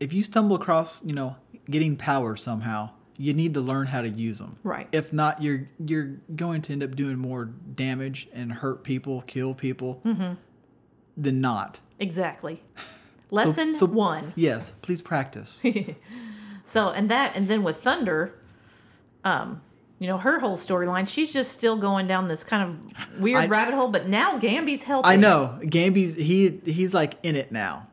if 0.00 0.12
you 0.14 0.22
stumble 0.22 0.56
across 0.56 1.04
you 1.04 1.12
know 1.12 1.36
getting 1.70 1.94
power 1.96 2.34
somehow 2.34 2.88
you 3.16 3.32
need 3.32 3.54
to 3.54 3.60
learn 3.60 3.86
how 3.86 4.02
to 4.02 4.08
use 4.08 4.38
them 4.38 4.56
Right. 4.64 4.88
if 4.92 5.12
not 5.12 5.42
you're 5.42 5.68
you're 5.84 6.12
going 6.34 6.62
to 6.62 6.72
end 6.72 6.82
up 6.82 6.96
doing 6.96 7.16
more 7.16 7.44
damage 7.46 8.28
and 8.32 8.52
hurt 8.52 8.82
people 8.84 9.22
kill 9.26 9.54
people 9.54 10.00
Mm-hmm. 10.04 10.34
than 11.16 11.40
not 11.40 11.80
Exactly. 11.98 12.62
Lesson 13.30 13.74
so- 13.74 13.86
one. 13.86 14.32
yes 14.36 14.72
please 14.82 15.00
practice 15.02 15.62
So 16.66 16.90
and 16.90 17.10
that 17.10 17.36
and 17.36 17.46
then 17.48 17.62
with 17.62 17.76
Thunder, 17.82 18.34
um, 19.22 19.60
you 19.98 20.06
know, 20.06 20.16
her 20.18 20.38
whole 20.40 20.56
storyline, 20.56 21.06
she's 21.08 21.32
just 21.32 21.52
still 21.52 21.76
going 21.76 22.06
down 22.06 22.26
this 22.28 22.42
kind 22.42 22.62
of 22.96 23.20
weird 23.20 23.44
I- 23.44 23.46
rabbit 23.46 23.74
hole, 23.74 23.88
but 23.88 24.08
now 24.08 24.38
Gambi's 24.38 24.82
helping. 24.82 25.10
i 25.10 25.16
know 25.16 25.58
gambi's 25.62 26.14
he 26.16 26.60
he's 26.64 26.92
like 26.94 27.14
in 27.22 27.36
it 27.36 27.52
now 27.52 27.86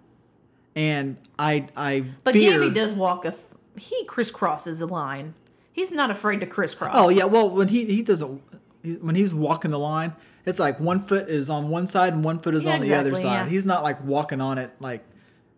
and 0.76 1.17
i 1.38 1.67
i 1.76 2.05
But 2.24 2.34
fear 2.34 2.59
Gambi 2.59 2.74
does 2.74 2.93
walk 2.93 3.26
a 3.26 3.34
he 3.82 4.05
crisscrosses 4.05 4.79
the 4.79 4.88
line. 4.88 5.34
He's 5.73 5.91
not 5.91 6.11
afraid 6.11 6.39
to 6.41 6.45
crisscross. 6.45 6.91
Oh 6.95 7.09
yeah, 7.09 7.25
well 7.25 7.49
when 7.49 7.67
he 7.69 7.86
he 7.86 8.01
doesn't 8.03 8.41
he, 8.84 8.93
when 8.95 9.15
he's 9.15 9.34
walking 9.34 9.71
the 9.71 9.79
line, 9.79 10.13
it's 10.45 10.59
like 10.59 10.79
one 10.79 10.99
foot 10.99 11.29
is 11.29 11.49
on 11.49 11.69
one 11.69 11.88
side 11.88 12.13
and 12.13 12.23
one 12.23 12.39
foot 12.39 12.53
is 12.55 12.65
Yeah, 12.65 12.73
on 12.75 12.82
the 12.82 12.93
other 12.93 13.15
side. 13.15 13.23
yeah. 13.45 13.49
He's 13.49 13.65
not 13.65 13.82
like 13.84 14.03
walking 14.03 14.41
on 14.41 14.57
it 14.57 14.71
like 14.79 15.03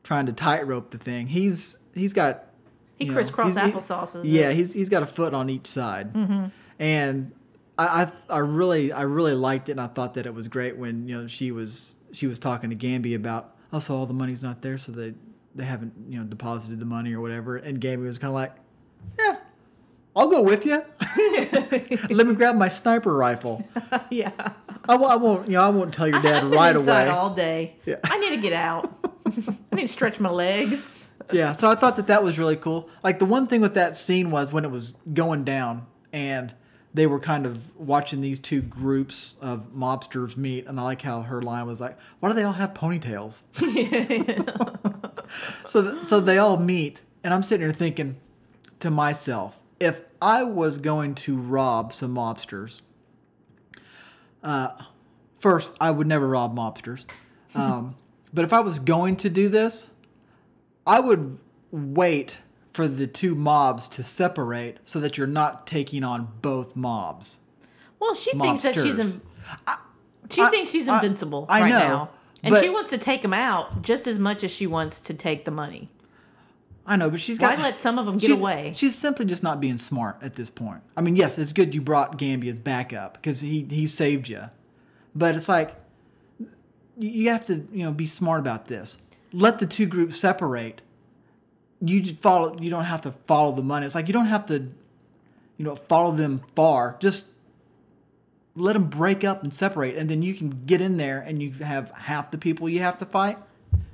trying 0.03 0.25
to 0.27 0.33
tightrope 0.33 0.91
the 0.91 0.97
thing. 0.97 1.27
He's 1.27 1.83
he's 1.95 2.13
got 2.13 2.45
He 2.95 3.07
crisscross 3.07 3.55
he- 3.55 3.59
applesauces 3.61 4.21
Yeah, 4.23 4.49
it. 4.49 4.55
he's 4.55 4.73
he's 4.73 4.89
got 4.89 5.03
a 5.03 5.07
foot 5.07 5.33
on 5.33 5.49
each 5.49 5.67
side, 5.67 6.13
Mm-hmm. 6.13 6.45
and 6.79 7.31
I, 7.77 8.03
I 8.29 8.35
I 8.35 8.37
really 8.39 8.91
I 8.91 9.01
really 9.01 9.33
liked 9.33 9.67
it, 9.69 9.73
and 9.73 9.81
I 9.81 9.87
thought 9.87 10.13
that 10.13 10.25
it 10.25 10.33
was 10.33 10.47
great 10.47 10.77
when 10.77 11.07
you 11.07 11.19
know 11.21 11.27
she 11.27 11.51
was 11.51 11.95
she 12.11 12.27
was 12.27 12.37
talking 12.37 12.69
to 12.69 12.75
Gambi 12.75 13.15
about 13.15 13.55
also 13.71 13.97
all 13.97 14.05
the 14.05 14.13
money's 14.13 14.43
not 14.43 14.61
there, 14.61 14.77
so 14.77 14.91
they 14.91 15.15
they 15.55 15.65
haven't 15.65 15.93
you 16.09 16.19
know 16.19 16.25
deposited 16.25 16.79
the 16.79 16.85
money 16.85 17.13
or 17.13 17.21
whatever, 17.21 17.57
and 17.57 17.79
Gambi 17.79 18.05
was 18.05 18.17
kind 18.17 18.29
of 18.29 18.35
like, 18.35 18.53
yeah. 19.19 19.37
I'll 20.15 20.29
go 20.29 20.43
with 20.43 20.63
you. 20.67 20.79
Let 22.15 22.27
me 22.27 22.35
grab 22.35 22.55
my 22.55 22.67
sniper 22.67 23.11
rifle. 23.15 23.67
yeah. 24.11 24.31
I, 24.87 24.95
won't- 24.95 25.11
I 25.11 25.15
won't, 25.15 25.47
you 25.47 25.53
know, 25.53 25.63
I 25.63 25.69
won't 25.69 25.91
tell 25.91 26.07
your 26.07 26.21
dad 26.21 26.43
I've 26.43 26.51
been 26.51 26.59
right 26.59 26.75
away. 26.75 27.07
all 27.09 27.33
day. 27.33 27.77
Yeah. 27.85 27.95
I 28.03 28.19
need 28.19 28.35
to 28.35 28.41
get 28.41 28.53
out. 28.53 28.93
I 29.71 29.75
need 29.75 29.81
to 29.83 29.87
stretch 29.87 30.19
my 30.19 30.29
legs. 30.29 31.03
Yeah, 31.31 31.53
so 31.53 31.67
I 31.71 31.73
thought 31.73 31.95
that 31.95 32.05
that 32.07 32.21
was 32.23 32.37
really 32.37 32.57
cool. 32.57 32.89
Like 33.03 33.17
the 33.17 33.25
one 33.25 33.47
thing 33.47 33.61
with 33.61 33.73
that 33.73 33.95
scene 33.95 34.29
was 34.29 34.53
when 34.53 34.65
it 34.65 34.69
was 34.71 34.93
going 35.13 35.45
down 35.45 35.87
and 36.11 36.53
they 36.93 37.07
were 37.07 37.19
kind 37.19 37.45
of 37.45 37.75
watching 37.77 38.21
these 38.21 38.39
two 38.39 38.61
groups 38.61 39.35
of 39.41 39.73
mobsters 39.73 40.37
meet, 40.37 40.67
and 40.67 40.79
I 40.79 40.83
like 40.83 41.01
how 41.01 41.21
her 41.21 41.41
line 41.41 41.65
was 41.65 41.81
like, 41.81 41.97
"Why 42.19 42.29
do 42.29 42.35
they 42.35 42.43
all 42.43 42.53
have 42.53 42.73
ponytails?" 42.73 43.41
so, 45.67 45.91
th- 45.91 46.03
so 46.03 46.19
they 46.19 46.37
all 46.37 46.57
meet, 46.57 47.03
and 47.23 47.33
I'm 47.33 47.43
sitting 47.43 47.65
here 47.65 47.73
thinking 47.73 48.17
to 48.79 48.91
myself, 48.91 49.59
if 49.79 50.03
I 50.21 50.43
was 50.43 50.77
going 50.77 51.15
to 51.15 51.35
rob 51.35 51.93
some 51.93 52.13
mobsters, 52.13 52.81
uh, 54.43 54.69
first 55.39 55.71
I 55.81 55.89
would 55.89 56.07
never 56.07 56.27
rob 56.27 56.55
mobsters, 56.55 57.05
um, 57.55 57.95
but 58.31 58.45
if 58.45 58.53
I 58.53 58.59
was 58.59 58.77
going 58.77 59.15
to 59.17 59.29
do 59.29 59.49
this, 59.49 59.89
I 60.85 60.99
would 60.99 61.39
wait 61.71 62.41
for 62.73 62.87
the 62.87 63.07
two 63.07 63.35
mobs 63.35 63.87
to 63.87 64.03
separate 64.03 64.77
so 64.83 64.99
that 64.99 65.17
you're 65.17 65.27
not 65.27 65.65
taking 65.67 66.03
on 66.03 66.27
both 66.41 66.75
mobs. 66.75 67.39
Well, 67.99 68.15
she 68.15 68.31
thinks 68.31 68.63
that 68.63 68.73
she's 68.73 68.97
Mobsters. 68.97 68.99
in, 69.15 69.21
she 70.29 70.41
I- 70.41 70.49
thinks 70.49 70.71
she's 70.71 70.87
I- 70.87 70.95
invincible 70.95 71.45
I 71.47 71.61
right 71.61 71.69
know, 71.69 71.79
now, 71.79 72.09
and 72.43 72.57
she 72.57 72.69
wants 72.69 72.89
to 72.89 72.97
take 72.97 73.21
them 73.21 73.33
out 73.33 73.81
just 73.83 74.07
as 74.07 74.19
much 74.19 74.43
as 74.43 74.51
she 74.51 74.67
wants 74.67 74.99
to 75.01 75.13
take 75.13 75.45
the 75.45 75.51
money. 75.51 75.89
I 76.85 76.97
know, 76.97 77.09
but 77.09 77.21
she's 77.21 77.37
got. 77.37 77.55
To 77.55 77.61
let 77.61 77.77
some 77.77 77.97
of 77.97 78.05
them 78.05 78.17
get 78.17 78.27
she's, 78.31 78.39
away? 78.41 78.73
She's 78.75 78.93
simply 78.95 79.25
just 79.25 79.41
not 79.41 79.61
being 79.61 79.77
smart 79.77 80.17
at 80.21 80.35
this 80.35 80.49
point. 80.49 80.81
I 80.97 81.01
mean, 81.01 81.15
yes, 81.15 81.37
it's 81.37 81.53
good 81.53 81.73
you 81.73 81.81
brought 81.81 82.17
Gambi 82.19 82.49
as 82.49 82.59
backup 82.59 83.13
because 83.13 83.39
he 83.39 83.65
he 83.69 83.87
saved 83.87 84.27
you, 84.27 84.49
but 85.15 85.33
it's 85.35 85.47
like 85.47 85.73
you- 86.97 87.09
you 87.09 87.29
have 87.29 87.45
to 87.45 87.65
you 87.71 87.85
know 87.85 87.93
be 87.93 88.05
smart 88.05 88.41
about 88.41 88.65
this. 88.67 88.97
Let 89.31 89.59
the 89.59 89.65
two 89.65 89.85
groups 89.85 90.19
separate. 90.19 90.81
You 91.85 92.01
just 92.01 92.19
follow. 92.19 92.57
You 92.59 92.69
don't 92.69 92.85
have 92.85 93.01
to 93.01 93.11
follow 93.11 93.51
the 93.51 93.61
money. 93.63 93.85
It's 93.85 93.95
like 93.95 94.07
you 94.07 94.13
don't 94.13 94.27
have 94.27 94.45
to, 94.47 94.59
you 95.57 95.65
know, 95.65 95.75
follow 95.75 96.11
them 96.11 96.41
far. 96.55 96.95
Just 96.99 97.27
let 98.55 98.73
them 98.73 98.85
break 98.85 99.23
up 99.23 99.43
and 99.43 99.53
separate, 99.53 99.95
and 99.97 100.09
then 100.09 100.21
you 100.21 100.33
can 100.33 100.49
get 100.65 100.79
in 100.79 100.97
there 100.97 101.19
and 101.19 101.41
you 101.41 101.51
have 101.53 101.91
half 101.91 102.31
the 102.31 102.37
people 102.37 102.69
you 102.69 102.79
have 102.81 102.97
to 102.99 103.05
fight 103.05 103.37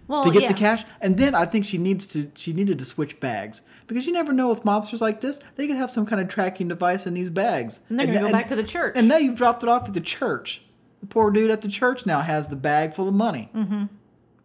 Well, 0.07 0.23
to 0.23 0.31
get 0.31 0.43
yeah. 0.43 0.47
the 0.49 0.53
cash. 0.53 0.83
And 1.01 1.17
then 1.17 1.33
I 1.33 1.45
think 1.45 1.65
she 1.65 1.77
needs 1.77 2.05
to 2.07 2.29
she 2.35 2.51
needed 2.53 2.77
to 2.79 2.85
switch 2.85 3.19
bags 3.19 3.61
because 3.87 4.05
you 4.05 4.11
never 4.13 4.33
know 4.33 4.49
with 4.49 4.63
mobsters 4.63 4.99
like 5.01 5.21
this 5.21 5.39
they 5.55 5.65
could 5.65 5.77
have 5.77 5.89
some 5.89 6.05
kind 6.05 6.21
of 6.21 6.27
tracking 6.27 6.67
device 6.67 7.07
in 7.07 7.13
these 7.13 7.29
bags. 7.29 7.79
And 7.89 7.97
they're 7.97 8.05
gonna 8.07 8.19
na- 8.19 8.25
go 8.27 8.31
back 8.33 8.47
to 8.47 8.55
the 8.55 8.63
church. 8.63 8.93
And 8.97 9.07
now 9.07 9.17
you've 9.17 9.35
dropped 9.37 9.63
it 9.63 9.69
off 9.69 9.87
at 9.87 9.93
the 9.93 10.01
church. 10.01 10.61
The 10.99 11.07
poor 11.07 11.31
dude 11.31 11.49
at 11.51 11.61
the 11.61 11.69
church 11.69 12.05
now 12.05 12.19
has 12.19 12.49
the 12.49 12.57
bag 12.57 12.93
full 12.93 13.07
of 13.07 13.13
money. 13.13 13.49
Mm-hmm. 13.55 13.85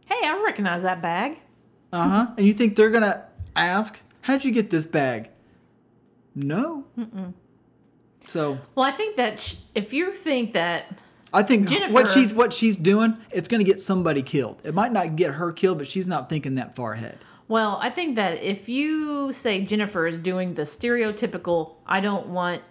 Hey, 0.07 0.21
I 0.25 0.41
recognize 0.45 0.83
that 0.83 1.03
bag. 1.03 1.39
Uh 1.93 2.09
huh. 2.09 2.27
And 2.39 2.47
you 2.47 2.53
think 2.53 2.77
they're 2.77 2.91
gonna 2.91 3.25
ask, 3.57 4.01
"How'd 4.23 4.45
you 4.45 4.51
get 4.53 4.71
this 4.71 4.85
bag?" 4.87 5.31
No. 6.35 6.85
So 8.27 8.59
Well, 8.75 8.87
I 8.87 8.91
think 8.93 9.17
that 9.17 9.41
sh- 9.41 9.57
if 9.75 9.93
you 9.93 10.13
think 10.13 10.53
that 10.55 10.99
I 11.33 11.43
think 11.43 11.69
what 11.69 11.79
Jennifer- 11.79 12.09
she's 12.09 12.35
what 12.35 12.53
she's 12.53 12.77
doing, 12.77 13.17
it's 13.31 13.49
gonna 13.49 13.65
get 13.65 13.81
somebody 13.81 14.23
killed. 14.23 14.61
It 14.65 14.75
might 14.75 14.93
not 14.93 15.17
get 15.17 15.33
her 15.35 15.53
killed, 15.53 15.79
but 15.79 15.87
she's 15.87 16.07
not 16.07 16.29
thinking 16.29 16.55
that 16.55 16.75
far 16.75 16.95
ahead. 16.95 17.19
Well, 17.49 17.79
I 17.83 17.91
think 17.91 18.17
that 18.17 18.43
if 18.43 18.69
you 18.69 19.31
say 19.33 19.61
Jennifer 19.65 20.07
is 20.07 20.17
doing 20.17 20.55
the 20.55 20.63
stereotypical, 20.63 21.75
I 21.87 22.01
don't 22.01 22.29
want 22.29 22.63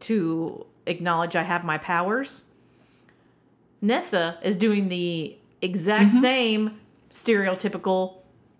to 0.00 0.64
acknowledge 0.86 1.36
I 1.36 1.42
have 1.42 1.64
my 1.64 1.76
powers, 1.78 2.44
Nessa 3.82 4.38
is 4.42 4.56
doing 4.56 4.88
the 4.88 5.36
exact 5.60 6.10
Mm-hmm. 6.10 6.20
same 6.20 6.70
stereotypical, 7.10 8.14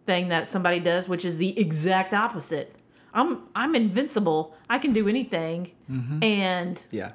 thing 0.07 0.29
that 0.29 0.47
somebody 0.49 0.81
does, 0.81 1.09
which 1.09 1.25
is 1.25 1.39
the 1.39 1.59
exact 1.59 2.13
opposite. 2.15 2.75
I'm 3.13 3.43
I'm 3.55 3.75
invincible. 3.75 4.57
I 4.69 4.79
can 4.79 4.93
do 4.93 5.09
anything, 5.09 5.73
mm-hmm. 5.91 6.23
and 6.23 6.85
Yeah. 6.91 7.13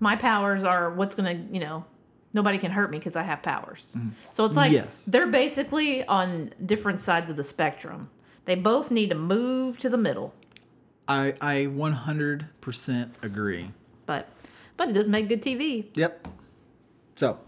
my 0.00 0.16
powers 0.16 0.64
are 0.64 0.90
what's 0.90 1.14
gonna 1.14 1.34
you 1.50 1.60
know 1.60 1.84
nobody 2.32 2.58
can 2.58 2.70
hurt 2.70 2.90
me 2.90 2.98
because 2.98 3.16
I 3.16 3.22
have 3.22 3.42
powers. 3.42 3.92
Mm. 3.96 4.10
So 4.32 4.44
it's 4.44 4.56
like 4.56 4.72
Yes. 4.72 5.04
they're 5.06 5.26
basically 5.26 6.04
on 6.06 6.52
different 6.64 7.00
sides 7.00 7.30
of 7.30 7.36
the 7.36 7.44
spectrum. 7.44 8.10
They 8.44 8.54
both 8.54 8.90
need 8.90 9.10
to 9.10 9.16
move 9.16 9.78
to 9.80 9.88
the 9.88 9.96
middle, 9.98 10.34
I 11.08 11.34
I 11.40 11.66
100% 11.66 13.10
agree. 13.22 13.70
but 14.06 14.28
but 14.76 14.88
it 14.90 14.92
does 14.92 15.08
make 15.08 15.28
good 15.28 15.42
TV. 15.42 15.86
Yep. 15.94 16.28
So, 17.16 17.38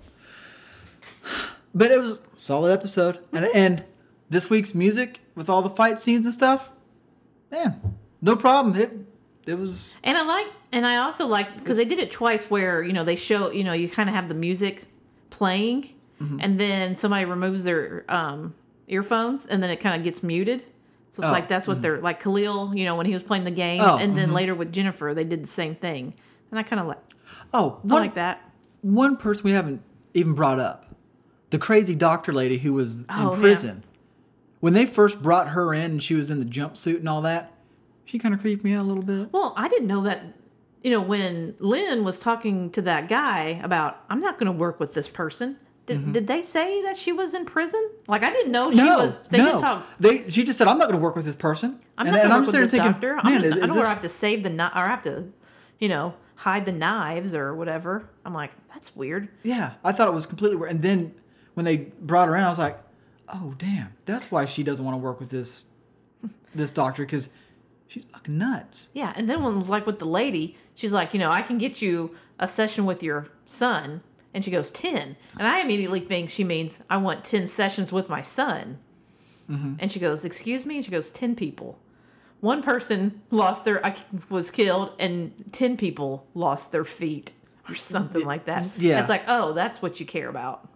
but 1.74 1.90
it 1.90 1.98
was 2.00 2.12
a 2.18 2.20
solid 2.36 2.72
episode, 2.72 3.18
and 3.32 3.44
mm-hmm. 3.44 3.56
and 3.56 3.84
this 4.30 4.50
week's 4.50 4.74
music 4.74 5.20
with 5.34 5.48
all 5.48 5.62
the 5.62 5.70
fight 5.70 6.00
scenes 6.00 6.24
and 6.26 6.34
stuff, 6.34 6.70
man, 7.50 7.80
no 8.22 8.36
problem. 8.36 8.76
It 8.76 8.92
it 9.46 9.58
was 9.58 9.94
And 10.04 10.16
I 10.18 10.22
like, 10.22 10.46
and 10.72 10.86
I 10.86 10.96
also 10.96 11.26
like 11.26 11.56
because 11.58 11.76
they 11.76 11.84
did 11.84 11.98
it 11.98 12.10
twice 12.12 12.50
where 12.50 12.82
you 12.82 12.92
know 12.92 13.04
they 13.04 13.16
show 13.16 13.50
you 13.50 13.64
know 13.64 13.72
you 13.72 13.88
kind 13.88 14.08
of 14.08 14.14
have 14.14 14.28
the 14.28 14.34
music 14.34 14.84
playing, 15.30 15.94
Mm-hmm. 16.20 16.38
and 16.40 16.58
then 16.58 16.96
somebody 16.96 17.24
removes 17.26 17.62
their 17.62 18.04
um, 18.08 18.52
earphones, 18.88 19.46
and 19.46 19.62
then 19.62 19.70
it 19.70 19.76
kind 19.76 19.94
of 19.94 20.02
gets 20.02 20.20
muted. 20.20 20.62
So 21.12 21.22
it's 21.22 21.28
Oh, 21.30 21.32
like 21.32 21.46
that's 21.46 21.68
what 21.68 21.80
they're 21.80 22.00
like 22.00 22.20
Khalil, 22.20 22.74
you 22.74 22.84
know, 22.86 22.96
when 22.96 23.06
he 23.06 23.14
was 23.14 23.22
playing 23.22 23.44
the 23.44 23.52
game, 23.52 23.80
Oh, 23.80 23.98
and 23.98 24.18
then 24.18 24.32
later 24.32 24.52
with 24.54 24.72
Jennifer, 24.72 25.14
they 25.14 25.22
did 25.22 25.44
the 25.44 25.46
same 25.48 25.76
thing, 25.76 26.14
and 26.50 26.58
I 26.58 26.64
kind 26.64 26.80
of 26.80 26.86
like 26.88 26.98
oh 27.54 27.78
I 27.84 27.86
one 27.86 28.02
like 28.02 28.14
that. 28.16 28.42
one 28.82 29.16
person 29.16 29.44
we 29.44 29.52
haven't 29.52 29.80
even 30.12 30.34
brought 30.34 30.58
up, 30.58 30.86
the 31.50 31.58
crazy 31.58 31.94
doctor 31.94 32.32
lady 32.32 32.58
who 32.58 32.72
was 32.74 32.98
Oh, 33.08 33.32
in 33.34 33.40
yeah. 33.42 33.80
When 34.60 34.72
they 34.72 34.86
first 34.86 35.22
brought 35.22 35.48
her 35.50 35.72
in 35.72 35.92
and 35.92 36.02
she 36.02 36.14
was 36.14 36.30
in 36.30 36.38
the 36.40 36.44
jumpsuit 36.44 36.96
and 36.98 37.08
all 37.08 37.22
that, 37.22 37.52
she 38.04 38.18
kind 38.18 38.34
of 38.34 38.40
creeped 38.40 38.64
me 38.64 38.72
out 38.74 38.82
a 38.84 38.88
little 38.88 39.02
bit. 39.04 39.32
Well, 39.32 39.54
I 39.56 39.68
didn't 39.68 39.86
know 39.88 40.02
that. 40.02 40.24
You 40.82 40.92
know, 40.92 41.00
when 41.00 41.54
Lynn 41.58 42.04
was 42.04 42.18
talking 42.20 42.70
to 42.70 42.82
that 42.82 43.08
guy 43.08 43.60
about, 43.62 44.02
I'm 44.08 44.20
not 44.20 44.38
going 44.38 44.46
to 44.46 44.56
work 44.56 44.78
with 44.80 44.94
this 44.94 45.08
person. 45.08 45.56
Did, 45.86 46.12
did 46.12 46.26
they 46.26 46.42
say 46.42 46.82
that 46.82 46.96
she 46.98 47.12
was 47.12 47.32
in 47.34 47.46
prison? 47.46 47.90
Like 48.06 48.22
I 48.22 48.30
didn't 48.30 48.52
know 48.52 48.70
she 48.70 48.76
Mm-hmm. 48.78 48.86
no, 48.86 48.98
was. 48.98 49.20
They 49.28 49.38
no. 49.38 49.44
just 49.52 49.60
talked. 49.64 50.00
They 50.00 50.28
she 50.28 50.44
just 50.44 50.58
said, 50.58 50.68
"I'm 50.68 50.76
not 50.76 50.84
going 50.88 50.98
to 51.00 51.02
work 51.02 51.16
with 51.16 51.24
this 51.24 51.34
person." 51.34 51.80
I'm 51.96 52.06
and, 52.06 52.14
not 52.14 52.22
going 52.22 52.30
to 52.30 52.36
work 52.36 52.46
with 52.46 52.54
this 52.54 52.70
thinking, 52.70 52.92
doctor. 52.92 53.14
man, 53.16 53.20
I'm 53.24 53.42
is, 53.44 53.50
not, 53.50 53.58
I 53.60 53.64
is 53.64 53.68
know 53.68 53.74
where 53.76 53.86
I 53.86 53.88
have 53.88 54.02
to 54.02 54.08
save 54.10 54.42
the 54.42 54.50
kni- 54.50 54.70
or 54.76 54.78
I 54.80 54.88
have 54.88 55.02
to, 55.04 55.32
you 55.78 55.88
know, 55.88 56.14
hide 56.34 56.66
the 56.66 56.72
knives 56.72 57.32
or 57.34 57.54
whatever. 57.54 58.06
I'm 58.26 58.34
like, 58.34 58.50
that's 58.72 58.94
weird. 58.94 59.28
Yeah, 59.42 59.72
I 59.82 59.92
thought 59.92 60.08
it 60.08 60.14
was 60.14 60.26
completely 60.26 60.56
weird. 60.58 60.72
And 60.72 60.82
then 60.82 61.14
when 61.54 61.64
they 61.64 61.76
brought 62.02 62.28
her 62.28 62.36
in, 62.36 62.44
I 62.44 62.50
was 62.50 62.58
like, 62.58 62.78
"Oh, 63.32 63.54
damn! 63.58 63.94
That's 64.06 64.30
why 64.30 64.44
she 64.44 64.62
doesn't 64.62 64.84
want 64.84 64.94
to 64.94 64.98
work 64.98 65.20
with 65.20 65.30
this 65.30 65.66
this 66.54 66.70
doctor 66.70 67.04
because 67.04 67.30
she's 67.86 68.04
fucking 68.04 68.36
nuts." 68.38 68.90
Yeah, 68.94 69.12
and 69.16 69.28
then 69.28 69.42
when 69.42 69.54
it 69.54 69.58
was 69.58 69.68
like 69.68 69.86
with 69.86 69.98
the 69.98 70.06
lady, 70.06 70.56
she's 70.74 70.92
like, 70.92 71.12
you 71.12 71.20
know, 71.20 71.30
I 71.30 71.42
can 71.42 71.58
get 71.58 71.82
you 71.82 72.14
a 72.38 72.48
session 72.48 72.86
with 72.86 73.02
your 73.02 73.28
son, 73.46 74.02
and 74.32 74.44
she 74.44 74.50
goes 74.50 74.70
ten, 74.70 75.16
and 75.38 75.48
I 75.48 75.60
immediately 75.60 76.00
think 76.00 76.30
she 76.30 76.44
means 76.44 76.78
I 76.88 76.96
want 76.98 77.24
ten 77.24 77.48
sessions 77.48 77.92
with 77.92 78.08
my 78.08 78.22
son, 78.22 78.78
mm-hmm. 79.50 79.74
and 79.78 79.90
she 79.90 80.00
goes, 80.00 80.24
excuse 80.24 80.64
me, 80.64 80.76
and 80.76 80.84
she 80.84 80.90
goes, 80.90 81.10
ten 81.10 81.34
people. 81.34 81.78
One 82.40 82.62
person 82.62 83.22
lost 83.30 83.64
their 83.64 83.84
I 83.84 83.96
was 84.28 84.50
killed, 84.50 84.92
and 84.98 85.32
ten 85.52 85.76
people 85.76 86.26
lost 86.34 86.72
their 86.72 86.84
feet, 86.84 87.32
or 87.68 87.74
something 87.74 88.24
like 88.24 88.46
that. 88.46 88.66
yeah. 88.76 89.00
it's 89.00 89.08
like, 89.08 89.24
oh, 89.28 89.52
that's 89.52 89.82
what 89.82 90.00
you 90.00 90.06
care 90.06 90.28
about. 90.28 90.68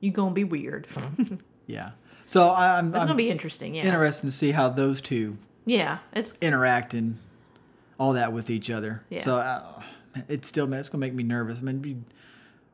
You 0.00 0.10
gonna 0.10 0.34
be 0.34 0.44
weird. 0.44 0.86
it's 1.66 1.74
Yeah. 1.74 1.90
So 2.26 2.52
I'm, 2.52 2.90
gonna 2.90 3.14
be 3.14 3.30
interesting. 3.30 3.74
Yeah, 3.74 3.84
interested 3.84 4.26
to 4.26 4.32
see 4.32 4.52
how 4.52 4.68
those 4.68 5.00
two 5.00 5.38
yeah. 5.64 5.98
It's 6.12 6.34
interact 6.40 6.94
and 6.94 7.18
all 7.98 8.12
that 8.14 8.32
with 8.32 8.50
each 8.50 8.70
other. 8.70 9.02
Yeah. 9.10 9.20
So 9.20 9.36
uh, 9.38 9.82
it's 10.28 10.46
still, 10.48 10.66
man, 10.66 10.80
it's 10.80 10.88
gonna 10.88 11.00
make 11.00 11.14
me 11.14 11.22
nervous. 11.22 11.58
I 11.58 11.62
mean, 11.62 11.78
be 11.78 11.96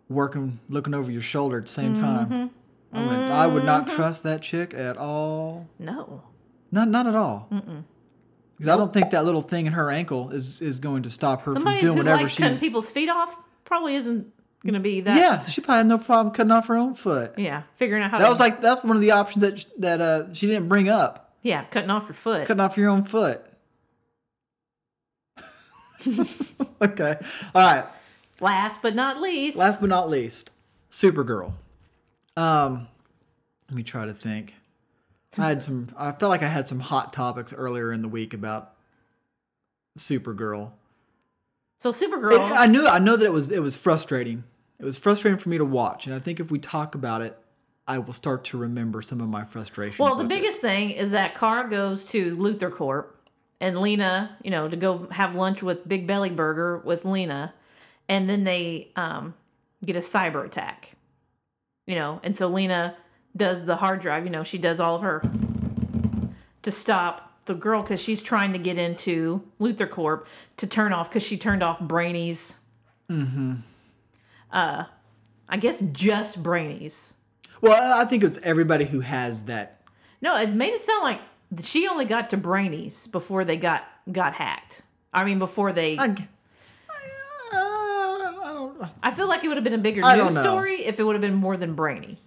working, 0.09 0.59
looking 0.69 0.93
over 0.95 1.11
your 1.11 1.23
shoulder 1.23 1.59
at 1.59 1.67
the 1.67 1.71
same 1.73 1.95
Mm-hmm. 1.95 2.03
time. 2.05 2.51
I 2.95 3.01
would, 3.07 3.19
I 3.19 3.47
would 3.47 3.65
not 3.65 3.89
trust 3.89 4.23
that 4.25 4.43
chick 4.43 4.75
at 4.75 4.97
all. 4.99 5.67
no. 5.79 6.23
Not, 6.71 6.89
not 6.89 7.07
at 7.07 7.15
all. 7.15 7.49
Because 7.51 8.69
I 8.73 8.77
don't 8.79 8.93
think 8.93 9.11
that 9.11 9.25
little 9.27 9.41
thing 9.43 9.67
in 9.67 9.73
her 9.75 9.91
ankle 9.91 10.31
is 10.31 10.61
is 10.63 10.79
going 10.79 11.03
to 11.05 11.11
stop 11.11 11.43
her 11.43 11.53
Somebody 11.55 11.79
from 11.81 11.87
doing 11.87 11.99
who 11.99 12.05
whatever 12.05 12.29
cutting 12.29 12.51
she's. 12.53 12.61
people's 12.61 12.91
feet 12.91 13.09
off 13.11 13.37
probably 13.65 13.95
isn't 13.97 14.27
gonna 14.65 14.81
be 14.81 15.01
that. 15.03 15.17
Yeah, 15.19 15.45
she 15.47 15.61
probably 15.61 15.79
had 15.79 15.87
no 15.87 15.99
problem 15.99 16.35
cutting 16.35 16.51
off 16.53 16.67
her 16.69 16.77
own 16.77 16.95
foot. 16.95 17.35
Yeah, 17.39 17.63
figuring 17.77 18.03
out 18.03 18.11
how 18.11 18.19
That 18.19 18.25
to. 18.27 18.31
was 18.31 18.41
like 18.41 18.61
that's 18.61 18.85
one 18.85 18.97
of 18.97 19.01
the 19.03 19.11
options 19.13 19.43
that 19.43 19.67
that 19.79 20.01
uh, 20.01 20.33
she 20.35 20.47
didn't 20.47 20.69
bring 20.69 20.89
up. 20.89 21.35
yeah, 21.43 21.65
cutting 21.65 21.91
off 21.91 22.05
your 22.05 22.15
foot. 22.15 22.47
Cutting 22.47 22.61
off 22.61 22.77
your 22.77 22.89
own 22.91 23.03
foot. 23.05 23.45
okay. 26.83 27.17
All 27.55 27.63
right. 27.63 27.85
Last 28.41 28.83
but 28.83 28.95
not 28.95 29.21
least, 29.21 29.57
Last 29.57 29.81
but 29.81 29.89
not 29.89 30.11
least, 30.11 30.51
Supergirl. 30.91 31.53
Um, 32.37 32.89
let 33.69 33.77
me 33.77 33.83
try 33.85 34.07
to 34.07 34.15
think. 34.15 34.55
I 35.39 35.49
had 35.49 35.63
some. 35.63 35.89
I 35.97 36.11
felt 36.13 36.31
like 36.31 36.43
I 36.43 36.49
had 36.49 36.67
some 36.67 36.81
hot 36.81 37.13
topics 37.13 37.53
earlier 37.53 37.93
in 37.93 38.03
the 38.03 38.09
week 38.09 38.35
about 38.35 38.75
Supergirl. 39.97 40.73
so 41.79 41.91
It- 41.91 41.95
Supergirl. 41.97 42.51
I 42.51 42.67
knew. 42.67 42.87
I 42.87 42.99
know 42.99 43.17
that 43.17 43.25
it 43.25 43.33
was. 43.33 43.51
It 43.53 43.61
was 43.63 43.77
frustrating. 43.77 44.43
It 44.83 44.85
was 44.85 44.99
frustrating 44.99 45.39
for 45.39 45.49
me 45.49 45.59
to 45.59 45.65
watch, 45.65 46.07
and 46.07 46.15
I 46.15 46.19
think 46.19 46.41
if 46.41 46.51
we 46.51 46.59
talk 46.59 46.97
about 46.97 47.23
it, 47.23 47.39
I 47.87 47.99
will 47.99 48.13
start 48.13 48.43
to 48.47 48.59
remember 48.59 49.01
some 49.01 49.21
of 49.21 49.29
my 49.29 49.45
frustrations. 49.45 50.01
well, 50.01 50.17
the 50.17 50.25
with 50.25 50.33
it. 50.33 50.41
biggest 50.41 50.59
thing 50.59 50.91
is 50.91 51.13
that 51.13 51.37
Kara 51.39 51.71
goes 51.71 52.05
to 52.07 52.37
Luthor 52.37 52.73
Corp 52.73 53.17
and 53.61 53.81
Lena, 53.81 54.37
you 54.43 54.51
know, 54.51 54.69
to 54.69 54.75
go 54.75 55.07
have 55.13 55.37
lunch 55.37 55.63
with 55.63 55.87
Big 55.87 56.09
Belly 56.09 56.31
Burger 56.31 56.79
with 56.79 57.05
Lena, 57.05 57.55
and 58.09 58.29
then 58.29 58.43
they 58.43 58.89
um, 58.97 59.35
get 59.85 59.95
a 59.95 60.01
cyber 60.01 60.45
attack. 60.45 60.91
You 61.87 61.95
know, 61.95 62.19
and 62.25 62.35
so 62.35 62.49
Lena 62.49 62.97
does 63.37 63.65
the 63.65 63.77
hard 63.77 64.01
drive. 64.01 64.25
You 64.25 64.31
know, 64.31 64.43
she 64.43 64.59
does 64.59 64.81
all 64.81 64.97
of 64.97 65.03
her 65.03 65.23
to 66.63 66.73
stop 66.73 67.39
the 67.45 67.55
girl 67.55 67.83
because 67.83 68.03
she's 68.03 68.21
trying 68.21 68.53
to 68.53 68.59
get 68.59 68.79
into 68.79 69.45
Luthor 69.61 69.89
Corp 69.89 70.27
to 70.57 70.67
turn 70.67 70.93
off 70.93 71.09
because 71.09 71.23
she 71.23 71.37
turned 71.37 71.63
off 71.63 71.79
Brainy's. 71.79 72.57
Mm-hmm. 73.09 73.55
Uh, 74.53 74.85
I 75.49 75.57
guess 75.57 75.81
just 75.93 76.43
Brainy's. 76.43 77.15
Well, 77.61 77.99
I 78.01 78.05
think 78.05 78.25
it's 78.25 78.39
everybody 78.43 78.85
who 78.85 79.01
has 79.01 79.45
that. 79.45 79.81
No, 80.21 80.37
it 80.37 80.51
made 80.51 80.73
it 80.73 80.83
sound 80.83 81.03
like 81.03 81.21
she 81.63 81.89
only 81.89 82.05
got 82.05 82.31
to 82.31 82.37
Brainy's 82.37 83.07
before 83.07 83.45
they 83.45 83.57
got 83.57 83.85
got 84.11 84.35
hacked. 84.35 84.83
I 85.13 85.25
mean, 85.25 85.39
before 85.39 85.73
they. 85.73 85.97
I, 85.99 86.15
I, 87.55 88.83
uh, 88.83 88.89
I 89.03 89.11
feel 89.13 89.29
like 89.29 89.45
it 89.45 89.49
would 89.49 89.57
have 89.57 89.65
been 89.65 89.75
a 89.75 89.79
bigger 89.79 90.01
news 90.01 90.39
story 90.39 90.85
if 90.85 90.99
it 90.99 91.05
would 91.05 91.15
have 91.15 91.21
been 91.23 91.35
more 91.35 91.57
than 91.57 91.75
Brainy. 91.75 92.19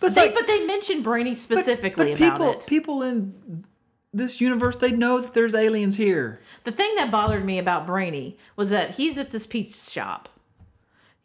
But 0.00 0.14
They, 0.14 0.26
like, 0.26 0.34
but 0.34 0.46
they 0.46 0.64
mentioned 0.64 1.02
Brainy 1.02 1.34
specifically 1.34 2.14
but 2.14 2.18
about 2.18 2.32
people, 2.32 2.50
it. 2.52 2.66
people 2.66 3.02
in 3.02 3.64
this 4.12 4.40
universe, 4.40 4.76
they 4.76 4.92
know 4.92 5.20
that 5.20 5.34
there's 5.34 5.54
aliens 5.54 5.96
here. 5.96 6.40
The 6.64 6.72
thing 6.72 6.94
that 6.96 7.10
bothered 7.10 7.44
me 7.44 7.58
about 7.58 7.86
Brainy 7.86 8.36
was 8.56 8.70
that 8.70 8.94
he's 8.96 9.18
at 9.18 9.30
this 9.30 9.46
pizza 9.46 9.90
shop. 9.90 10.28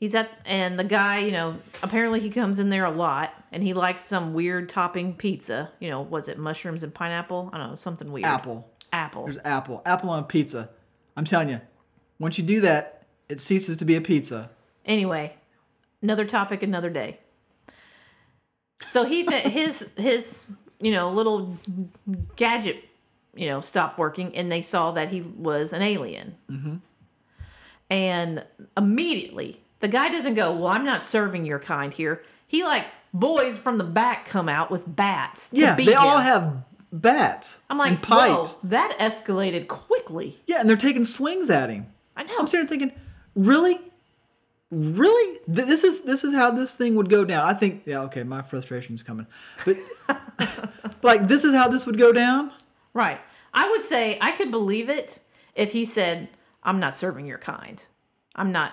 He's 0.04 0.16
at, 0.16 0.38
and 0.44 0.78
the 0.78 0.84
guy, 0.84 1.20
you 1.20 1.32
know, 1.32 1.60
apparently 1.82 2.20
he 2.20 2.30
comes 2.30 2.60
in 2.60 2.70
there 2.70 2.84
a 2.84 2.92
lot, 2.92 3.34
and 3.54 3.64
he 3.64 3.74
likes 3.74 4.02
some 4.02 4.34
weird 4.34 4.68
topping 4.68 5.14
pizza. 5.14 5.72
You 5.80 5.90
know, 5.90 6.02
was 6.02 6.28
it 6.28 6.38
mushrooms 6.38 6.84
and 6.84 6.94
pineapple? 6.94 7.50
I 7.54 7.58
don't 7.58 7.70
know, 7.70 7.76
something 7.78 8.12
weird. 8.12 8.26
Apple. 8.26 8.70
Apple. 8.92 9.24
There's 9.24 9.38
apple. 9.46 9.82
Apple 9.86 10.10
on 10.10 10.26
pizza. 10.26 10.72
I'm 11.16 11.24
telling 11.24 11.48
you, 11.48 11.62
once 12.20 12.38
you 12.38 12.44
do 12.44 12.60
that, 12.60 13.06
it 13.30 13.40
ceases 13.40 13.78
to 13.78 13.86
be 13.86 13.96
a 13.96 14.02
pizza. 14.02 14.50
Anyway, 14.86 15.38
another 16.02 16.26
topic, 16.26 16.64
another 16.64 16.90
day. 16.90 17.20
So 18.90 19.06
he 19.06 19.24
th- 19.24 19.44
his 19.54 19.90
his 19.96 20.48
you 20.82 20.92
know 20.92 21.12
little 21.12 21.58
gadget 22.36 22.84
you 23.34 23.48
know 23.48 23.62
stopped 23.62 23.98
working, 23.98 24.36
and 24.36 24.52
they 24.52 24.64
saw 24.64 24.92
that 24.92 25.08
he 25.08 25.22
was 25.22 25.72
an 25.72 25.82
alien. 25.82 26.36
Mm-hmm. 26.52 26.76
And 27.90 28.44
immediately, 28.76 29.63
the 29.84 29.90
guy 29.90 30.08
doesn't 30.08 30.36
go, 30.36 30.54
"Well, 30.54 30.68
I'm 30.68 30.86
not 30.86 31.04
serving 31.04 31.46
your 31.46 31.60
kind 31.60 31.94
here." 31.94 32.24
He 32.48 32.64
like 32.64 32.86
boys 33.14 33.58
from 33.58 33.78
the 33.78 33.84
back 33.84 34.24
come 34.26 34.48
out 34.48 34.72
with 34.72 34.84
bats. 34.96 35.50
To 35.50 35.58
Yeah, 35.58 35.76
they 35.76 35.94
all 35.94 36.20
have 36.20 36.64
bats. 36.94 37.62
I'm 37.70 37.78
like, 37.78 37.92
and 37.92 38.02
pipes. 38.02 38.54
whoa, 38.56 38.70
that 38.70 38.98
escalated 38.98 39.68
quickly. 39.68 40.40
Yeah, 40.48 40.62
and 40.62 40.70
they're 40.70 40.78
taking 40.78 41.04
swings 41.04 41.50
at 41.50 41.70
him. 41.70 41.88
I 42.16 42.24
know. 42.24 42.34
I'm 42.40 42.48
sitting 42.48 42.66
there 42.66 42.78
thinking, 42.80 42.98
really, 43.36 43.78
really, 44.72 45.40
Th- 45.54 45.68
this 45.68 45.84
is 45.84 46.02
this 46.02 46.24
is 46.24 46.34
how 46.34 46.50
this 46.52 46.76
thing 46.76 46.96
would 46.96 47.10
go 47.10 47.26
down. 47.26 47.46
I 47.46 47.54
think, 47.54 47.84
yeah, 47.86 48.04
okay, 48.04 48.24
my 48.24 48.42
frustration's 48.42 49.04
coming, 49.04 49.28
but 49.66 49.76
like 51.04 51.28
this 51.28 51.44
is 51.44 51.54
how 51.54 51.68
this 51.68 51.86
would 51.86 51.98
go 51.98 52.14
down. 52.14 52.54
Right. 52.94 53.20
I 53.54 53.70
would 53.70 53.84
say 53.84 54.18
I 54.22 54.32
could 54.32 54.50
believe 54.50 54.90
it 54.90 55.20
if 55.56 55.74
he 55.74 55.86
said, 55.86 56.30
I'm 56.64 56.80
not 56.80 56.96
serving 56.96 57.26
your 57.26 57.38
kind. 57.38 57.84
I'm 58.36 58.52
not 58.54 58.72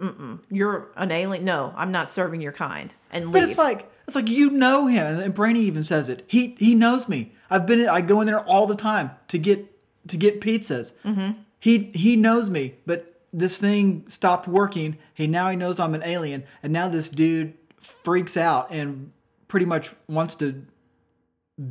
Mm-mm, 0.00 0.40
"You're 0.50 0.88
an 0.96 1.10
alien. 1.10 1.44
No, 1.44 1.74
I'm 1.76 1.92
not 1.92 2.10
serving 2.10 2.40
your 2.40 2.52
kind." 2.52 2.94
And 3.12 3.26
leave. 3.26 3.32
But 3.34 3.42
it's 3.44 3.58
like 3.58 3.90
it's 4.06 4.16
like 4.16 4.28
you 4.28 4.50
know 4.50 4.86
him, 4.86 5.20
and 5.20 5.34
Brainy 5.34 5.60
even 5.60 5.84
says 5.84 6.08
it. 6.08 6.24
He 6.26 6.56
he 6.58 6.74
knows 6.74 7.08
me. 7.08 7.32
I've 7.50 7.66
been 7.66 7.88
I 7.88 8.00
go 8.00 8.20
in 8.20 8.26
there 8.26 8.40
all 8.40 8.66
the 8.66 8.76
time 8.76 9.10
to 9.28 9.38
get 9.38 9.66
to 10.08 10.16
get 10.16 10.40
pizzas. 10.40 10.92
Mm-hmm. 11.04 11.40
He 11.58 11.90
he 11.94 12.16
knows 12.16 12.48
me, 12.48 12.74
but 12.86 13.20
this 13.32 13.58
thing 13.58 14.08
stopped 14.08 14.48
working. 14.48 14.98
He 15.14 15.26
now 15.26 15.50
he 15.50 15.56
knows 15.56 15.78
I'm 15.78 15.94
an 15.94 16.02
alien, 16.02 16.44
and 16.62 16.72
now 16.72 16.88
this 16.88 17.10
dude 17.10 17.54
freaks 17.80 18.36
out 18.36 18.70
and 18.70 19.12
pretty 19.48 19.66
much 19.66 19.90
wants 20.08 20.34
to 20.36 20.64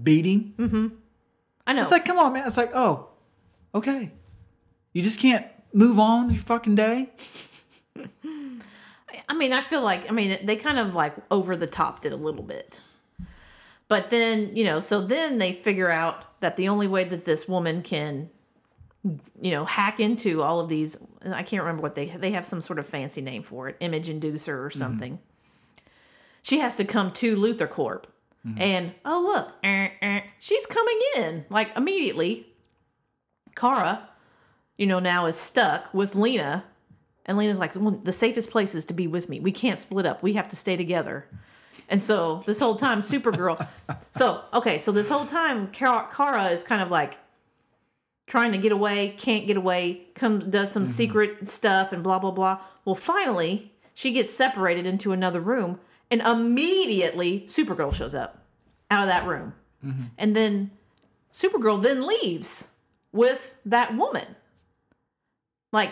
beat 0.03 0.25
him. 0.25 1.01
I 1.65 1.73
know. 1.73 1.81
It's 1.81 1.91
like, 1.91 2.05
come 2.05 2.17
on, 2.17 2.33
man. 2.33 2.47
It's 2.47 2.57
like, 2.57 2.71
oh, 2.73 3.09
okay. 3.75 4.11
You 4.93 5.03
just 5.03 5.19
can't 5.19 5.45
move 5.73 5.99
on 5.99 6.25
with 6.25 6.35
your 6.35 6.43
fucking 6.43 6.75
day. 6.75 7.09
I 9.27 9.33
mean, 9.33 9.53
I 9.53 9.61
feel 9.61 9.81
like 9.81 10.09
I 10.09 10.13
mean 10.13 10.45
they 10.45 10.55
kind 10.55 10.79
of 10.79 10.93
like 10.93 11.15
over 11.31 11.55
the 11.55 11.67
topped 11.67 12.05
it 12.05 12.13
a 12.13 12.17
little 12.17 12.43
bit. 12.43 12.81
But 13.87 14.11
then, 14.11 14.55
you 14.55 14.63
know, 14.65 14.79
so 14.79 15.01
then 15.01 15.39
they 15.39 15.51
figure 15.51 15.89
out 15.89 16.39
that 16.41 16.55
the 16.57 16.69
only 16.69 16.87
way 16.87 17.03
that 17.05 17.25
this 17.25 17.47
woman 17.47 17.81
can 17.81 18.29
you 19.41 19.51
know, 19.51 19.63
hack 19.65 19.99
into 19.99 20.43
all 20.43 20.59
of 20.59 20.67
these 20.67 20.97
I 21.25 21.43
can't 21.43 21.63
remember 21.63 21.81
what 21.81 21.95
they 21.95 22.07
they 22.07 22.31
have 22.31 22.45
some 22.45 22.61
sort 22.61 22.79
of 22.79 22.85
fancy 22.85 23.21
name 23.21 23.43
for 23.43 23.69
it, 23.69 23.77
image 23.79 24.07
inducer 24.09 24.63
or 24.63 24.69
something. 24.69 25.19
She 26.41 26.59
has 26.59 26.77
to 26.77 26.85
come 26.85 27.11
to 27.13 27.35
Luthor 27.35 27.69
Corp. 27.69 28.07
And 28.57 28.93
oh 29.05 29.33
look, 29.35 29.53
eh, 29.63 29.89
eh, 30.01 30.21
she's 30.39 30.65
coming 30.65 30.99
in 31.17 31.45
like 31.49 31.69
immediately. 31.75 32.47
Kara, 33.55 34.09
you 34.77 34.87
know, 34.87 34.99
now 34.99 35.25
is 35.25 35.35
stuck 35.35 35.93
with 35.93 36.15
Lena 36.15 36.63
and 37.29 37.37
Lena's 37.37 37.59
like, 37.59 37.75
well, 37.75 37.91
the 37.91 38.11
safest 38.11 38.49
place 38.49 38.73
is 38.73 38.85
to 38.85 38.93
be 38.95 39.05
with 39.05 39.29
me. 39.29 39.39
We 39.39 39.51
can't 39.51 39.79
split 39.79 40.07
up. 40.07 40.23
We 40.23 40.33
have 40.33 40.49
to 40.49 40.55
stay 40.55 40.75
together. 40.75 41.27
And 41.87 42.01
so 42.01 42.41
this 42.47 42.57
whole 42.57 42.73
time, 42.73 43.03
Supergirl. 43.03 43.67
so, 44.11 44.41
okay, 44.51 44.79
so 44.79 44.91
this 44.91 45.07
whole 45.07 45.27
time, 45.27 45.67
Kara, 45.67 46.09
Kara 46.11 46.45
is 46.45 46.63
kind 46.63 46.81
of 46.81 46.89
like 46.89 47.19
trying 48.25 48.51
to 48.53 48.57
get 48.57 48.71
away, 48.71 49.13
can't 49.19 49.45
get 49.45 49.57
away, 49.57 50.07
comes, 50.15 50.43
does 50.47 50.71
some 50.71 50.85
mm-hmm. 50.85 50.91
secret 50.91 51.47
stuff 51.47 51.91
and 51.91 52.01
blah, 52.01 52.17
blah, 52.17 52.31
blah. 52.31 52.61
Well, 52.83 52.95
finally, 52.95 53.73
she 53.93 54.11
gets 54.11 54.33
separated 54.33 54.87
into 54.87 55.11
another 55.11 55.39
room, 55.39 55.79
and 56.09 56.21
immediately 56.21 57.41
Supergirl 57.41 57.93
shows 57.93 58.15
up 58.15 58.43
out 58.89 59.03
of 59.03 59.09
that 59.09 59.27
room. 59.27 59.53
Mm-hmm. 59.85 60.03
And 60.17 60.35
then 60.35 60.71
Supergirl 61.31 61.79
then 61.83 62.07
leaves 62.07 62.69
with 63.11 63.53
that 63.65 63.95
woman. 63.95 64.35
Like, 65.71 65.91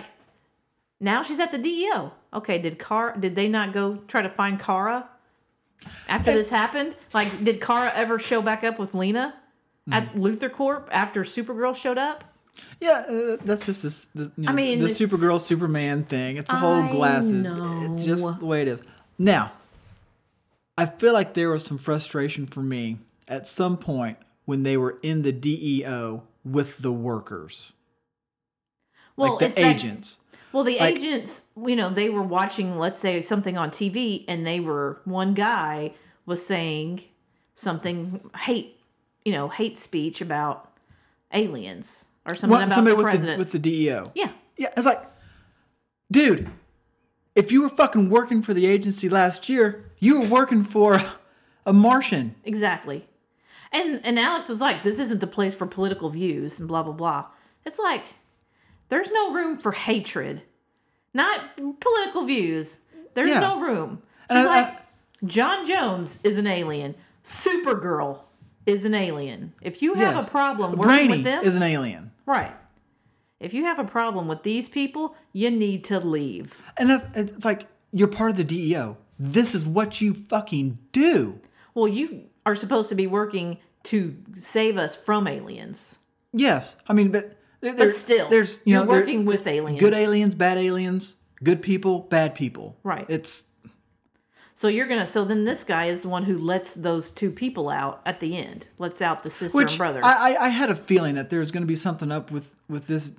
now 1.00 1.24
she's 1.24 1.40
at 1.40 1.52
the 1.52 1.58
DEO. 1.58 2.12
Okay, 2.34 2.58
did 2.60 2.80
Car 2.80 3.16
did 3.18 3.36
they 3.36 3.48
not 3.48 3.74
go 3.74 3.98
try 4.08 4.22
to 4.22 4.30
find 4.30 4.60
Kara 4.60 5.08
after 6.08 6.34
this 6.34 6.50
happened? 6.50 6.96
Like, 7.14 7.44
did 7.44 7.62
Kara 7.62 7.92
ever 7.96 8.20
show 8.20 8.42
back 8.42 8.64
up 8.64 8.80
with 8.80 8.94
Lena 8.94 9.36
at 9.92 10.14
Luthor 10.16 10.52
Corp 10.52 10.90
after 10.92 11.24
Supergirl 11.24 11.76
showed 11.76 11.98
up? 11.98 12.24
Yeah, 12.82 13.06
uh, 13.08 13.38
that's 13.44 13.66
just 13.68 13.84
this. 13.84 14.06
The, 14.16 14.32
you 14.36 14.44
know, 14.46 14.52
mean, 14.54 14.80
the 14.80 14.88
Supergirl 14.88 15.40
Superman 15.40 16.04
thing. 16.04 16.38
It's 16.38 16.50
the 16.50 16.58
whole 16.58 16.82
I 16.84 16.92
glasses. 16.92 17.32
know. 17.34 17.94
It's 17.96 18.04
just 18.04 18.40
the 18.40 18.46
way 18.46 18.64
it 18.64 18.68
is. 18.68 18.82
Now, 19.20 19.52
I 20.78 20.88
feel 20.88 21.14
like 21.14 21.34
there 21.36 21.50
was 21.50 21.64
some 21.64 21.78
frustration 21.78 22.48
for 22.48 22.62
me 22.62 22.98
at 23.28 23.46
some 23.48 23.78
point 23.78 24.18
when 24.46 24.64
they 24.64 24.76
were 24.78 24.98
in 25.04 25.22
the 25.22 25.32
DEO 25.32 26.24
with 26.44 26.80
the 26.80 26.92
workers, 26.92 27.74
Well, 29.16 29.32
like 29.32 29.40
the 29.40 29.46
it's 29.48 29.56
that- 29.56 29.66
agents. 29.76 30.20
Well, 30.52 30.64
the 30.64 30.78
like- 30.80 30.98
agents, 30.98 31.44
you 31.66 31.76
know, 31.76 31.90
they 31.90 32.10
were 32.10 32.24
watching, 32.24 32.78
let's 32.78 33.00
say, 33.00 33.22
something 33.22 33.58
on 33.58 33.70
TV, 33.72 34.24
and 34.28 34.46
they 34.46 34.60
were 34.60 35.02
one 35.06 35.34
guy 35.34 35.94
was 36.26 36.46
saying 36.46 37.02
something 37.56 38.30
hate, 38.40 38.80
you 39.26 39.32
know, 39.32 39.48
hate 39.50 39.78
speech 39.80 40.22
about 40.22 40.72
aliens 41.34 42.06
or 42.26 42.36
something 42.36 42.62
about 42.62 42.84
the 42.84 42.96
with 42.96 43.04
president. 43.04 43.38
the 43.38 43.42
with 43.42 43.52
the 43.52 43.60
DEO. 43.60 44.06
yeah, 44.16 44.32
Yeah, 44.58 44.70
it's 44.76 44.86
like, 44.86 45.02
dude, 46.12 46.50
if 47.36 47.52
you 47.52 47.62
were 47.62 47.70
fucking 47.70 48.10
working 48.10 48.42
for 48.42 48.54
the 48.54 48.66
agency 48.66 49.10
last 49.10 49.48
year, 49.50 49.86
you 50.00 50.20
were 50.20 50.28
working 50.28 50.64
for 50.64 51.02
a 51.66 51.74
Martian. 51.74 52.36
Exactly. 52.44 53.08
And 53.72 54.02
and 54.06 54.18
Alex 54.18 54.48
was 54.50 54.62
like, 54.62 54.84
this 54.84 55.00
isn't 55.00 55.20
the 55.20 55.28
place 55.28 55.54
for 55.54 55.66
political 55.66 56.10
views 56.10 56.60
and 56.60 56.68
blah 56.68 56.84
blah 56.84 56.94
blah. 56.94 57.26
It's 57.66 57.80
like 57.80 58.04
there's 58.90 59.10
no 59.12 59.34
room 59.34 59.58
for 59.58 59.72
hatred. 59.72 60.42
Not 61.14 61.56
political 61.80 62.26
views. 62.26 62.80
There's 63.14 63.30
Yeah. 63.30 63.40
no 63.40 63.60
room. 63.62 64.02
She's 64.32 64.46
I- 64.46 64.62
like, 64.62 64.78
J'onn 65.26 65.66
J'onzz 65.66 66.20
is 66.24 66.38
an 66.38 66.46
alien. 66.48 66.96
Supergirl 67.26 68.22
is 68.66 68.86
an 68.86 68.94
alien. 68.94 69.54
If 69.62 69.82
you 69.82 69.94
have 69.96 70.16
Yes. 70.16 70.28
a 70.28 70.32
problem 70.32 70.72
working 70.72 70.84
Brainy 70.86 71.14
with 71.16 71.24
them, 71.24 71.44
is 71.44 71.56
an 71.56 71.64
alien. 71.64 72.12
right. 72.26 72.54
If 73.40 73.54
you 73.54 73.66
have 73.66 73.78
a 73.78 73.84
problem 73.84 74.28
with 74.28 74.42
these 74.42 74.68
people, 74.68 75.16
you 75.32 75.52
need 75.52 75.84
to 75.86 76.00
leave. 76.00 76.60
And 76.76 76.90
that's, 76.90 77.06
it's 77.16 77.46
like 77.46 77.68
you're 77.94 78.08
part 78.08 78.32
of 78.32 78.38
the 78.38 78.44
DEO. 78.44 78.98
This 79.20 79.54
is 79.54 79.68
what 79.68 80.02
you 80.02 80.14
fucking 80.16 80.80
do. 80.92 81.40
Well, 81.76 81.88
you 81.88 82.24
are 82.48 82.56
supposed 82.56 82.90
to 82.90 82.96
be 82.96 83.06
working 83.06 83.60
to 83.84 84.16
save 84.34 84.76
us 84.78 84.96
from 84.96 85.28
aliens. 85.28 85.98
Yes, 86.34 86.78
I 86.88 86.94
mean, 86.94 87.12
but 87.12 87.37
there, 87.72 87.76
there- 87.76 87.88
But 87.88 87.96
still, 87.96 88.30
there's 88.30 88.62
you 88.66 88.74
you're 88.76 88.84
know 88.86 88.90
working 88.90 89.26
with 89.26 89.48
aliens. 89.48 89.80
good 89.80 89.94
aliens, 89.94 90.36
bad 90.36 90.58
aliens, 90.58 91.16
good 91.44 91.62
people, 91.62 92.00
bad 92.10 92.36
people. 92.36 92.78
Right. 92.84 93.06
It's 93.10 93.46
So 94.54 94.68
you're 94.68 94.88
gonna. 94.88 95.06
So 95.08 95.24
then 95.26 95.46
this 95.46 95.64
guy 95.64 95.86
is 95.86 96.02
the 96.02 96.10
one 96.10 96.24
who 96.24 96.38
lets 96.38 96.74
those 96.74 97.10
two 97.12 97.30
people 97.32 97.70
out 97.70 98.02
at 98.06 98.20
the 98.20 98.36
end. 98.38 98.68
Lets 98.80 99.02
out 99.02 99.24
the 99.24 99.30
sister 99.30 99.56
which 99.56 99.74
and 99.74 99.78
brother. 99.78 100.02
I, 100.04 100.34
I 100.36 100.46
I 100.46 100.50
had 100.50 100.70
a 100.70 100.76
feeling 100.76 101.16
that 101.16 101.30
there 101.30 101.40
was 101.40 101.52
going 101.52 101.62
to 101.64 101.68
be 101.68 101.76
something 101.76 102.12
up 102.12 102.32
with 102.32 102.56
with 102.68 102.88
this 102.88 103.12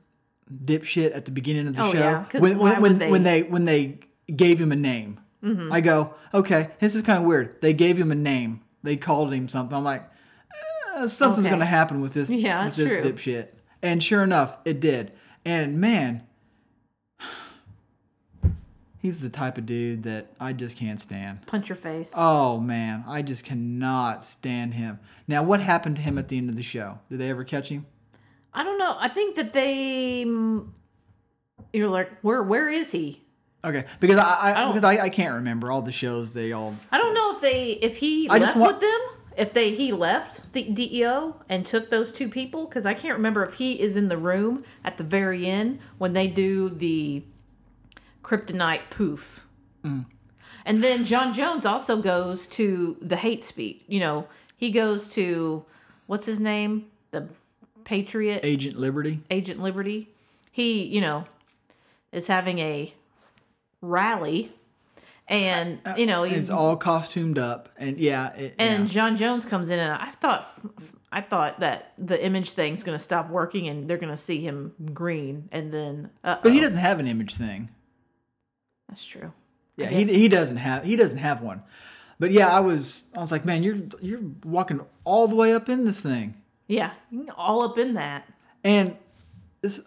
dipshit 0.64 1.14
at 1.14 1.26
the 1.26 1.30
beginning 1.30 1.68
of 1.68 1.76
the 1.76 1.82
Oh, 1.84 1.92
show 1.92 1.98
yeah, 1.98 2.24
when 2.40 2.58
when 2.58 2.80
when, 2.80 2.98
they- 2.98 3.10
when 3.10 3.22
they 3.22 3.42
when 3.42 3.64
they 3.66 4.00
gave 4.34 4.58
him 4.60 4.72
a 4.72 4.76
name. 4.76 5.20
Mm-hmm. 5.44 5.72
I 5.72 5.80
go 5.80 6.14
okay, 6.34 6.70
this 6.80 6.96
is 6.96 7.02
kind 7.02 7.20
of 7.22 7.24
weird. 7.28 7.60
They 7.60 7.72
gave 7.72 7.96
him 7.98 8.10
a 8.10 8.16
name. 8.16 8.62
They 8.82 8.96
called 8.96 9.32
him 9.32 9.46
something. 9.48 9.76
I'm 9.76 9.84
like, 9.84 10.08
eh, 10.96 11.06
something's 11.06 11.46
Okay. 11.46 11.50
going 11.50 11.60
to 11.60 11.66
happen 11.66 12.00
with 12.00 12.14
this 12.14 12.28
Yeah, 12.30 12.64
with 12.64 12.74
this 12.76 12.92
true. 12.92 13.02
dipshit. 13.02 13.48
And 13.82 14.02
sure 14.02 14.22
enough, 14.22 14.58
it 14.64 14.80
did. 14.80 15.12
And 15.44 15.80
man, 15.80 16.22
he's 19.00 19.20
the 19.20 19.28
type 19.30 19.58
of 19.58 19.66
dude 19.66 20.02
that 20.02 20.26
I 20.40 20.52
just 20.52 20.76
can't 20.76 21.00
stand. 21.00 21.46
Punch 21.46 21.68
your 21.68 21.76
face. 21.76 22.12
Oh 22.16 22.58
man, 22.58 23.04
I 23.06 23.22
just 23.22 23.44
cannot 23.44 24.24
stand 24.24 24.74
him. 24.74 24.98
Now, 25.26 25.42
what 25.42 25.60
happened 25.60 25.96
to 25.96 26.02
him 26.02 26.18
at 26.18 26.28
the 26.28 26.38
end 26.38 26.48
of 26.50 26.56
the 26.56 26.62
show? 26.62 26.98
Did 27.10 27.18
they 27.20 27.30
ever 27.30 27.44
catch 27.44 27.68
him? 27.68 27.86
I 28.52 28.64
don't 28.64 28.78
know. 28.78 28.96
I 28.98 29.08
think 29.08 29.36
that 29.36 29.52
they. 29.52 30.24
mm, 30.26 30.68
You're 31.72 31.88
like, 31.88 32.10
where? 32.22 32.42
Where 32.42 32.68
is 32.68 32.90
he? 32.92 33.24
Okay, 33.64 33.84
because 34.00 34.18
I, 34.18 34.52
I, 34.56 34.60
don't- 34.62 34.72
because 34.74 34.84
I, 34.98 35.04
I 35.04 35.08
can't 35.08 35.34
remember 35.34 35.70
all 35.70 35.82
the 35.82 35.92
shows 35.92 36.32
they 36.32 36.52
all. 36.52 36.74
I 36.92 36.98
don't 36.98 37.12
know 37.14 37.34
if 37.34 37.40
they 37.40 37.72
if 37.72 37.96
he 37.96 38.28
I 38.28 38.34
left 38.34 38.44
just 38.44 38.56
want- 38.56 38.72
with 38.74 38.80
them. 38.90 39.00
If 39.38 39.54
they 39.54 39.70
he 39.70 39.92
left 39.92 40.52
the 40.52 40.64
DEO 40.64 41.36
and 41.48 41.64
took 41.64 41.90
those 41.90 42.10
two 42.10 42.28
people 42.28 42.66
because 42.66 42.84
I 42.84 42.92
can't 42.92 43.16
remember 43.16 43.44
if 43.44 43.54
he 43.54 43.80
is 43.80 43.94
in 43.94 44.08
the 44.08 44.18
room 44.18 44.64
at 44.84 44.96
the 44.96 45.04
very 45.04 45.46
end 45.46 45.78
when 45.96 46.12
they 46.12 46.26
do 46.26 46.68
the 46.68 47.22
kryptonite 48.24 48.90
poof. 48.90 49.44
Mm. 49.84 50.06
And 50.64 50.82
then 50.82 51.04
J'onn 51.04 51.32
J'onzz 51.32 51.64
also 51.64 52.02
goes 52.02 52.48
to 52.48 52.96
the 53.00 53.14
hate 53.14 53.44
speech. 53.44 53.80
You 53.86 54.00
know, 54.00 54.26
he 54.56 54.72
goes 54.72 55.08
to 55.10 55.64
what's 56.06 56.26
his 56.26 56.40
name, 56.40 56.86
the 57.12 57.28
Patriot 57.84 58.40
Agent 58.42 58.76
Liberty. 58.76 59.22
Agent 59.30 59.62
Liberty. 59.62 60.08
He, 60.50 60.82
you 60.82 61.00
know, 61.00 61.26
is 62.10 62.26
having 62.26 62.58
a 62.58 62.92
rally, 63.80 64.52
and 65.28 65.80
you 65.96 66.06
know, 66.06 66.22
he's 66.22 66.42
it's 66.42 66.50
all 66.50 66.76
costumed 66.76 67.38
up, 67.38 67.68
and 67.76 67.98
yeah, 67.98 68.32
it, 68.34 68.54
and 68.58 68.92
yeah. 68.92 69.10
J'onn 69.10 69.18
J'onzz 69.18 69.46
comes 69.46 69.68
in, 69.68 69.78
and 69.78 69.92
I 69.92 70.10
thought, 70.10 70.58
I 71.12 71.20
thought 71.20 71.60
that 71.60 71.92
the 71.98 72.22
image 72.24 72.52
thing's 72.52 72.82
going 72.82 72.96
to 72.96 73.02
stop 73.02 73.28
working, 73.30 73.68
and 73.68 73.88
they're 73.88 73.98
going 73.98 74.12
to 74.12 74.16
see 74.16 74.40
him 74.40 74.72
green, 74.94 75.48
and 75.52 75.72
then, 75.72 76.10
uh 76.24 76.36
but 76.42 76.52
he 76.52 76.60
doesn't 76.60 76.80
have 76.80 76.98
an 76.98 77.06
image 77.06 77.34
thing. 77.34 77.68
That's 78.88 79.04
true. 79.04 79.32
Yeah, 79.76 79.88
he, 79.88 80.04
he 80.04 80.28
doesn't 80.28 80.56
have 80.56 80.84
he 80.84 80.96
doesn't 80.96 81.18
have 81.18 81.40
one. 81.40 81.62
But 82.18 82.32
yeah, 82.32 82.48
I 82.48 82.60
was 82.60 83.04
I 83.16 83.20
was 83.20 83.30
like, 83.30 83.44
man, 83.44 83.62
you're 83.62 83.78
you're 84.00 84.20
walking 84.44 84.80
all 85.04 85.28
the 85.28 85.36
way 85.36 85.52
up 85.52 85.68
in 85.68 85.84
this 85.84 86.00
thing. 86.00 86.34
Yeah, 86.66 86.92
all 87.36 87.62
up 87.62 87.78
in 87.78 87.94
that. 87.94 88.28
And 88.64 88.96
this 89.60 89.80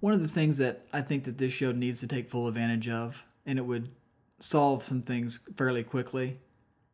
one 0.00 0.14
of 0.14 0.22
the 0.22 0.28
things 0.28 0.58
that 0.58 0.82
I 0.92 1.00
think 1.00 1.24
that 1.24 1.38
this 1.38 1.52
show 1.52 1.72
needs 1.72 2.00
to 2.00 2.06
take 2.06 2.28
full 2.28 2.48
advantage 2.48 2.88
of, 2.88 3.24
and 3.46 3.58
it 3.58 3.62
would 3.62 3.88
solve 4.38 4.82
some 4.82 5.02
things 5.02 5.40
fairly 5.56 5.82
quickly, 5.82 6.38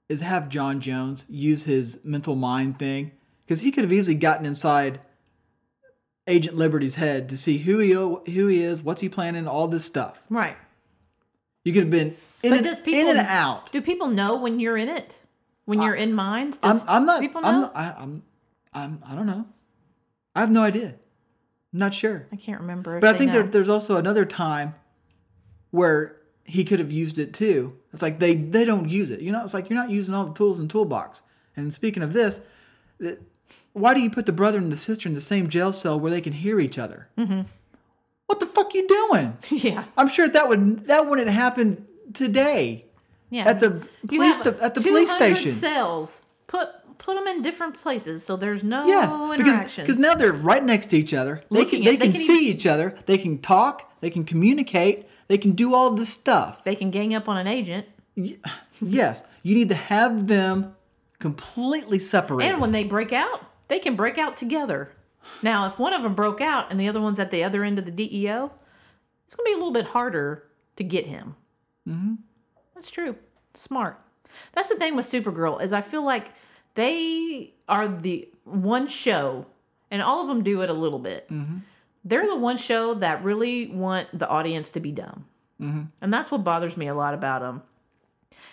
is 0.09 0.20
have 0.20 0.49
J'onn 0.49 0.80
J'onzz 0.80 1.24
use 1.28 1.64
his 1.64 2.01
mental 2.05 2.36
mind 2.36 2.78
thing 2.78 3.12
because 3.45 3.61
he 3.61 3.70
could 3.70 3.84
have 3.84 3.92
easily 3.92 4.16
gotten 4.16 4.47
inside 4.47 5.01
Agent 6.26 6.57
Liberty's 6.57 6.95
head 6.95 7.28
to 7.28 7.36
see 7.36 7.59
who 7.59 7.78
he 7.78 7.92
who 7.92 8.22
he 8.24 8.62
is, 8.62 8.82
what's 8.82 9.01
he 9.01 9.09
planning, 9.09 9.47
all 9.47 9.68
this 9.68 9.84
stuff. 9.84 10.22
Right. 10.30 10.57
You 11.64 11.72
could 11.72 11.84
have 11.84 11.90
been 11.90 12.16
in, 12.42 12.51
But 12.51 12.66
and, 12.66 12.84
people 12.84 13.01
in 13.01 13.09
and 13.09 13.26
out. 13.26 13.72
Do 13.72 13.80
people 13.80 14.09
know 14.09 14.36
when 14.36 14.61
you're 14.61 14.76
in 14.76 14.88
it? 14.88 15.16
When 15.64 15.80
you're 15.80 15.95
in 15.95 16.12
Minds? 16.12 16.59
I'm, 16.62 16.80
I'm 16.86 17.07
not. 17.07 17.20
People 17.20 17.40
know. 17.40 17.49
I'm, 17.49 17.61
not 17.61 17.76
I, 17.76 17.95
I'm. 17.99 18.22
I'm. 18.74 19.03
I 19.07 19.14
don't 19.14 19.26
know. 19.26 19.47
I 20.34 20.40
have 20.40 20.51
no 20.51 20.62
idea. 20.62 20.88
I'm 20.88 21.78
not 21.78 21.95
sure. 21.95 22.26
I 22.32 22.36
can't 22.36 22.61
remember. 22.61 23.01
But 23.01 23.14
I 23.14 23.18
think 23.18 23.32
there, 23.32 23.45
there's 23.45 23.70
also 23.70 23.97
another 23.97 24.24
time 24.26 24.74
where 25.70 26.16
he 26.45 26.64
could 26.64 26.78
have 26.78 26.92
used 26.92 27.18
it 27.18 27.32
too. 27.32 27.76
It's 27.92 28.03
like 28.03 28.18
they 28.18 28.34
they 28.34 28.64
don't 28.64 28.88
use 28.88 29.11
it. 29.11 29.20
You 29.20 29.32
know, 29.32 29.42
it's 29.45 29.55
like 29.55 29.70
you're 29.70 29.78
not 29.78 29.90
using 29.90 30.14
all 30.14 30.26
the 30.26 30.34
tools 30.34 30.59
in 30.59 30.66
the 30.68 30.72
toolbox. 30.72 31.22
And 31.57 31.72
speaking 31.72 32.03
of 32.03 32.12
this, 32.12 32.40
th- 33.01 33.18
why 33.72 33.95
do 33.95 34.01
you 34.01 34.11
put 34.11 34.26
the 34.26 34.32
brother 34.32 34.59
and 34.59 34.70
the 34.70 34.76
sister 34.76 35.09
in 35.09 35.14
the 35.14 35.20
same 35.20 35.49
jail 35.49 35.72
cell 35.72 35.99
where 35.99 36.11
they 36.11 36.20
can 36.20 36.32
hear 36.32 36.61
each 36.61 36.78
other? 36.78 37.09
Mm-hmm. 37.18 37.42
What 38.26 38.40
the 38.40 38.47
fuck 38.47 38.74
you 38.74 38.86
doing? 38.88 39.36
yeah. 39.51 39.84
I'm 39.97 40.09
sure 40.09 40.28
that 40.28 40.49
would 40.49 40.86
that 40.86 41.07
wouldn't 41.09 41.28
happen 41.30 41.86
today 42.12 42.84
Yeah. 43.30 43.49
at 43.49 43.61
the 43.61 43.86
police 44.07 44.36
at 44.38 44.74
the 44.74 44.80
police 44.80 45.11
200 45.12 45.36
station. 45.36 45.53
cells. 45.53 46.22
Put 47.05 47.16
them 47.16 47.26
in 47.26 47.42
different 47.42 47.78
places 47.78 48.24
so 48.24 48.34
there's 48.36 48.64
no 48.64 48.86
Yes, 48.86 49.12
because 49.12 49.40
interaction. 49.40 49.84
because 49.84 49.98
now 49.98 50.14
they're 50.14 50.32
right 50.32 50.64
next 50.64 50.86
to 50.86 50.96
each 50.96 51.12
other. 51.12 51.42
They 51.50 51.59
Looking 51.59 51.82
can 51.82 51.88
at- 51.88 51.90
they 51.90 51.96
they 51.96 52.05
can 52.07 52.12
can 52.12 52.20
see 52.22 52.48
each 52.48 52.66
other. 52.66 52.96
They 53.05 53.18
can 53.18 53.38
talk. 53.38 53.92
They 54.00 54.09
can 54.09 54.24
communicate. 54.24 55.07
They 55.28 55.36
can 55.36 55.52
do 55.52 55.74
all 55.74 55.90
this 55.90 56.09
stuff. 56.09 56.64
they 56.64 56.74
can 56.74 56.90
gang 56.90 57.14
up 57.14 57.28
on 57.28 57.36
an 57.36 57.46
agent. 57.46 57.86
Yes, 58.80 59.24
you 59.42 59.55
need 59.55 59.68
to 59.68 59.74
have 59.74 60.28
them 60.28 60.74
completely 61.18 61.98
separated. 61.98 62.52
And 62.52 62.61
when 62.61 62.72
they 62.72 62.84
break 62.84 63.12
out, 63.12 63.44
they 63.68 63.78
can 63.78 63.96
break 63.96 64.16
out 64.18 64.36
together. 64.36 64.90
Now, 65.42 65.66
if 65.66 65.78
one 65.78 65.92
of 65.92 66.02
them 66.02 66.14
broke 66.14 66.40
out 66.40 66.70
and 66.70 66.78
the 66.80 66.88
other 66.88 67.00
one's 67.00 67.18
at 67.18 67.30
the 67.30 67.44
other 67.44 67.64
end 67.64 67.78
of 67.78 67.84
the 67.86 67.90
DEO, 67.90 68.50
it's 69.26 69.34
going 69.34 69.44
to 69.44 69.48
be 69.50 69.52
a 69.52 69.57
little 69.57 69.72
bit 69.72 69.86
harder 69.86 70.44
to 70.76 70.84
get 70.84 71.07
him. 71.07 71.34
Mm-hmm. 71.88 72.14
That's 72.74 72.90
true. 72.90 73.16
Smart. 73.55 73.98
That's 74.52 74.68
the 74.68 74.76
thing 74.76 74.96
with 74.96 75.07
Supergirl 75.07 75.62
is 75.62 75.72
I 75.72 75.80
feel 75.80 76.05
like 76.05 76.28
they 76.75 77.55
are 77.68 77.89
the 77.89 78.29
one 78.45 78.87
show, 78.89 79.47
and 79.91 80.03
all 80.03 80.22
of 80.22 80.29
them 80.29 80.43
do 80.43 80.62
it 80.62 80.70
a 80.70 80.75
little 80.75 80.99
bit. 80.99 81.31
Mm-hmm. 81.31 81.59
They're 82.05 82.27
the 82.27 82.37
one 82.37 82.59
show 82.59 82.95
that 82.95 83.25
really 83.25 83.66
want 83.66 84.18
the 84.18 84.29
audience 84.29 84.70
to 84.70 84.81
be 84.81 84.93
dumb, 84.93 85.27
mm-hmm. 85.61 85.83
and 86.01 86.12
that's 86.12 86.31
what 86.31 86.45
bothers 86.45 86.77
me 86.77 86.89
a 86.89 86.95
lot 86.95 87.14
about 87.14 87.41
them. 87.41 87.62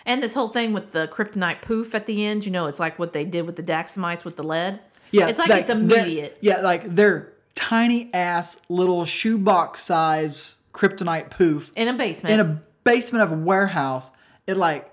And 0.06 0.22
this 0.22 0.34
whole 0.34 0.48
thing 0.48 0.72
with 0.72 0.92
the 0.92 1.08
kryptonite 1.08 1.62
poof 1.62 1.94
at 1.94 2.06
the 2.06 2.24
end, 2.24 2.44
you 2.44 2.50
know, 2.50 2.66
it's 2.66 2.80
like 2.80 2.98
what 2.98 3.12
they 3.12 3.24
did 3.24 3.46
with 3.46 3.56
the 3.56 3.62
Daxamites 3.62 4.24
with 4.24 4.36
the 4.36 4.42
lead. 4.42 4.80
yeah, 5.10 5.28
it's 5.28 5.38
like, 5.38 5.50
it's 5.50 5.70
immediate. 5.70 6.38
Yeah, 6.40 6.60
like 6.60 6.82
they're 6.84 7.32
tiny 7.54 8.12
ass 8.14 8.60
little 8.68 9.04
shoebox 9.04 9.82
size 9.82 10.56
kryptonite 10.72 11.30
poof 11.30 11.70
In 11.76 11.88
a 11.88 11.92
basement. 11.92 12.32
in 12.32 12.40
a 12.40 12.62
basement 12.84 13.22
of 13.24 13.32
a 13.32 13.36
warehouse. 13.36 14.10
It 14.46 14.56
like 14.56 14.90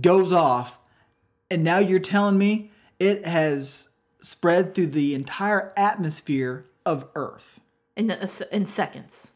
goes 0.00 0.32
off, 0.32 0.78
and 1.50 1.64
now 1.64 1.78
you're 1.78 1.98
telling 1.98 2.38
me 2.38 2.70
it 2.98 3.26
has 3.26 3.88
spread 4.20 4.74
through 4.74 4.88
the 4.88 5.14
entire 5.14 5.72
atmosphere 5.76 6.66
of 6.86 7.06
Earth. 7.14 7.60
in, 7.96 8.06
the, 8.08 8.48
in 8.52 8.66
seconds. 8.66 9.30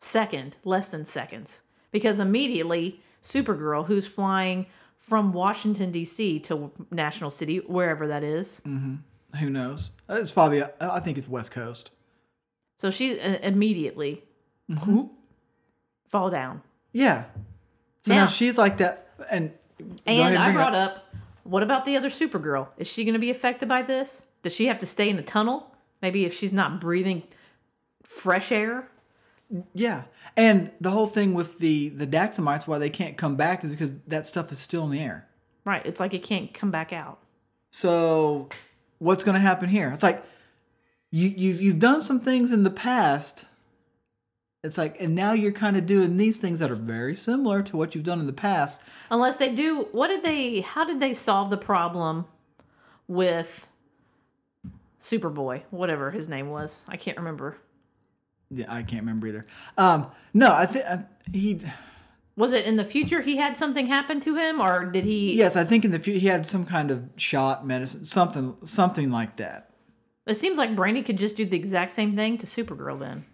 Second, 0.00 0.56
less 0.64 0.88
than 0.88 1.04
seconds. 1.04 1.60
Because 1.92 2.20
immediately, 2.20 3.00
Supergirl, 3.22 3.86
who's 3.86 4.06
flying 4.06 4.66
from 4.96 5.32
Washington, 5.32 5.90
D.C. 5.90 6.40
to 6.40 6.70
National 6.90 7.30
City, 7.30 7.58
wherever 7.58 8.06
that 8.06 8.22
is. 8.22 8.62
Who 8.64 9.50
knows? 9.50 9.90
It's 10.08 10.32
probably 10.32 10.62
I 10.80 11.00
think 11.00 11.18
it's 11.18 11.28
West 11.28 11.50
Coast. 11.52 11.90
So 12.78 12.90
she 12.90 13.20
uh, 13.20 13.38
immediately 13.42 14.24
Mm-hmm. 14.70 15.02
fall 16.08 16.30
down. 16.30 16.62
Yeah. 16.92 17.24
So 18.02 18.14
now, 18.14 18.20
Now- 18.20 18.26
she's 18.28 18.56
like 18.56 18.76
that, 18.78 19.08
and 19.30 19.52
And 20.06 20.38
I 20.38 20.52
brought 20.52 20.74
up. 20.74 20.96
up, 20.96 21.09
what 21.50 21.64
about 21.64 21.84
the 21.84 21.96
other 21.96 22.10
Supergirl? 22.10 22.68
Is 22.78 22.86
she 22.86 23.02
going 23.04 23.14
to 23.14 23.18
be 23.18 23.30
affected 23.30 23.68
by 23.68 23.82
this? 23.82 24.26
Does 24.42 24.54
she 24.54 24.66
have 24.66 24.78
to 24.78 24.86
stay 24.86 25.10
in 25.10 25.18
a 25.18 25.22
tunnel? 25.22 25.74
Maybe 26.00 26.24
if 26.24 26.32
she's 26.32 26.52
not 26.52 26.80
breathing 26.80 27.24
fresh 28.04 28.52
air? 28.52 28.88
Yeah, 29.74 30.04
and 30.36 30.70
the 30.80 30.90
whole 30.90 31.08
thing 31.08 31.34
with 31.34 31.58
the 31.58 31.88
the 31.88 32.06
Daxamites, 32.06 32.68
why 32.68 32.78
they 32.78 32.88
can't 32.88 33.16
come 33.16 33.34
back, 33.34 33.64
is 33.64 33.72
because 33.72 33.98
that 34.06 34.26
stuff 34.26 34.52
is 34.52 34.60
still 34.60 34.84
in 34.84 34.92
the 34.92 35.00
air. 35.00 35.26
Right. 35.64 35.84
It's 35.84 35.98
like 35.98 36.14
it 36.14 36.22
can't 36.22 36.54
come 36.54 36.70
back 36.70 36.92
out. 36.92 37.18
So, 37.72 38.48
what's 38.98 39.24
going 39.24 39.34
to 39.34 39.40
happen 39.40 39.68
here? 39.68 39.90
It's 39.92 40.04
like 40.04 40.22
you 41.10 41.28
you've 41.28 41.60
you've 41.60 41.78
done 41.80 42.00
some 42.00 42.20
things 42.20 42.52
in 42.52 42.62
the 42.62 42.70
past. 42.70 43.44
It's 44.62 44.76
like, 44.76 45.00
and 45.00 45.14
now 45.14 45.32
you're 45.32 45.52
kind 45.52 45.76
of 45.76 45.86
doing 45.86 46.18
these 46.18 46.38
things 46.38 46.58
that 46.58 46.70
are 46.70 46.76
very 46.76 47.14
similar 47.14 47.62
to 47.62 47.76
what 47.76 47.94
you've 47.94 48.04
done 48.04 48.20
in 48.20 48.26
the 48.26 48.32
past. 48.32 48.78
Unless 49.10 49.38
they 49.38 49.54
do, 49.54 49.88
what 49.92 50.08
did 50.08 50.22
they, 50.22 50.60
how 50.60 50.84
did 50.84 51.00
they 51.00 51.14
solve 51.14 51.48
the 51.48 51.56
problem 51.56 52.26
with 53.08 53.66
Superboy, 55.00 55.62
whatever 55.70 56.10
his 56.10 56.28
name 56.28 56.50
was? 56.50 56.84
I 56.86 56.98
can't 56.98 57.16
remember. 57.16 57.56
Yeah, 58.50 58.66
I 58.68 58.82
can't 58.82 59.02
remember 59.02 59.28
either. 59.28 59.46
Um, 59.78 60.10
no, 60.34 60.52
I 60.52 60.66
think 60.66 60.84
he. 61.32 61.60
Was 62.36 62.52
it 62.52 62.66
in 62.66 62.76
the 62.76 62.84
future 62.84 63.22
he 63.22 63.36
had 63.36 63.56
something 63.56 63.86
happen 63.86 64.20
to 64.20 64.36
him, 64.36 64.60
or 64.60 64.84
did 64.84 65.04
he? 65.04 65.36
Yes, 65.36 65.56
I 65.56 65.64
think 65.64 65.84
in 65.84 65.90
the 65.90 65.98
future 65.98 66.18
he 66.18 66.26
had 66.26 66.44
some 66.44 66.66
kind 66.66 66.90
of 66.90 67.08
shot 67.16 67.64
medicine, 67.64 68.04
something 68.04 68.56
something 68.64 69.10
like 69.10 69.36
that. 69.36 69.70
It 70.26 70.36
seems 70.36 70.58
like 70.58 70.76
Brainy 70.76 71.02
could 71.02 71.16
just 71.16 71.36
do 71.36 71.44
the 71.44 71.56
exact 71.56 71.92
same 71.92 72.16
thing 72.16 72.38
to 72.38 72.46
Supergirl 72.46 72.98
then. 72.98 73.24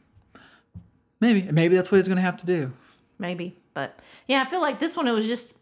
Maybe 1.20 1.50
maybe 1.50 1.76
that's 1.76 1.90
what 1.90 1.98
he's 1.98 2.08
going 2.08 2.16
to 2.16 2.22
have 2.22 2.36
to 2.38 2.46
do. 2.46 2.72
Maybe. 3.18 3.56
But 3.74 3.98
yeah, 4.26 4.42
I 4.42 4.50
feel 4.50 4.60
like 4.60 4.78
this 4.78 4.96
one, 4.96 5.06
it 5.06 5.12
was 5.12 5.26
just, 5.26 5.54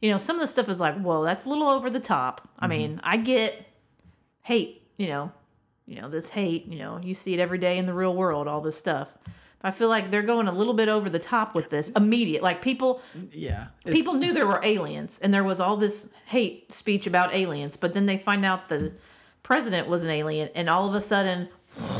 you 0.00 0.10
know, 0.10 0.18
some 0.18 0.36
of 0.36 0.40
the 0.40 0.46
stuff 0.46 0.68
is 0.68 0.80
like, 0.80 0.98
whoa, 1.00 1.24
that's 1.24 1.46
a 1.46 1.48
little 1.48 1.68
over 1.68 1.90
the 1.90 2.00
top. 2.00 2.48
I 2.58 2.66
mm-hmm. 2.66 2.70
mean, 2.70 3.00
I 3.02 3.16
get 3.16 3.66
hate, 4.42 4.82
you 4.96 5.08
know, 5.08 5.32
you 5.86 6.00
know, 6.00 6.08
this 6.08 6.28
hate, 6.28 6.66
you 6.66 6.78
know, 6.78 7.00
you 7.02 7.14
see 7.14 7.34
it 7.34 7.40
every 7.40 7.58
day 7.58 7.78
in 7.78 7.86
the 7.86 7.94
real 7.94 8.14
world, 8.14 8.48
all 8.48 8.60
this 8.60 8.76
stuff. 8.76 9.08
But 9.60 9.68
I 9.68 9.70
feel 9.70 9.88
like 9.88 10.10
they're 10.10 10.22
going 10.22 10.48
a 10.48 10.52
little 10.52 10.74
bit 10.74 10.88
over 10.88 11.08
the 11.08 11.18
top 11.18 11.54
with 11.54 11.70
this 11.70 11.90
immediate. 11.90 12.42
Like 12.42 12.62
people, 12.62 13.00
Yeah, 13.30 13.68
people 13.86 14.14
knew 14.14 14.32
there 14.32 14.46
were 14.46 14.60
aliens 14.62 15.18
and 15.22 15.32
there 15.32 15.44
was 15.44 15.60
all 15.60 15.76
this 15.76 16.08
hate 16.26 16.72
speech 16.72 17.06
about 17.06 17.34
aliens, 17.34 17.76
but 17.76 17.94
then 17.94 18.06
they 18.06 18.18
find 18.18 18.44
out 18.44 18.68
the 18.68 18.92
president 19.42 19.88
was 19.88 20.04
an 20.04 20.10
alien 20.10 20.50
and 20.54 20.68
all 20.68 20.88
of 20.88 20.94
a 20.94 21.00
sudden, 21.00 21.48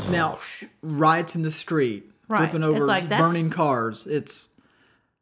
now 0.09 0.39
riots 0.81 1.35
in 1.35 1.41
the 1.41 1.51
street, 1.51 2.09
Right. 2.33 2.49
flipping 2.49 2.63
over, 2.63 2.85
like, 2.85 3.09
burning 3.09 3.49
cars. 3.49 4.07
It's 4.07 4.49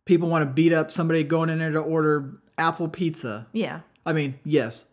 people 0.05 0.29
want 0.29 0.47
to 0.47 0.51
beat 0.53 0.73
up 0.73 0.91
somebody 0.91 1.23
going 1.23 1.49
in 1.49 1.59
there 1.59 1.71
to 1.71 1.79
order 1.79 2.31
apple 2.57 2.87
pizza. 2.89 3.47
yeah. 3.53 3.81
I 4.05 4.13
mean, 4.13 4.39
yes, 4.43 4.85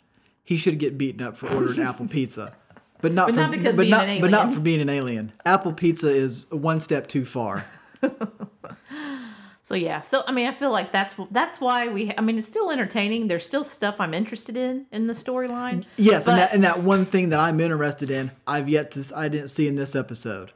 he 0.45 0.57
should 0.59 0.79
get 0.79 0.99
beaten 0.99 1.23
up 1.27 1.37
for 1.37 1.49
ordering 1.55 1.81
apple 1.81 2.07
pizza, 2.11 2.55
but 3.01 3.13
not 3.13 3.27
But 3.29 3.35
for 3.37 3.41
not 3.41 3.51
because 3.53 3.75
but 3.77 3.83
being 3.83 3.91
not 3.91 4.07
an 4.09 4.21
but 4.21 4.31
not 4.31 4.41
alien. 4.43 4.55
for 4.55 4.61
being 4.61 4.81
an 4.81 4.89
alien. 4.91 5.33
Apple 5.47 5.73
pizza 5.73 6.11
is 6.11 6.47
one 6.51 6.81
step 6.81 7.07
too 7.07 7.25
far. 7.25 7.65
So 9.63 9.75
yeah, 9.75 10.01
so 10.01 10.25
I 10.27 10.33
mean, 10.33 10.49
I 10.49 10.55
feel 10.55 10.71
like 10.71 10.93
that's 10.93 11.15
that's 11.31 11.61
why 11.61 11.89
we. 11.89 12.11
I 12.17 12.23
mean, 12.23 12.39
it's 12.39 12.49
still 12.49 12.71
entertaining. 12.71 13.29
There's 13.29 13.45
still 13.45 13.65
stuff 13.65 13.97
I'm 13.99 14.15
interested 14.15 14.57
in 14.57 14.87
in 14.91 15.09
the 15.09 15.13
storyline. 15.13 15.85
Yes, 15.99 16.25
But- 16.25 16.31
and 16.31 16.39
that 16.41 16.55
and 16.55 16.65
that 16.65 16.81
one 16.81 17.05
thing 17.05 17.29
that 17.29 17.39
I'm 17.41 17.61
interested 17.61 18.11
in, 18.11 18.31
I've 18.47 18.71
yet 18.71 18.93
to 18.93 19.05
I 19.15 19.29
didn't 19.29 19.49
see 19.49 19.69
in 19.69 19.75
this 19.75 19.95
episode. 19.95 20.53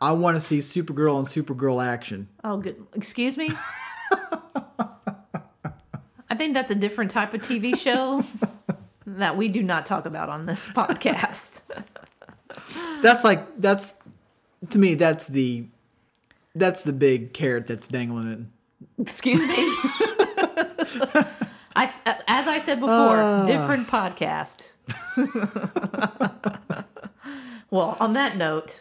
I 0.00 0.12
want 0.12 0.36
to 0.36 0.40
see 0.40 0.58
Supergirl 0.58 1.16
and 1.18 1.26
Supergirl 1.26 1.84
action. 1.84 2.28
Oh, 2.44 2.58
good. 2.58 2.84
Excuse 2.94 3.36
me. 3.36 3.50
I 6.28 6.34
think 6.36 6.54
that's 6.54 6.70
a 6.70 6.74
different 6.74 7.10
type 7.10 7.32
of 7.34 7.42
TV 7.42 7.76
show 7.76 8.24
that 9.06 9.36
we 9.36 9.48
do 9.48 9.62
not 9.62 9.86
talk 9.86 10.04
about 10.06 10.28
on 10.28 10.46
this 10.46 10.68
podcast. 10.68 11.62
That's 13.02 13.22
like 13.24 13.60
that's 13.60 13.94
to 14.70 14.78
me 14.78 14.94
that's 14.94 15.26
the 15.26 15.66
that's 16.54 16.84
the 16.84 16.92
big 16.92 17.34
carrot 17.34 17.66
that's 17.66 17.86
dangling 17.86 18.28
it. 18.28 18.38
Excuse 19.02 19.40
me. 19.40 19.54
I, 21.76 21.84
as 22.26 22.48
I 22.48 22.58
said 22.58 22.80
before, 22.80 22.88
Ah. 23.20 23.44
different 23.46 23.88
podcast. 23.88 24.70
well, 27.70 27.96
on 28.00 28.14
that 28.14 28.36
note, 28.38 28.80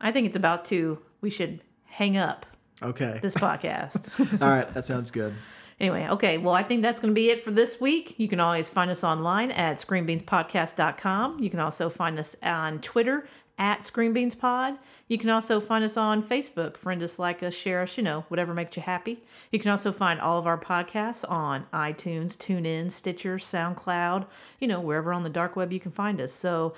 I 0.00 0.12
think 0.12 0.26
it's 0.26 0.36
about 0.36 0.64
to. 0.66 0.98
We 1.20 1.30
should 1.30 1.60
hang 1.86 2.16
up 2.16 2.46
Okay. 2.82 3.18
this 3.22 3.34
podcast. 3.34 4.40
All 4.42 4.48
right, 4.50 4.72
that 4.74 4.84
sounds 4.84 5.10
good. 5.10 5.34
Anyway, 5.80 6.06
okay. 6.08 6.38
Well, 6.38 6.54
I 6.54 6.62
think 6.64 6.82
that's 6.82 7.00
going 7.00 7.12
to 7.12 7.14
be 7.14 7.30
it 7.30 7.44
for 7.44 7.50
this 7.52 7.80
week. 7.80 8.18
You 8.18 8.26
can 8.28 8.40
always 8.40 8.68
find 8.68 8.90
us 8.90 9.04
online 9.04 9.50
at 9.52 9.78
screenbeanspodcast.com. 9.78 11.40
You 11.40 11.50
can 11.50 11.60
also 11.60 11.88
find 11.88 12.18
us 12.18 12.34
on 12.42 12.80
Twitter 12.80 13.28
at 13.58 13.80
screenbeanspod. 13.80 14.78
You 15.08 15.18
can 15.18 15.30
also 15.30 15.60
find 15.60 15.84
us 15.84 15.96
on 15.96 16.22
Facebook. 16.22 16.76
Friend 16.76 17.02
us, 17.02 17.18
like 17.18 17.42
us, 17.42 17.54
share 17.54 17.82
us, 17.82 17.96
you 17.96 18.02
know, 18.02 18.24
whatever 18.28 18.54
makes 18.54 18.76
you 18.76 18.82
happy. 18.82 19.22
You 19.52 19.58
can 19.58 19.70
also 19.70 19.92
find 19.92 20.20
all 20.20 20.38
of 20.38 20.46
our 20.46 20.58
podcasts 20.58 21.28
on 21.28 21.66
iTunes, 21.72 22.36
TuneIn, 22.36 22.90
Stitcher, 22.92 23.38
SoundCloud, 23.38 24.26
you 24.60 24.68
know, 24.68 24.80
wherever 24.80 25.12
on 25.12 25.22
the 25.22 25.30
dark 25.30 25.56
web 25.56 25.72
you 25.72 25.80
can 25.80 25.92
find 25.92 26.20
us. 26.20 26.32
So 26.32 26.74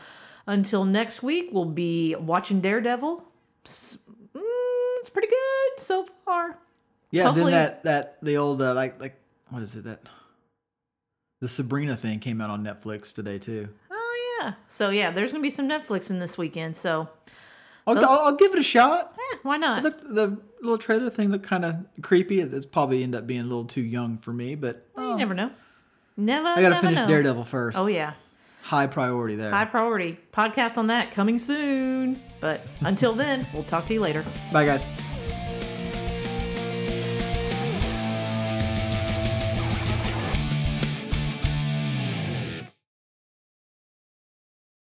until 0.47 0.85
next 0.85 1.23
week, 1.23 1.51
we'll 1.53 1.65
be 1.65 2.15
watching 2.17 2.61
Daredevil. 2.61 3.23
S- 3.67 3.99
mm, 4.35 4.41
It's 5.01 5.11
pretty 5.11 5.29
good 5.29 5.83
so 5.85 6.07
far. 6.25 6.59
Yeah, 7.11 7.25
Hopefully- 7.25 7.51
then 7.53 7.61
that 7.63 7.83
that 7.85 8.17
the 8.23 8.37
old 8.37 8.63
uh, 8.63 8.75
like 8.75 9.01
like 9.01 9.17
what 9.51 9.63
is 9.63 9.75
it 9.77 9.85
that 9.85 10.01
the 11.41 11.49
Sabrina 11.49 11.97
thing 11.97 12.19
came 12.21 12.41
out 12.41 12.51
on 12.51 12.63
Netflix 12.65 13.15
today 13.15 13.39
too. 13.39 13.69
Oh 13.91 14.39
yeah. 14.43 14.55
So 14.69 14.91
yeah, 14.91 15.11
there's 15.11 15.33
gonna 15.33 15.43
be 15.43 15.51
some 15.51 15.69
Netflix 15.69 16.11
in 16.11 16.19
this 16.19 16.37
weekend. 16.39 16.77
So 16.77 17.09
I'll, 17.87 17.95
Those- 17.95 18.05
I'll, 18.05 18.21
I'll 18.27 18.37
give 18.37 18.53
it 18.53 18.59
a 18.59 18.63
shot. 18.63 19.15
eh, 19.33 19.37
why 19.43 19.57
not? 19.57 19.83
Look, 19.83 20.01
the 20.01 20.39
little 20.61 20.79
trailer 20.79 21.11
thing 21.11 21.31
looked 21.31 21.47
kind 21.47 21.65
of 21.65 21.77
creepy. 22.03 22.41
It's 22.41 22.67
probably 22.67 23.03
end 23.03 23.15
up 23.15 23.27
being 23.27 23.41
a 23.41 23.45
little 23.45 23.65
too 23.65 23.81
young 23.83 24.19
for 24.19 24.33
me, 24.33 24.55
but 24.55 24.87
you 24.97 25.17
never 25.17 25.35
know. 25.35 25.51
Never. 26.17 26.49
I 26.49 26.57
gotta 26.57 26.69
never 26.71 26.81
finish 26.83 26.99
know. 26.99 27.07
Daredevil 27.09 27.45
first. 27.45 27.79
Oh 27.79 27.87
yeah. 27.89 28.13
High 28.63 28.87
priority 28.87 29.37
there. 29.37 29.51
High 29.51 29.65
priority. 29.65 30.19
Podcast 30.33 30.79
on 30.79 30.87
that 30.89 31.13
coming 31.13 31.39
soon. 31.39 32.23
But 32.41 32.65
until 32.81 33.13
then, 33.13 33.47
we'll 33.53 33.65
talk 33.65 33.87
to 33.87 33.95
you 33.95 34.01
later. 34.01 34.25
Bye 34.53 34.65
guys. 34.65 34.85